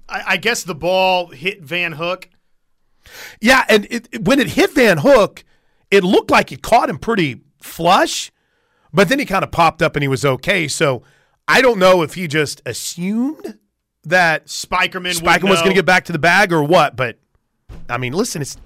I, 0.10 0.24
I 0.28 0.38
guess 0.38 0.64
the 0.64 0.76
ball 0.76 1.28
hit 1.28 1.62
Van 1.62 1.94
Hook. 1.94 2.30
Yeah, 3.40 3.64
and 3.70 3.88
it, 3.90 4.24
when 4.26 4.40
it 4.40 4.50
hit 4.50 4.74
Van 4.74 5.00
Hook, 5.00 5.44
it 5.90 6.04
looked 6.04 6.30
like 6.30 6.52
it 6.52 6.62
caught 6.62 6.90
him 6.90 6.98
pretty 6.98 7.42
flush, 7.62 8.32
but 8.94 9.10
then 9.10 9.20
he 9.20 9.26
kind 9.26 9.44
of 9.44 9.52
popped 9.52 9.82
up 9.82 9.96
and 9.96 10.04
he 10.04 10.08
was 10.08 10.26
okay. 10.26 10.68
So 10.68 11.04
I 11.48 11.62
don't 11.62 11.80
know 11.80 12.02
if 12.02 12.16
he 12.16 12.28
just 12.28 12.62
assumed 12.66 13.58
that 14.04 14.48
Spikerman, 14.48 15.14
Spiker 15.14 15.46
would 15.46 15.52
was 15.52 15.60
going 15.60 15.72
to 15.72 15.76
get 15.76 15.86
back 15.86 16.06
to 16.06 16.12
the 16.12 16.20
bag 16.20 16.52
or 16.52 16.64
what. 16.64 16.96
But 16.96 17.18
I 17.90 17.98
mean, 17.98 18.14
listen, 18.14 18.42
it's 18.42 18.58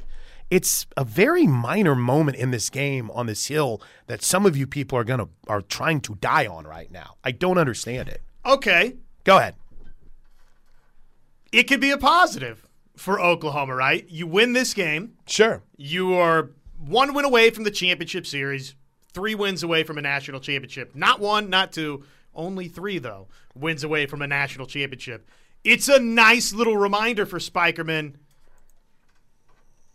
it's 0.49 0.85
a 0.97 1.05
very 1.05 1.47
minor 1.47 1.95
moment 1.95 2.37
in 2.37 2.51
this 2.51 2.69
game 2.69 3.09
on 3.11 3.25
this 3.25 3.47
hill 3.47 3.81
that 4.07 4.21
some 4.21 4.45
of 4.45 4.57
you 4.57 4.67
people 4.67 4.97
are 4.97 5.03
gonna 5.03 5.29
are 5.47 5.61
trying 5.61 6.01
to 6.01 6.15
die 6.15 6.45
on 6.47 6.65
right 6.65 6.91
now. 6.91 7.15
I 7.23 7.31
don't 7.31 7.57
understand 7.57 8.09
it. 8.09 8.21
Okay, 8.45 8.95
Go 9.23 9.37
ahead. 9.37 9.55
it 11.51 11.63
could 11.63 11.79
be 11.79 11.91
a 11.91 11.97
positive 11.97 12.65
for 12.97 13.19
Oklahoma, 13.21 13.75
right? 13.75 14.05
You 14.09 14.27
win 14.27 14.53
this 14.53 14.73
game. 14.73 15.13
Sure. 15.27 15.61
You 15.77 16.15
are 16.15 16.49
one 16.79 17.13
win 17.13 17.25
away 17.25 17.49
from 17.51 17.63
the 17.63 17.71
championship 17.71 18.25
series, 18.25 18.75
three 19.13 19.35
wins 19.35 19.63
away 19.63 19.83
from 19.83 19.97
a 19.97 20.01
national 20.01 20.39
championship. 20.39 20.95
Not 20.95 21.19
one, 21.19 21.49
not 21.49 21.71
two, 21.71 22.03
only 22.33 22.67
three, 22.67 22.97
though, 22.97 23.27
wins 23.53 23.83
away 23.83 24.05
from 24.05 24.21
a 24.21 24.27
national 24.27 24.65
championship. 24.65 25.27
It's 25.63 25.87
a 25.87 25.99
nice 25.99 26.53
little 26.53 26.77
reminder 26.77 27.25
for 27.25 27.37
Spikerman. 27.37 28.15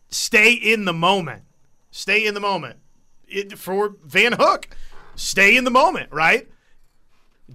Stay 0.08 0.52
in 0.52 0.84
the 0.84 0.92
moment. 0.92 1.42
Stay 1.90 2.26
in 2.26 2.34
the 2.34 2.40
moment. 2.40 2.78
It, 3.26 3.58
for 3.58 3.96
Van 4.04 4.32
Hook, 4.32 4.68
stay 5.14 5.56
in 5.56 5.64
the 5.64 5.70
moment, 5.70 6.12
right? 6.12 6.48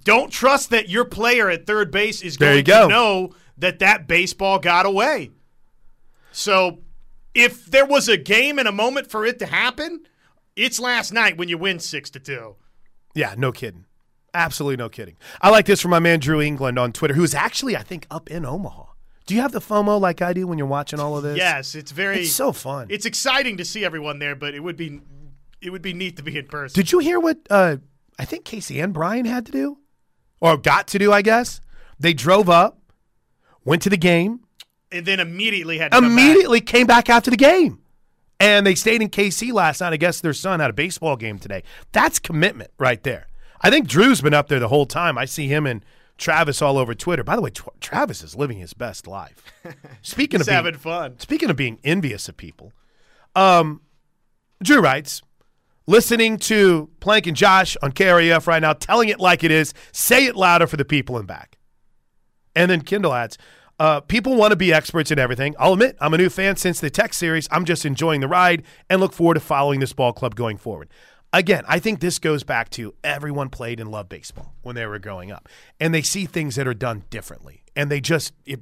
Don't 0.03 0.31
trust 0.31 0.69
that 0.69 0.89
your 0.89 1.05
player 1.05 1.49
at 1.49 1.65
third 1.65 1.91
base 1.91 2.21
is 2.21 2.37
going 2.37 2.63
go. 2.63 2.83
to 2.83 2.87
know 2.87 3.33
that 3.57 3.79
that 3.79 4.07
baseball 4.07 4.59
got 4.59 4.85
away. 4.85 5.31
So 6.31 6.79
if 7.33 7.65
there 7.65 7.85
was 7.85 8.07
a 8.09 8.17
game 8.17 8.57
and 8.59 8.67
a 8.67 8.71
moment 8.71 9.09
for 9.09 9.25
it 9.25 9.39
to 9.39 9.45
happen, 9.45 10.05
it's 10.55 10.79
last 10.79 11.13
night 11.13 11.37
when 11.37 11.49
you 11.49 11.57
win 11.57 11.79
six 11.79 12.09
to 12.11 12.19
two. 12.19 12.55
Yeah, 13.13 13.35
no 13.37 13.51
kidding. 13.51 13.85
Absolutely 14.33 14.77
no 14.77 14.89
kidding. 14.89 15.17
I 15.41 15.49
like 15.49 15.65
this 15.65 15.81
from 15.81 15.91
my 15.91 15.99
man 15.99 16.19
Drew 16.19 16.41
England 16.41 16.79
on 16.79 16.93
Twitter, 16.93 17.13
who's 17.13 17.35
actually, 17.35 17.75
I 17.75 17.83
think, 17.83 18.07
up 18.09 18.29
in 18.29 18.45
Omaha. 18.45 18.85
Do 19.27 19.35
you 19.35 19.41
have 19.41 19.51
the 19.51 19.61
FOMO 19.61 19.99
like 19.99 20.21
I 20.21 20.33
do 20.33 20.47
when 20.47 20.57
you're 20.57 20.67
watching 20.67 20.99
all 20.99 21.15
of 21.17 21.23
this? 21.23 21.37
Yes, 21.37 21.75
it's 21.75 21.91
very 21.91 22.21
It's 22.21 22.31
so 22.31 22.51
fun. 22.51 22.87
it's 22.89 23.05
exciting 23.05 23.57
to 23.57 23.65
see 23.65 23.85
everyone 23.85 24.19
there, 24.19 24.35
but 24.35 24.53
it 24.53 24.59
would 24.61 24.75
be 24.77 25.01
it 25.61 25.69
would 25.69 25.81
be 25.83 25.93
neat 25.93 26.17
to 26.17 26.23
be 26.23 26.37
in 26.37 26.47
person. 26.47 26.73
Did 26.75 26.91
you 26.91 26.99
hear 26.99 27.19
what 27.19 27.37
uh, 27.49 27.77
I 28.17 28.25
think 28.25 28.45
Casey 28.45 28.79
and 28.79 28.93
Brian 28.93 29.25
had 29.25 29.45
to 29.45 29.51
do? 29.51 29.77
Or 30.39 30.57
got 30.57 30.87
to 30.89 30.99
do, 30.99 31.13
I 31.13 31.21
guess? 31.21 31.61
They 31.99 32.13
drove 32.13 32.49
up, 32.49 32.79
went 33.63 33.83
to 33.83 33.89
the 33.91 33.97
game, 33.97 34.39
and 34.91 35.05
then 35.05 35.19
immediately 35.19 35.77
had 35.77 35.91
to 35.91 35.97
come 35.99 36.03
back. 36.03 36.11
immediately 36.11 36.61
came 36.61 36.87
back 36.87 37.09
after 37.09 37.29
the 37.29 37.37
game. 37.37 37.77
And 38.39 38.65
they 38.65 38.73
stayed 38.73 39.03
in 39.03 39.09
KC 39.09 39.53
last 39.53 39.81
night. 39.81 39.93
I 39.93 39.97
guess 39.97 40.19
their 40.19 40.33
son 40.33 40.59
had 40.61 40.71
a 40.71 40.73
baseball 40.73 41.15
game 41.15 41.37
today. 41.37 41.61
That's 41.91 42.17
commitment 42.17 42.71
right 42.79 43.01
there. 43.03 43.27
I 43.61 43.69
think 43.69 43.87
Drew's 43.87 44.19
been 44.21 44.33
up 44.33 44.47
there 44.47 44.59
the 44.59 44.67
whole 44.69 44.87
time. 44.87 45.15
I 45.15 45.25
see 45.25 45.47
him 45.47 45.67
and 45.67 45.85
Travis 46.21 46.61
all 46.61 46.77
over 46.77 46.93
Twitter. 46.93 47.23
By 47.23 47.35
the 47.35 47.41
way, 47.41 47.49
Tw- 47.49 47.81
Travis 47.81 48.23
is 48.23 48.35
living 48.35 48.59
his 48.59 48.73
best 48.73 49.07
life. 49.07 49.43
Speaking 50.01 50.39
He's 50.39 50.47
of 50.47 50.51
being, 50.51 50.55
having 50.55 50.75
fun. 50.75 51.19
Speaking 51.19 51.49
of 51.49 51.55
being 51.57 51.79
envious 51.83 52.29
of 52.29 52.37
people, 52.37 52.71
um, 53.35 53.81
Drew 54.63 54.79
writes, 54.79 55.21
listening 55.87 56.37
to 56.37 56.89
Plank 56.99 57.27
and 57.27 57.35
Josh 57.35 57.75
on 57.81 57.91
KREF 57.91 58.45
right 58.47 58.61
now, 58.61 58.73
telling 58.73 59.09
it 59.09 59.19
like 59.19 59.43
it 59.43 59.51
is, 59.51 59.73
say 59.91 60.25
it 60.25 60.35
louder 60.35 60.67
for 60.67 60.77
the 60.77 60.85
people 60.85 61.17
in 61.17 61.25
back. 61.25 61.57
And 62.55 62.69
then 62.69 62.81
Kindle 62.81 63.13
adds, 63.13 63.37
uh, 63.79 63.99
people 64.01 64.35
want 64.35 64.51
to 64.51 64.55
be 64.55 64.71
experts 64.71 65.09
in 65.09 65.17
everything. 65.17 65.55
I'll 65.57 65.73
admit, 65.73 65.97
I'm 65.99 66.13
a 66.13 66.17
new 66.17 66.29
fan 66.29 66.55
since 66.55 66.79
the 66.79 66.91
tech 66.91 67.15
series. 67.15 67.47
I'm 67.49 67.65
just 67.65 67.83
enjoying 67.83 68.21
the 68.21 68.27
ride 68.27 68.61
and 68.91 69.01
look 69.01 69.11
forward 69.11 69.33
to 69.33 69.39
following 69.39 69.79
this 69.79 69.91
ball 69.91 70.13
club 70.13 70.35
going 70.35 70.57
forward. 70.57 70.87
Again, 71.33 71.63
I 71.67 71.79
think 71.79 72.01
this 72.01 72.19
goes 72.19 72.43
back 72.43 72.69
to 72.71 72.93
everyone 73.03 73.49
played 73.49 73.79
and 73.79 73.89
loved 73.89 74.09
baseball 74.09 74.53
when 74.63 74.75
they 74.75 74.85
were 74.85 74.99
growing 74.99 75.31
up, 75.31 75.47
and 75.79 75.93
they 75.93 76.01
see 76.01 76.25
things 76.25 76.55
that 76.55 76.67
are 76.67 76.73
done 76.73 77.03
differently, 77.09 77.63
and 77.75 77.89
they 77.89 78.01
just 78.01 78.33
it 78.45 78.59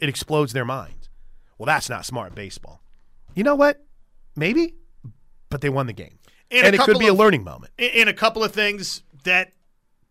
it 0.00 0.08
explodes 0.08 0.52
their 0.54 0.64
minds. 0.64 1.10
Well, 1.58 1.66
that's 1.66 1.90
not 1.90 2.06
smart 2.06 2.34
baseball. 2.34 2.80
You 3.34 3.44
know 3.44 3.54
what? 3.54 3.84
Maybe, 4.34 4.74
but 5.50 5.60
they 5.60 5.68
won 5.68 5.86
the 5.86 5.92
game, 5.92 6.18
And 6.50 6.66
and, 6.66 6.74
it 6.74 6.80
could 6.80 6.98
be 6.98 7.06
a 7.06 7.14
learning 7.14 7.44
moment. 7.44 7.72
And 7.78 8.08
a 8.08 8.14
couple 8.14 8.42
of 8.42 8.52
things 8.52 9.02
that 9.24 9.52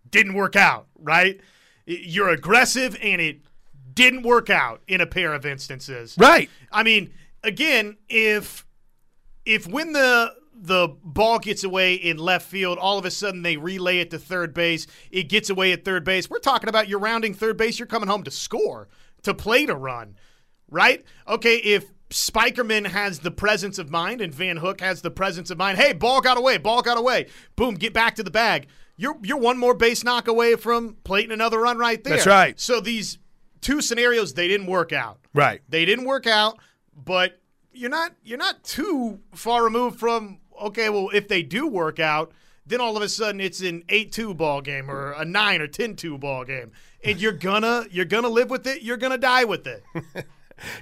didn't 0.10 0.34
work 0.34 0.56
out, 0.56 0.88
right? 0.99 1.39
You're 1.86 2.30
aggressive 2.30 2.97
and 3.01 3.22
it 3.22 3.41
didn't 3.93 4.24
work 4.24 4.49
out 4.49 4.82
in 4.88 5.01
a 5.01 5.08
pair 5.08 5.34
of 5.34 5.45
instances. 5.45 6.16
Right. 6.18 6.49
I 6.72 6.84
mean, 6.84 7.14
again, 7.43 7.97
if 8.10 8.66
if 9.45 9.68
when 9.68 9.93
the 9.93 10.34
the 10.58 10.89
ball 11.03 11.39
gets 11.39 11.64
away 11.64 11.95
in 11.95 12.18
left 12.18 12.47
field, 12.47 12.78
all 12.78 12.97
of 12.97 13.06
a 13.06 13.12
sudden 13.12 13.41
they 13.41 13.58
relay 13.58 13.99
it 13.99 14.10
to 14.12 14.20
third 14.20 14.53
base, 14.53 14.88
it 15.12 15.24
gets 15.24 15.49
away 15.49 15.72
at 15.72 15.86
third 15.86 16.03
base. 16.03 16.30
We're 16.30 16.39
talking 16.39 16.70
about 16.70 16.88
you're 16.88 16.99
rounding 16.99 17.34
third 17.34 17.58
base, 17.58 17.78
you're 17.78 17.88
coming 17.88 18.10
home 18.10 18.24
to 18.24 18.32
score, 18.32 18.88
to 19.24 19.34
play 19.34 19.66
to 19.66 19.76
run. 19.76 20.16
Right? 20.70 21.03
Okay, 21.28 21.58
if 21.58 21.91
Spikerman 22.10 22.88
has 22.88 23.20
the 23.20 23.32
presence 23.32 23.78
of 23.78 23.89
mind 23.89 24.22
and 24.22 24.34
Van 24.34 24.58
Hook 24.58 24.82
has 24.82 25.01
the 25.01 25.12
presence 25.12 25.49
of 25.49 25.58
mind. 25.58 25.78
Hey, 25.78 25.93
ball 25.93 26.22
got 26.22 26.38
away, 26.38 26.58
ball 26.58 26.82
got 26.82 26.97
away. 26.97 27.28
Boom, 27.56 27.76
get 27.76 27.93
back 27.93 28.16
to 28.16 28.24
the 28.24 28.32
bag. 28.32 28.68
You're 28.97 29.18
you're 29.24 29.38
one 29.38 29.58
more 29.58 29.74
base 29.74 30.03
knock 30.03 30.28
away 30.28 30.56
from 30.56 30.97
plating 31.03 31.32
another 31.32 31.60
run 31.60 31.78
right 31.78 32.01
there. 32.03 32.16
That's 32.16 32.28
right. 32.28 32.60
So 32.60 32.80
these 32.80 33.18
two 33.60 33.82
scenarios 33.82 34.34
they 34.34 34.47
didn't 34.47 34.68
work 34.68 34.93
out. 34.93 35.20
Right. 35.34 35.62
They 35.68 35.84
didn't 35.84 36.06
work 36.06 36.28
out, 36.28 36.60
but 36.95 37.41
you're 37.74 37.89
not 37.89 38.14
you're 38.24 38.38
not 38.38 38.64
too 38.64 39.20
far 39.34 39.64
removed 39.64 39.99
from 39.99 40.39
okay, 40.62 40.89
well 40.89 41.10
if 41.14 41.28
they 41.28 41.43
do 41.43 41.68
work 41.68 41.99
out, 41.99 42.32
then 42.66 42.82
all 42.82 42.97
of 42.97 43.03
a 43.03 43.10
sudden 43.10 43.39
it's 43.39 43.62
an 43.62 43.84
8-2 43.88 44.36
ball 44.36 44.62
game 44.62 44.89
or 44.89 45.12
a 45.12 45.26
9 45.26 45.62
or 45.62 45.68
10-2 45.68 46.20
ball 46.20 46.43
game. 46.43 46.72
And 47.03 47.20
you're 47.20 47.32
gonna 47.32 47.86
you're 47.91 48.06
gonna 48.06 48.30
live 48.30 48.49
with 48.49 48.66
it, 48.66 48.82
you're 48.82 48.97
gonna 48.97 49.18
die 49.18 49.43
with 49.43 49.68
it. 49.68 49.84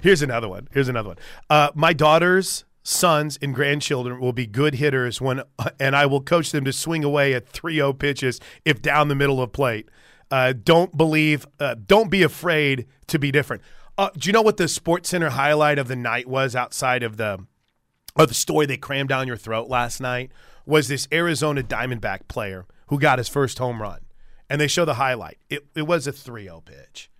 Here's 0.02 0.22
another 0.22 0.48
one. 0.48 0.68
Here's 0.72 0.88
another 0.88 1.10
one. 1.10 1.18
Uh, 1.50 1.70
my 1.74 1.92
daughters, 1.92 2.64
sons, 2.82 3.38
and 3.42 3.54
grandchildren 3.54 4.20
will 4.20 4.32
be 4.32 4.46
good 4.46 4.76
hitters 4.76 5.20
when, 5.20 5.42
and 5.80 5.96
I 5.96 6.06
will 6.06 6.20
coach 6.20 6.52
them 6.52 6.64
to 6.64 6.72
swing 6.72 7.04
away 7.04 7.34
at 7.34 7.50
3-0 7.52 7.98
pitches 7.98 8.40
if 8.64 8.80
down 8.80 9.08
the 9.08 9.14
middle 9.14 9.42
of 9.42 9.52
plate. 9.52 9.88
Uh, 10.30 10.52
don't 10.52 10.96
believe, 10.96 11.46
uh, 11.60 11.74
don't 11.86 12.10
be 12.10 12.22
afraid 12.22 12.86
to 13.08 13.18
be 13.18 13.30
different. 13.30 13.62
Uh, 13.96 14.10
do 14.16 14.28
you 14.28 14.32
know 14.32 14.42
what 14.42 14.56
the 14.56 14.64
SportsCenter 14.64 15.30
highlight 15.30 15.78
of 15.78 15.88
the 15.88 15.96
night 15.96 16.26
was 16.26 16.56
outside 16.56 17.02
of 17.02 17.16
the, 17.16 17.44
of 18.16 18.28
the 18.28 18.34
story 18.34 18.66
they 18.66 18.76
crammed 18.76 19.08
down 19.08 19.26
your 19.26 19.36
throat 19.36 19.68
last 19.68 20.00
night? 20.00 20.30
Was 20.66 20.88
this 20.88 21.06
Arizona 21.12 21.62
Diamondback 21.62 22.26
player 22.28 22.66
who 22.88 22.98
got 22.98 23.18
his 23.18 23.28
first 23.28 23.58
home 23.58 23.82
run, 23.82 24.00
and 24.48 24.60
they 24.60 24.68
show 24.68 24.84
the 24.84 24.94
highlight. 24.94 25.38
It 25.50 25.66
it 25.74 25.82
was 25.82 26.06
a 26.06 26.12
3-0 26.12 26.64
pitch. 26.64 27.10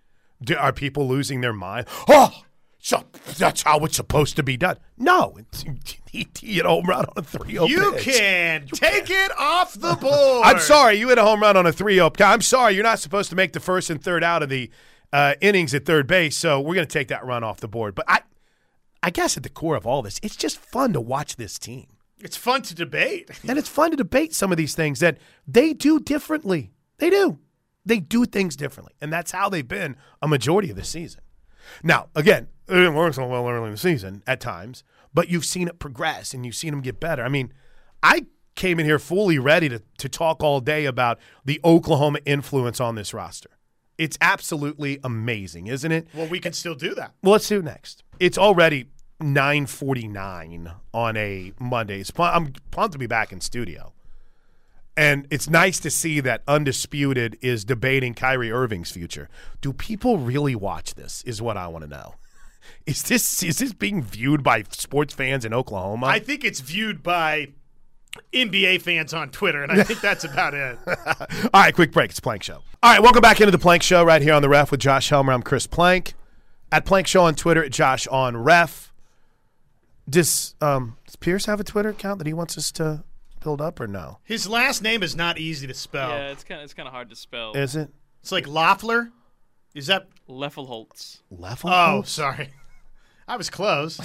Do, 0.43 0.57
are 0.57 0.73
people 0.73 1.09
losing 1.09 1.41
their 1.41 1.53
mind? 1.53 1.87
Oh, 2.09 2.43
so 2.79 3.05
that's 3.39 3.63
how 3.63 3.79
it's 3.85 3.97
supposed 3.97 4.37
to 4.37 4.43
be 4.43 4.57
done. 4.57 4.77
No, 4.99 5.37
he, 6.11 6.29
he 6.39 6.55
hit 6.55 6.67
a 6.67 6.69
home 6.69 6.85
run 6.87 7.07
on 7.07 7.13
a 7.17 7.23
3 7.23 7.53
0 7.53 7.67
You 7.67 7.93
pitch. 7.93 8.05
can 8.17 8.67
take 8.69 9.09
it 9.11 9.33
off 9.39 9.75
the 9.75 9.95
board. 10.01 10.47
I'm 10.47 10.59
sorry, 10.59 10.97
you 10.97 11.09
hit 11.09 11.19
a 11.19 11.23
home 11.25 11.41
run 11.41 11.57
on 11.57 11.67
a 11.67 11.73
3 11.73 11.95
0. 11.95 12.13
I'm 12.21 12.43
sorry, 12.43 12.75
you're 12.75 12.83
not 12.83 12.99
supposed 12.99 13.31
to 13.31 13.37
make 13.37 13.53
the 13.53 13.61
first 13.61 13.91
and 13.91 14.03
third 14.03 14.23
out 14.23 14.43
of 14.43 14.49
the 14.49 14.71
uh, 15.13 15.35
innings 15.41 15.75
at 15.75 15.87
third 15.87 16.07
base, 16.07 16.37
so 16.37 16.61
we're 16.61 16.75
going 16.75 16.87
to 16.87 16.93
take 16.93 17.09
that 17.09 17.25
run 17.25 17.43
off 17.45 17.61
the 17.61 17.69
board. 17.69 17.95
But 17.95 18.05
I, 18.09 18.21
I 19.05 19.11
guess 19.11 19.37
at 19.37 19.43
the 19.43 19.51
core 19.51 19.77
of 19.77 19.87
all 19.87 20.01
this, 20.01 20.19
it's 20.23 20.35
just 20.35 20.57
fun 20.57 20.95
to 20.95 21.01
watch 21.01 21.37
this 21.37 21.59
team. 21.59 21.89
It's 22.21 22.39
fun 22.39 22.63
to 22.63 22.75
debate. 22.75 23.31
And 23.49 23.59
it's 23.59 23.69
fun 23.69 23.91
to 23.91 23.99
debate 23.99 24.33
some 24.33 24.51
of 24.51 24.57
these 24.57 24.75
things 24.75 25.01
that 25.01 25.19
they 25.47 25.75
do 25.75 26.01
differently. 26.01 26.73
They 26.97 27.11
do. 27.11 27.39
They 27.85 28.01
do 28.01 28.25
things 28.25 28.57
differently. 28.57 28.95
And 29.03 29.13
that's 29.13 29.31
how 29.31 29.51
they've 29.51 29.69
been 29.69 29.97
a 30.23 30.27
majority 30.27 30.71
of 30.71 30.77
the 30.77 30.85
season. 30.85 31.21
Now, 31.83 32.09
again, 32.15 32.49
it 32.67 32.73
didn't 32.73 32.95
work 32.95 33.13
so 33.13 33.27
well 33.27 33.47
early 33.47 33.67
in 33.67 33.73
the 33.73 33.77
season 33.77 34.23
at 34.27 34.41
times, 34.41 34.85
but 35.13 35.29
you've 35.29 35.45
seen 35.45 35.69
it 35.69 35.79
progress 35.79 36.33
and 36.33 36.47
you've 36.47 36.55
seen 36.55 36.71
them 36.71 36.81
get 36.81 36.99
better. 36.99 37.23
I 37.23 37.29
mean, 37.29 37.53
I 38.03 38.25
came 38.55 38.81
in 38.81 38.87
here 38.87 38.99
fully 38.99 39.39
ready 39.39 39.69
to, 39.69 39.83
to 39.99 40.09
talk 40.09 40.43
all 40.43 40.61
day 40.61 40.87
about 40.87 41.19
the 41.45 41.61
Oklahoma 41.63 42.21
influence 42.25 42.81
on 42.81 42.95
this 42.95 43.13
roster. 43.13 43.51
It's 43.99 44.17
absolutely 44.23 44.99
amazing, 45.05 45.67
isn't 45.67 45.93
it? 45.93 46.09
Well, 46.15 46.27
we 46.27 46.41
can 46.41 46.55
still 46.55 46.75
do 46.75 46.95
that. 46.95 47.13
Well, 47.23 47.33
let's 47.33 47.49
do 47.49 47.61
next. 47.61 48.03
It's 48.19 48.39
already 48.39 48.87
9:49 49.21 50.75
on 50.93 51.17
a 51.17 51.53
Monday. 51.59 52.01
It's, 52.01 52.13
I'm 52.19 52.53
pumped 52.71 52.93
to 52.93 52.99
be 52.99 53.07
back 53.07 53.33
in 53.33 53.41
studio. 53.41 53.93
And 54.97 55.27
it's 55.31 55.51
nice 55.51 55.81
to 55.81 55.91
see 55.91 56.21
that 56.21 56.43
Undisputed 56.47 57.37
is 57.41 57.65
debating 57.65 58.15
Kyrie 58.15 58.53
Irving's 58.53 58.93
future. 58.93 59.29
Do 59.61 59.73
people 59.73 60.19
really 60.19 60.55
watch 60.55 60.95
this? 60.95 61.23
Is 61.25 61.43
what 61.43 61.57
I 61.57 61.67
want 61.67 61.83
to 61.85 61.91
know. 61.91 62.15
Is 62.87 63.03
this 63.03 63.43
is 63.43 63.59
this 63.59 63.75
being 63.75 64.03
viewed 64.03 64.43
by 64.43 64.65
sports 64.71 65.13
fans 65.13 65.45
in 65.45 65.53
Oklahoma? 65.53 66.07
I 66.07 66.19
think 66.19 66.45
it's 66.45 66.61
viewed 66.61 67.03
by 67.03 67.49
NBA 68.33 68.81
fans 68.81 69.13
on 69.13 69.31
Twitter, 69.31 69.63
and 69.63 69.71
I 69.71 69.83
think 69.83 70.01
that's 70.01 70.25
about 70.25 70.55
it. 70.55 70.79
All 71.53 71.61
right, 71.61 71.75
quick 71.75 71.93
break. 71.93 72.11
It's 72.11 72.21
Plank 72.21 72.43
Show. 72.43 72.63
All 72.83 72.93
right, 72.93 73.03
welcome 73.03 73.21
back 73.21 73.41
into 73.41 73.51
the 73.51 73.59
Plank 73.59 73.83
Show 73.83 74.03
right 74.03 74.23
here 74.23 74.33
on 74.33 74.41
the 74.41 74.49
Ref 74.49 74.71
with 74.71 74.81
Josh 74.81 75.11
Helmer. 75.11 75.35
I'm 75.35 75.43
Chris 75.43 75.67
Plank 75.67 76.15
at 76.73 76.87
Plank 76.87 77.07
Show 77.07 77.25
on 77.25 77.35
Twitter 77.35 77.63
at 77.63 77.71
Josh 77.71 78.07
on 78.07 78.37
Ref. 78.37 78.94
Does 80.09 80.55
um, 80.61 80.97
does 81.07 81.17
Pierce 81.17 81.47
have 81.47 81.61
a 81.61 81.65
Twitter 81.65 81.89
account 81.91 82.19
that 82.19 82.27
he 82.27 82.33
wants 82.35 82.59
us 82.59 82.71
to 82.73 83.05
build 83.43 83.61
up 83.61 83.81
or 83.81 83.87
no? 83.87 84.19
His 84.25 84.49
last 84.49 84.83
name 84.83 85.03
is 85.03 85.17
not 85.17 85.39
easy 85.39 85.67
to 85.67 85.75
spell. 85.75 86.11
Yeah, 86.11 86.29
it's 86.31 86.45
kind 86.45 86.61
of 86.61 86.65
it's 86.65 86.75
kind 86.75 86.87
of 86.87 86.93
hard 86.93 87.09
to 87.11 87.17
spell. 87.17 87.53
Is 87.55 87.75
it 87.77 87.91
It's 88.23 88.33
like 88.33 88.47
Loeffler. 88.47 89.11
Is 89.75 89.87
that? 89.89 90.09
Loeffelholz. 90.29 91.21
Level? 91.31 91.69
Oh, 91.71 92.03
sorry. 92.03 92.51
I 93.29 93.37
was 93.37 93.51
close. 93.51 93.99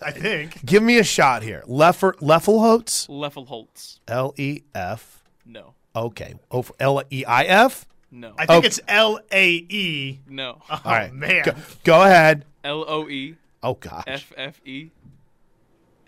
I 0.00 0.10
think. 0.12 0.62
Give 0.64 0.82
me 0.82 0.98
a 0.98 1.04
shot 1.04 1.42
here. 1.42 1.62
Leffer 1.66 2.14
Loeffelholz? 2.20 3.08
Loeffelholz. 3.08 3.98
L 4.08 4.32
E 4.38 4.62
F. 4.74 5.22
No. 5.46 5.74
Okay. 5.96 6.34
O 6.50 6.64
L 6.80 7.02
E 7.10 7.24
I 7.24 7.44
F. 7.44 7.86
No. 8.10 8.34
I 8.38 8.46
think 8.46 8.64
Oh. 8.64 8.66
it's 8.66 8.80
L 8.88 9.18
A 9.32 9.48
E. 9.50 10.20
no. 10.28 10.58
Oh 10.70 10.80
All 10.84 10.92
right. 10.92 11.12
man. 11.12 11.42
Go, 11.44 11.52
go 11.84 12.02
ahead. 12.02 12.44
L 12.64 12.84
O 12.86 13.08
E 13.08 13.36
Oh 13.62 13.74
gosh. 13.74 14.04
F 14.06 14.32
F 14.36 14.60
E 14.66 14.90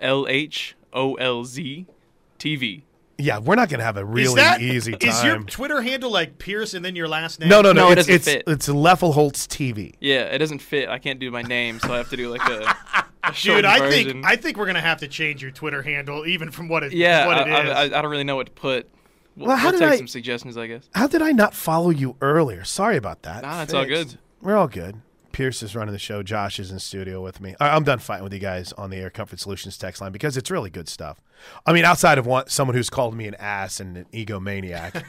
L 0.01 0.26
H 0.28 0.76
O 0.92 1.14
L 1.14 1.45
Z 1.45 1.86
T 2.38 2.57
V. 2.57 2.84
Yeah, 3.16 3.38
we're 3.38 3.55
not 3.55 3.68
gonna 3.68 3.84
have 3.84 3.97
a 3.97 4.01
is 4.01 4.07
really 4.09 4.34
that, 4.36 4.61
easy 4.61 4.92
time. 4.92 5.09
Is 5.09 5.22
your 5.24 5.38
Twitter 5.45 5.80
handle 5.82 6.11
like 6.11 6.38
Pierce 6.38 6.74
and 6.74 6.84
then 6.84 6.97
your 6.97 7.07
last 7.07 7.38
name? 7.38 7.49
no, 7.49 7.61
no, 7.62 7.72
no. 7.72 7.86
No, 7.86 7.90
it 7.92 7.99
it's, 7.99 8.09
doesn't 8.09 8.14
it's, 8.14 8.24
fit. 8.24 8.42
it's 8.49 8.68
Loeffelholz 8.68 9.47
TV. 9.47 9.95
Yeah, 10.01 10.22
it 10.22 10.38
doesn't 10.38 10.59
fit. 10.59 10.88
I 10.88 10.99
can't 10.99 11.20
do 11.20 11.30
my 11.30 11.42
name, 11.42 11.78
so 11.78 11.92
I 11.95 11.99
have 11.99 12.11
to 12.11 12.16
do 12.16 12.28
like 12.28 12.42
a, 12.49 12.74
a 13.22 13.32
Dude, 13.42 13.64
I 13.64 13.78
version. 13.78 14.05
think 14.22 14.26
I 14.26 14.34
think 14.36 14.57
we're 14.59 14.66
gonna 14.66 14.80
have 14.80 14.99
to 14.99 15.09
change 15.09 15.40
your 15.42 15.53
Twitter 15.53 15.80
handle, 15.82 16.26
even 16.26 16.51
from 16.51 16.68
what 16.68 16.82
it 16.82 16.92
yeah, 16.92 17.26
what 17.28 17.36
I, 17.38 17.42
it 17.42 17.49
is. 17.66 17.70
I, 17.70 17.80
I, 17.82 17.84
I 17.84 18.03
don't 18.03 18.11
really 18.11 18.24
know 18.24 18.36
what 18.36 18.47
to 18.47 18.53
put. 18.53 18.88
We'll, 19.36 19.47
Well, 19.49 19.57
how 19.57 19.70
we'll 19.70 19.78
did 19.78 19.84
take 19.84 19.92
I- 19.92 19.97
some 19.97 20.09
suggestions, 20.09 20.57
I 20.57 20.66
guess. 20.66 20.88
How 20.95 21.07
did 21.07 21.22
I 21.22 21.30
not 21.30 21.55
follow 21.55 21.90
you 21.90 22.16
earlier? 22.20 22.64
Sorry 22.64 22.97
about 22.97 23.22
that. 23.22 23.42
Nah, 23.42 23.62
it's 23.62 23.72
all 23.74 23.84
good. 23.84 24.18
We're 24.42 24.57
all 24.57 24.68
good. 24.68 24.97
Pierce 25.35 25.64
is 25.64 25.74
running 25.74 25.93
the 25.93 25.99
show. 25.99 26.22
Josh 26.22 26.61
is 26.61 26.70
in 26.70 26.78
studio 26.78 27.20
with 27.20 27.41
me. 27.41 27.57
I'm 27.59 27.82
done 27.82 27.99
fighting 27.99 28.22
with 28.22 28.32
you 28.32 28.39
guys 28.39 28.72
on 28.74 28.91
the 28.91 28.99
Air 28.99 29.11
Comfort 29.11 29.41
Solutions 29.41 29.76
text 29.76 30.01
line 30.01 30.12
because 30.12 30.37
it's 30.37 30.49
really 30.49 30.70
good 30.70 30.89
stuff. 30.89 31.20
I 31.66 31.72
mean, 31.72 31.85
outside 31.85 32.18
of 32.18 32.24
one, 32.24 32.49
someone 32.49 32.76
who's 32.76 32.89
called 32.89 33.16
me 33.16 33.26
an 33.26 33.35
ass 33.35 33.80
and 33.80 33.97
an 33.97 34.07
egomaniac, 34.12 35.05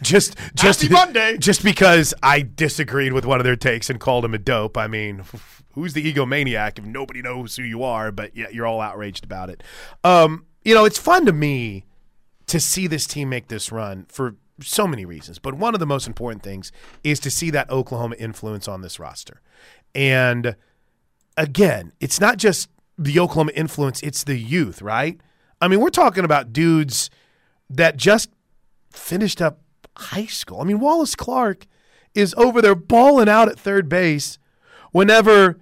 just 0.00 0.38
just 0.54 0.80
Happy 0.80 0.94
Monday. 0.94 1.36
just 1.36 1.62
because 1.62 2.14
I 2.22 2.40
disagreed 2.40 3.12
with 3.12 3.26
one 3.26 3.38
of 3.38 3.44
their 3.44 3.56
takes 3.56 3.90
and 3.90 4.00
called 4.00 4.24
him 4.24 4.32
a 4.32 4.38
dope. 4.38 4.78
I 4.78 4.86
mean, 4.86 5.22
who's 5.74 5.92
the 5.92 6.10
egomaniac 6.10 6.78
if 6.78 6.86
nobody 6.86 7.20
knows 7.20 7.56
who 7.56 7.62
you 7.62 7.82
are? 7.82 8.10
But 8.10 8.34
yeah, 8.34 8.46
you're 8.50 8.66
all 8.66 8.80
outraged 8.80 9.22
about 9.22 9.50
it. 9.50 9.62
Um, 10.02 10.46
you 10.64 10.74
know, 10.74 10.86
it's 10.86 10.98
fun 10.98 11.26
to 11.26 11.32
me 11.34 11.84
to 12.46 12.58
see 12.58 12.86
this 12.86 13.06
team 13.06 13.28
make 13.28 13.48
this 13.48 13.70
run 13.70 14.06
for 14.08 14.36
so 14.60 14.86
many 14.86 15.04
reasons. 15.04 15.38
But 15.38 15.54
one 15.54 15.74
of 15.74 15.80
the 15.80 15.86
most 15.86 16.06
important 16.06 16.42
things 16.42 16.72
is 17.04 17.20
to 17.20 17.30
see 17.30 17.50
that 17.50 17.70
Oklahoma 17.70 18.16
influence 18.18 18.68
on 18.68 18.80
this 18.80 18.98
roster. 18.98 19.40
And 19.94 20.56
again, 21.36 21.92
it's 22.00 22.20
not 22.20 22.38
just 22.38 22.68
the 22.98 23.18
Oklahoma 23.18 23.52
influence, 23.54 24.02
it's 24.02 24.24
the 24.24 24.36
youth, 24.38 24.80
right? 24.80 25.20
I 25.60 25.68
mean, 25.68 25.80
we're 25.80 25.90
talking 25.90 26.24
about 26.24 26.52
dudes 26.52 27.10
that 27.68 27.96
just 27.96 28.30
finished 28.90 29.42
up 29.42 29.60
high 29.96 30.26
school. 30.26 30.60
I 30.60 30.64
mean, 30.64 30.80
Wallace 30.80 31.14
Clark 31.14 31.66
is 32.14 32.34
over 32.38 32.62
there 32.62 32.74
balling 32.74 33.28
out 33.28 33.48
at 33.48 33.58
third 33.58 33.88
base 33.88 34.38
whenever, 34.92 35.58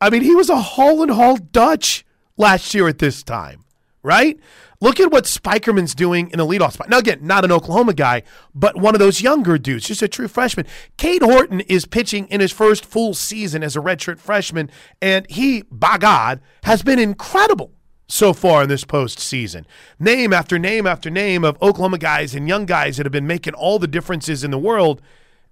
I 0.00 0.10
mean, 0.10 0.22
he 0.22 0.34
was 0.34 0.50
a 0.50 0.60
Hall 0.60 1.02
and 1.02 1.10
Hall 1.10 1.36
Dutch 1.36 2.04
last 2.36 2.74
year 2.74 2.88
at 2.88 2.98
this 2.98 3.22
time, 3.22 3.61
right? 4.02 4.38
Look 4.80 4.98
at 4.98 5.12
what 5.12 5.24
Spikerman's 5.24 5.94
doing 5.94 6.30
in 6.30 6.40
a 6.40 6.46
leadoff 6.46 6.72
spot. 6.72 6.88
Now, 6.88 6.98
again, 6.98 7.20
not 7.22 7.44
an 7.44 7.52
Oklahoma 7.52 7.94
guy, 7.94 8.22
but 8.54 8.76
one 8.76 8.94
of 8.94 8.98
those 8.98 9.22
younger 9.22 9.56
dudes, 9.58 9.86
just 9.86 10.02
a 10.02 10.08
true 10.08 10.28
freshman. 10.28 10.66
Cade 10.96 11.22
Horton 11.22 11.60
is 11.60 11.86
pitching 11.86 12.26
in 12.26 12.40
his 12.40 12.50
first 12.50 12.84
full 12.84 13.14
season 13.14 13.62
as 13.62 13.76
a 13.76 13.80
redshirt 13.80 14.18
freshman, 14.18 14.70
and 15.00 15.28
he, 15.30 15.62
by 15.70 15.98
God, 15.98 16.40
has 16.64 16.82
been 16.82 16.98
incredible 16.98 17.72
so 18.08 18.32
far 18.32 18.64
in 18.64 18.68
this 18.68 18.84
postseason. 18.84 19.64
Name 19.98 20.32
after 20.32 20.58
name 20.58 20.86
after 20.86 21.08
name 21.08 21.44
of 21.44 21.56
Oklahoma 21.62 21.98
guys 21.98 22.34
and 22.34 22.48
young 22.48 22.66
guys 22.66 22.96
that 22.96 23.06
have 23.06 23.12
been 23.12 23.26
making 23.26 23.54
all 23.54 23.78
the 23.78 23.86
differences 23.86 24.44
in 24.44 24.50
the 24.50 24.58
world. 24.58 25.00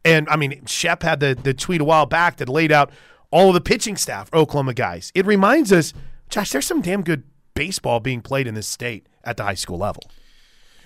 And 0.04 0.28
I 0.28 0.36
mean, 0.36 0.66
Shep 0.66 1.02
had 1.02 1.20
the, 1.20 1.38
the 1.40 1.54
tweet 1.54 1.80
a 1.80 1.84
while 1.84 2.06
back 2.06 2.36
that 2.36 2.48
laid 2.48 2.72
out 2.72 2.90
all 3.30 3.48
of 3.48 3.54
the 3.54 3.60
pitching 3.60 3.96
staff, 3.96 4.28
Oklahoma 4.34 4.74
guys. 4.74 5.12
It 5.14 5.24
reminds 5.24 5.72
us, 5.72 5.94
Josh, 6.28 6.50
there's 6.50 6.66
some 6.66 6.82
damn 6.82 7.02
good 7.02 7.22
baseball 7.54 8.00
being 8.00 8.20
played 8.20 8.46
in 8.46 8.54
this 8.54 8.66
state 8.66 9.06
at 9.24 9.36
the 9.36 9.42
high 9.44 9.54
school 9.54 9.78
level. 9.78 10.02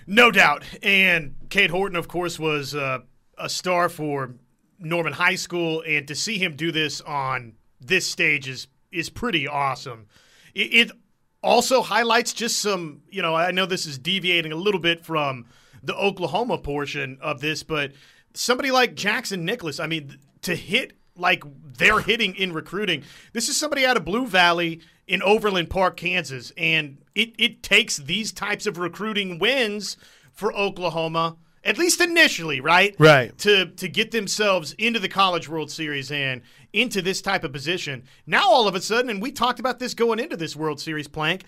No 0.07 0.31
doubt. 0.31 0.63
And 0.83 1.35
Cade 1.49 1.71
Horton, 1.71 1.95
of 1.95 2.07
course, 2.07 2.39
was 2.39 2.75
uh, 2.75 2.99
a 3.37 3.49
star 3.49 3.89
for 3.89 4.35
Norman 4.79 5.13
High 5.13 5.35
School, 5.35 5.83
and 5.87 6.07
to 6.07 6.15
see 6.15 6.37
him 6.37 6.55
do 6.55 6.71
this 6.71 7.01
on 7.01 7.53
this 7.79 8.07
stage 8.07 8.47
is 8.47 8.67
is 8.91 9.09
pretty 9.09 9.47
awesome. 9.47 10.07
It, 10.53 10.73
it 10.73 10.91
also 11.43 11.81
highlights 11.81 12.33
just 12.33 12.59
some, 12.59 13.01
you 13.09 13.21
know, 13.21 13.35
I 13.35 13.51
know 13.51 13.65
this 13.65 13.85
is 13.85 13.97
deviating 13.97 14.51
a 14.51 14.55
little 14.55 14.79
bit 14.79 15.05
from 15.05 15.45
the 15.83 15.95
Oklahoma 15.95 16.57
portion 16.57 17.17
of 17.21 17.41
this, 17.41 17.61
but 17.61 17.91
somebody 18.33 18.71
like 18.71 18.95
Jackson 18.95 19.45
Nicholas, 19.45 19.79
I 19.79 19.87
mean, 19.87 20.17
to 20.41 20.55
hit 20.55 20.93
like 21.15 21.43
they're 21.77 21.99
hitting 21.99 22.35
in 22.35 22.53
recruiting. 22.53 23.03
This 23.33 23.49
is 23.49 23.57
somebody 23.57 23.85
out 23.85 23.97
of 23.97 24.05
Blue 24.05 24.27
Valley 24.27 24.81
in 25.07 25.21
Overland 25.21 25.69
Park, 25.69 25.97
Kansas, 25.97 26.51
and 26.57 26.97
it, 27.13 27.33
it 27.37 27.63
takes 27.63 27.97
these 27.97 28.31
types 28.31 28.65
of 28.65 28.77
recruiting 28.77 29.39
wins 29.39 29.97
for 30.33 30.53
Oklahoma, 30.53 31.37
at 31.63 31.77
least 31.77 32.01
initially, 32.01 32.59
right? 32.59 32.95
Right. 32.99 33.37
To 33.39 33.67
to 33.67 33.87
get 33.87 34.11
themselves 34.11 34.73
into 34.73 34.99
the 34.99 35.09
College 35.09 35.47
World 35.47 35.71
Series 35.71 36.11
and 36.11 36.41
into 36.73 37.01
this 37.01 37.21
type 37.21 37.43
of 37.43 37.53
position. 37.53 38.03
Now 38.25 38.49
all 38.49 38.67
of 38.67 38.75
a 38.75 38.81
sudden, 38.81 39.09
and 39.09 39.21
we 39.21 39.31
talked 39.31 39.59
about 39.59 39.79
this 39.79 39.93
going 39.93 40.19
into 40.19 40.35
this 40.35 40.55
World 40.55 40.79
Series 40.79 41.07
plank, 41.07 41.45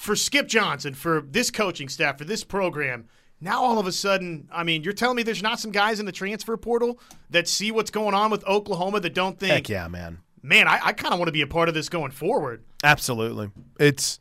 for 0.00 0.16
Skip 0.16 0.48
Johnson, 0.48 0.94
for 0.94 1.20
this 1.20 1.50
coaching 1.50 1.88
staff, 1.88 2.16
for 2.16 2.24
this 2.24 2.42
program, 2.42 3.06
now 3.40 3.62
all 3.62 3.78
of 3.78 3.86
a 3.86 3.92
sudden, 3.92 4.48
I 4.52 4.64
mean, 4.64 4.82
you're 4.82 4.92
telling 4.92 5.16
me 5.16 5.22
there's 5.22 5.42
not 5.42 5.60
some 5.60 5.70
guys 5.70 6.00
in 6.00 6.06
the 6.06 6.12
transfer 6.12 6.56
portal 6.56 6.98
that 7.30 7.48
see 7.48 7.72
what's 7.72 7.90
going 7.90 8.14
on 8.14 8.30
with 8.30 8.46
Oklahoma 8.46 9.00
that 9.00 9.14
don't 9.14 9.38
think, 9.38 9.52
Heck 9.52 9.68
yeah, 9.68 9.88
man. 9.88 10.18
man, 10.42 10.68
I, 10.68 10.78
I 10.82 10.92
kind 10.92 11.12
of 11.12 11.18
want 11.18 11.28
to 11.28 11.32
be 11.32 11.42
a 11.42 11.46
part 11.46 11.68
of 11.68 11.74
this 11.74 11.88
going 11.88 12.10
forward. 12.10 12.64
Absolutely. 12.84 13.50
It's 13.78 14.18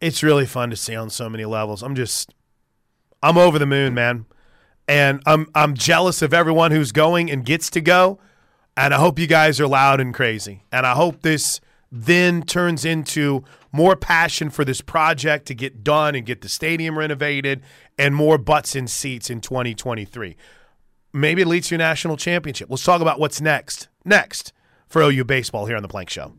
it's 0.00 0.22
really 0.22 0.46
fun 0.46 0.70
to 0.70 0.76
see 0.76 0.94
on 0.94 1.10
so 1.10 1.28
many 1.30 1.44
levels. 1.44 1.82
I'm 1.82 1.94
just 1.94 2.34
I'm 3.22 3.38
over 3.38 3.58
the 3.58 3.66
moon, 3.66 3.94
man. 3.94 4.26
And 4.86 5.22
I'm 5.26 5.48
I'm 5.54 5.74
jealous 5.74 6.20
of 6.20 6.34
everyone 6.34 6.70
who's 6.70 6.92
going 6.92 7.30
and 7.30 7.44
gets 7.44 7.70
to 7.70 7.80
go. 7.80 8.18
And 8.76 8.92
I 8.92 8.98
hope 8.98 9.18
you 9.18 9.26
guys 9.26 9.60
are 9.60 9.66
loud 9.68 10.00
and 10.00 10.12
crazy. 10.12 10.64
And 10.72 10.84
I 10.84 10.92
hope 10.94 11.22
this 11.22 11.60
then 11.96 12.42
turns 12.42 12.84
into 12.84 13.44
more 13.70 13.94
passion 13.94 14.50
for 14.50 14.64
this 14.64 14.80
project 14.80 15.46
to 15.46 15.54
get 15.54 15.84
done 15.84 16.16
and 16.16 16.26
get 16.26 16.40
the 16.40 16.48
stadium 16.48 16.98
renovated 16.98 17.62
and 17.96 18.16
more 18.16 18.36
butts 18.36 18.74
in 18.74 18.88
seats 18.88 19.30
in 19.30 19.40
2023. 19.40 20.36
Maybe 21.12 21.42
it 21.42 21.46
leads 21.46 21.68
to 21.68 21.76
a 21.76 21.78
national 21.78 22.16
championship. 22.16 22.68
Let's 22.68 22.82
talk 22.82 23.00
about 23.00 23.20
what's 23.20 23.40
next. 23.40 23.88
Next 24.04 24.52
for 24.88 25.02
OU 25.02 25.24
baseball 25.24 25.66
here 25.66 25.76
on 25.76 25.82
the 25.82 25.88
Plank 25.88 26.10
Show. 26.10 26.34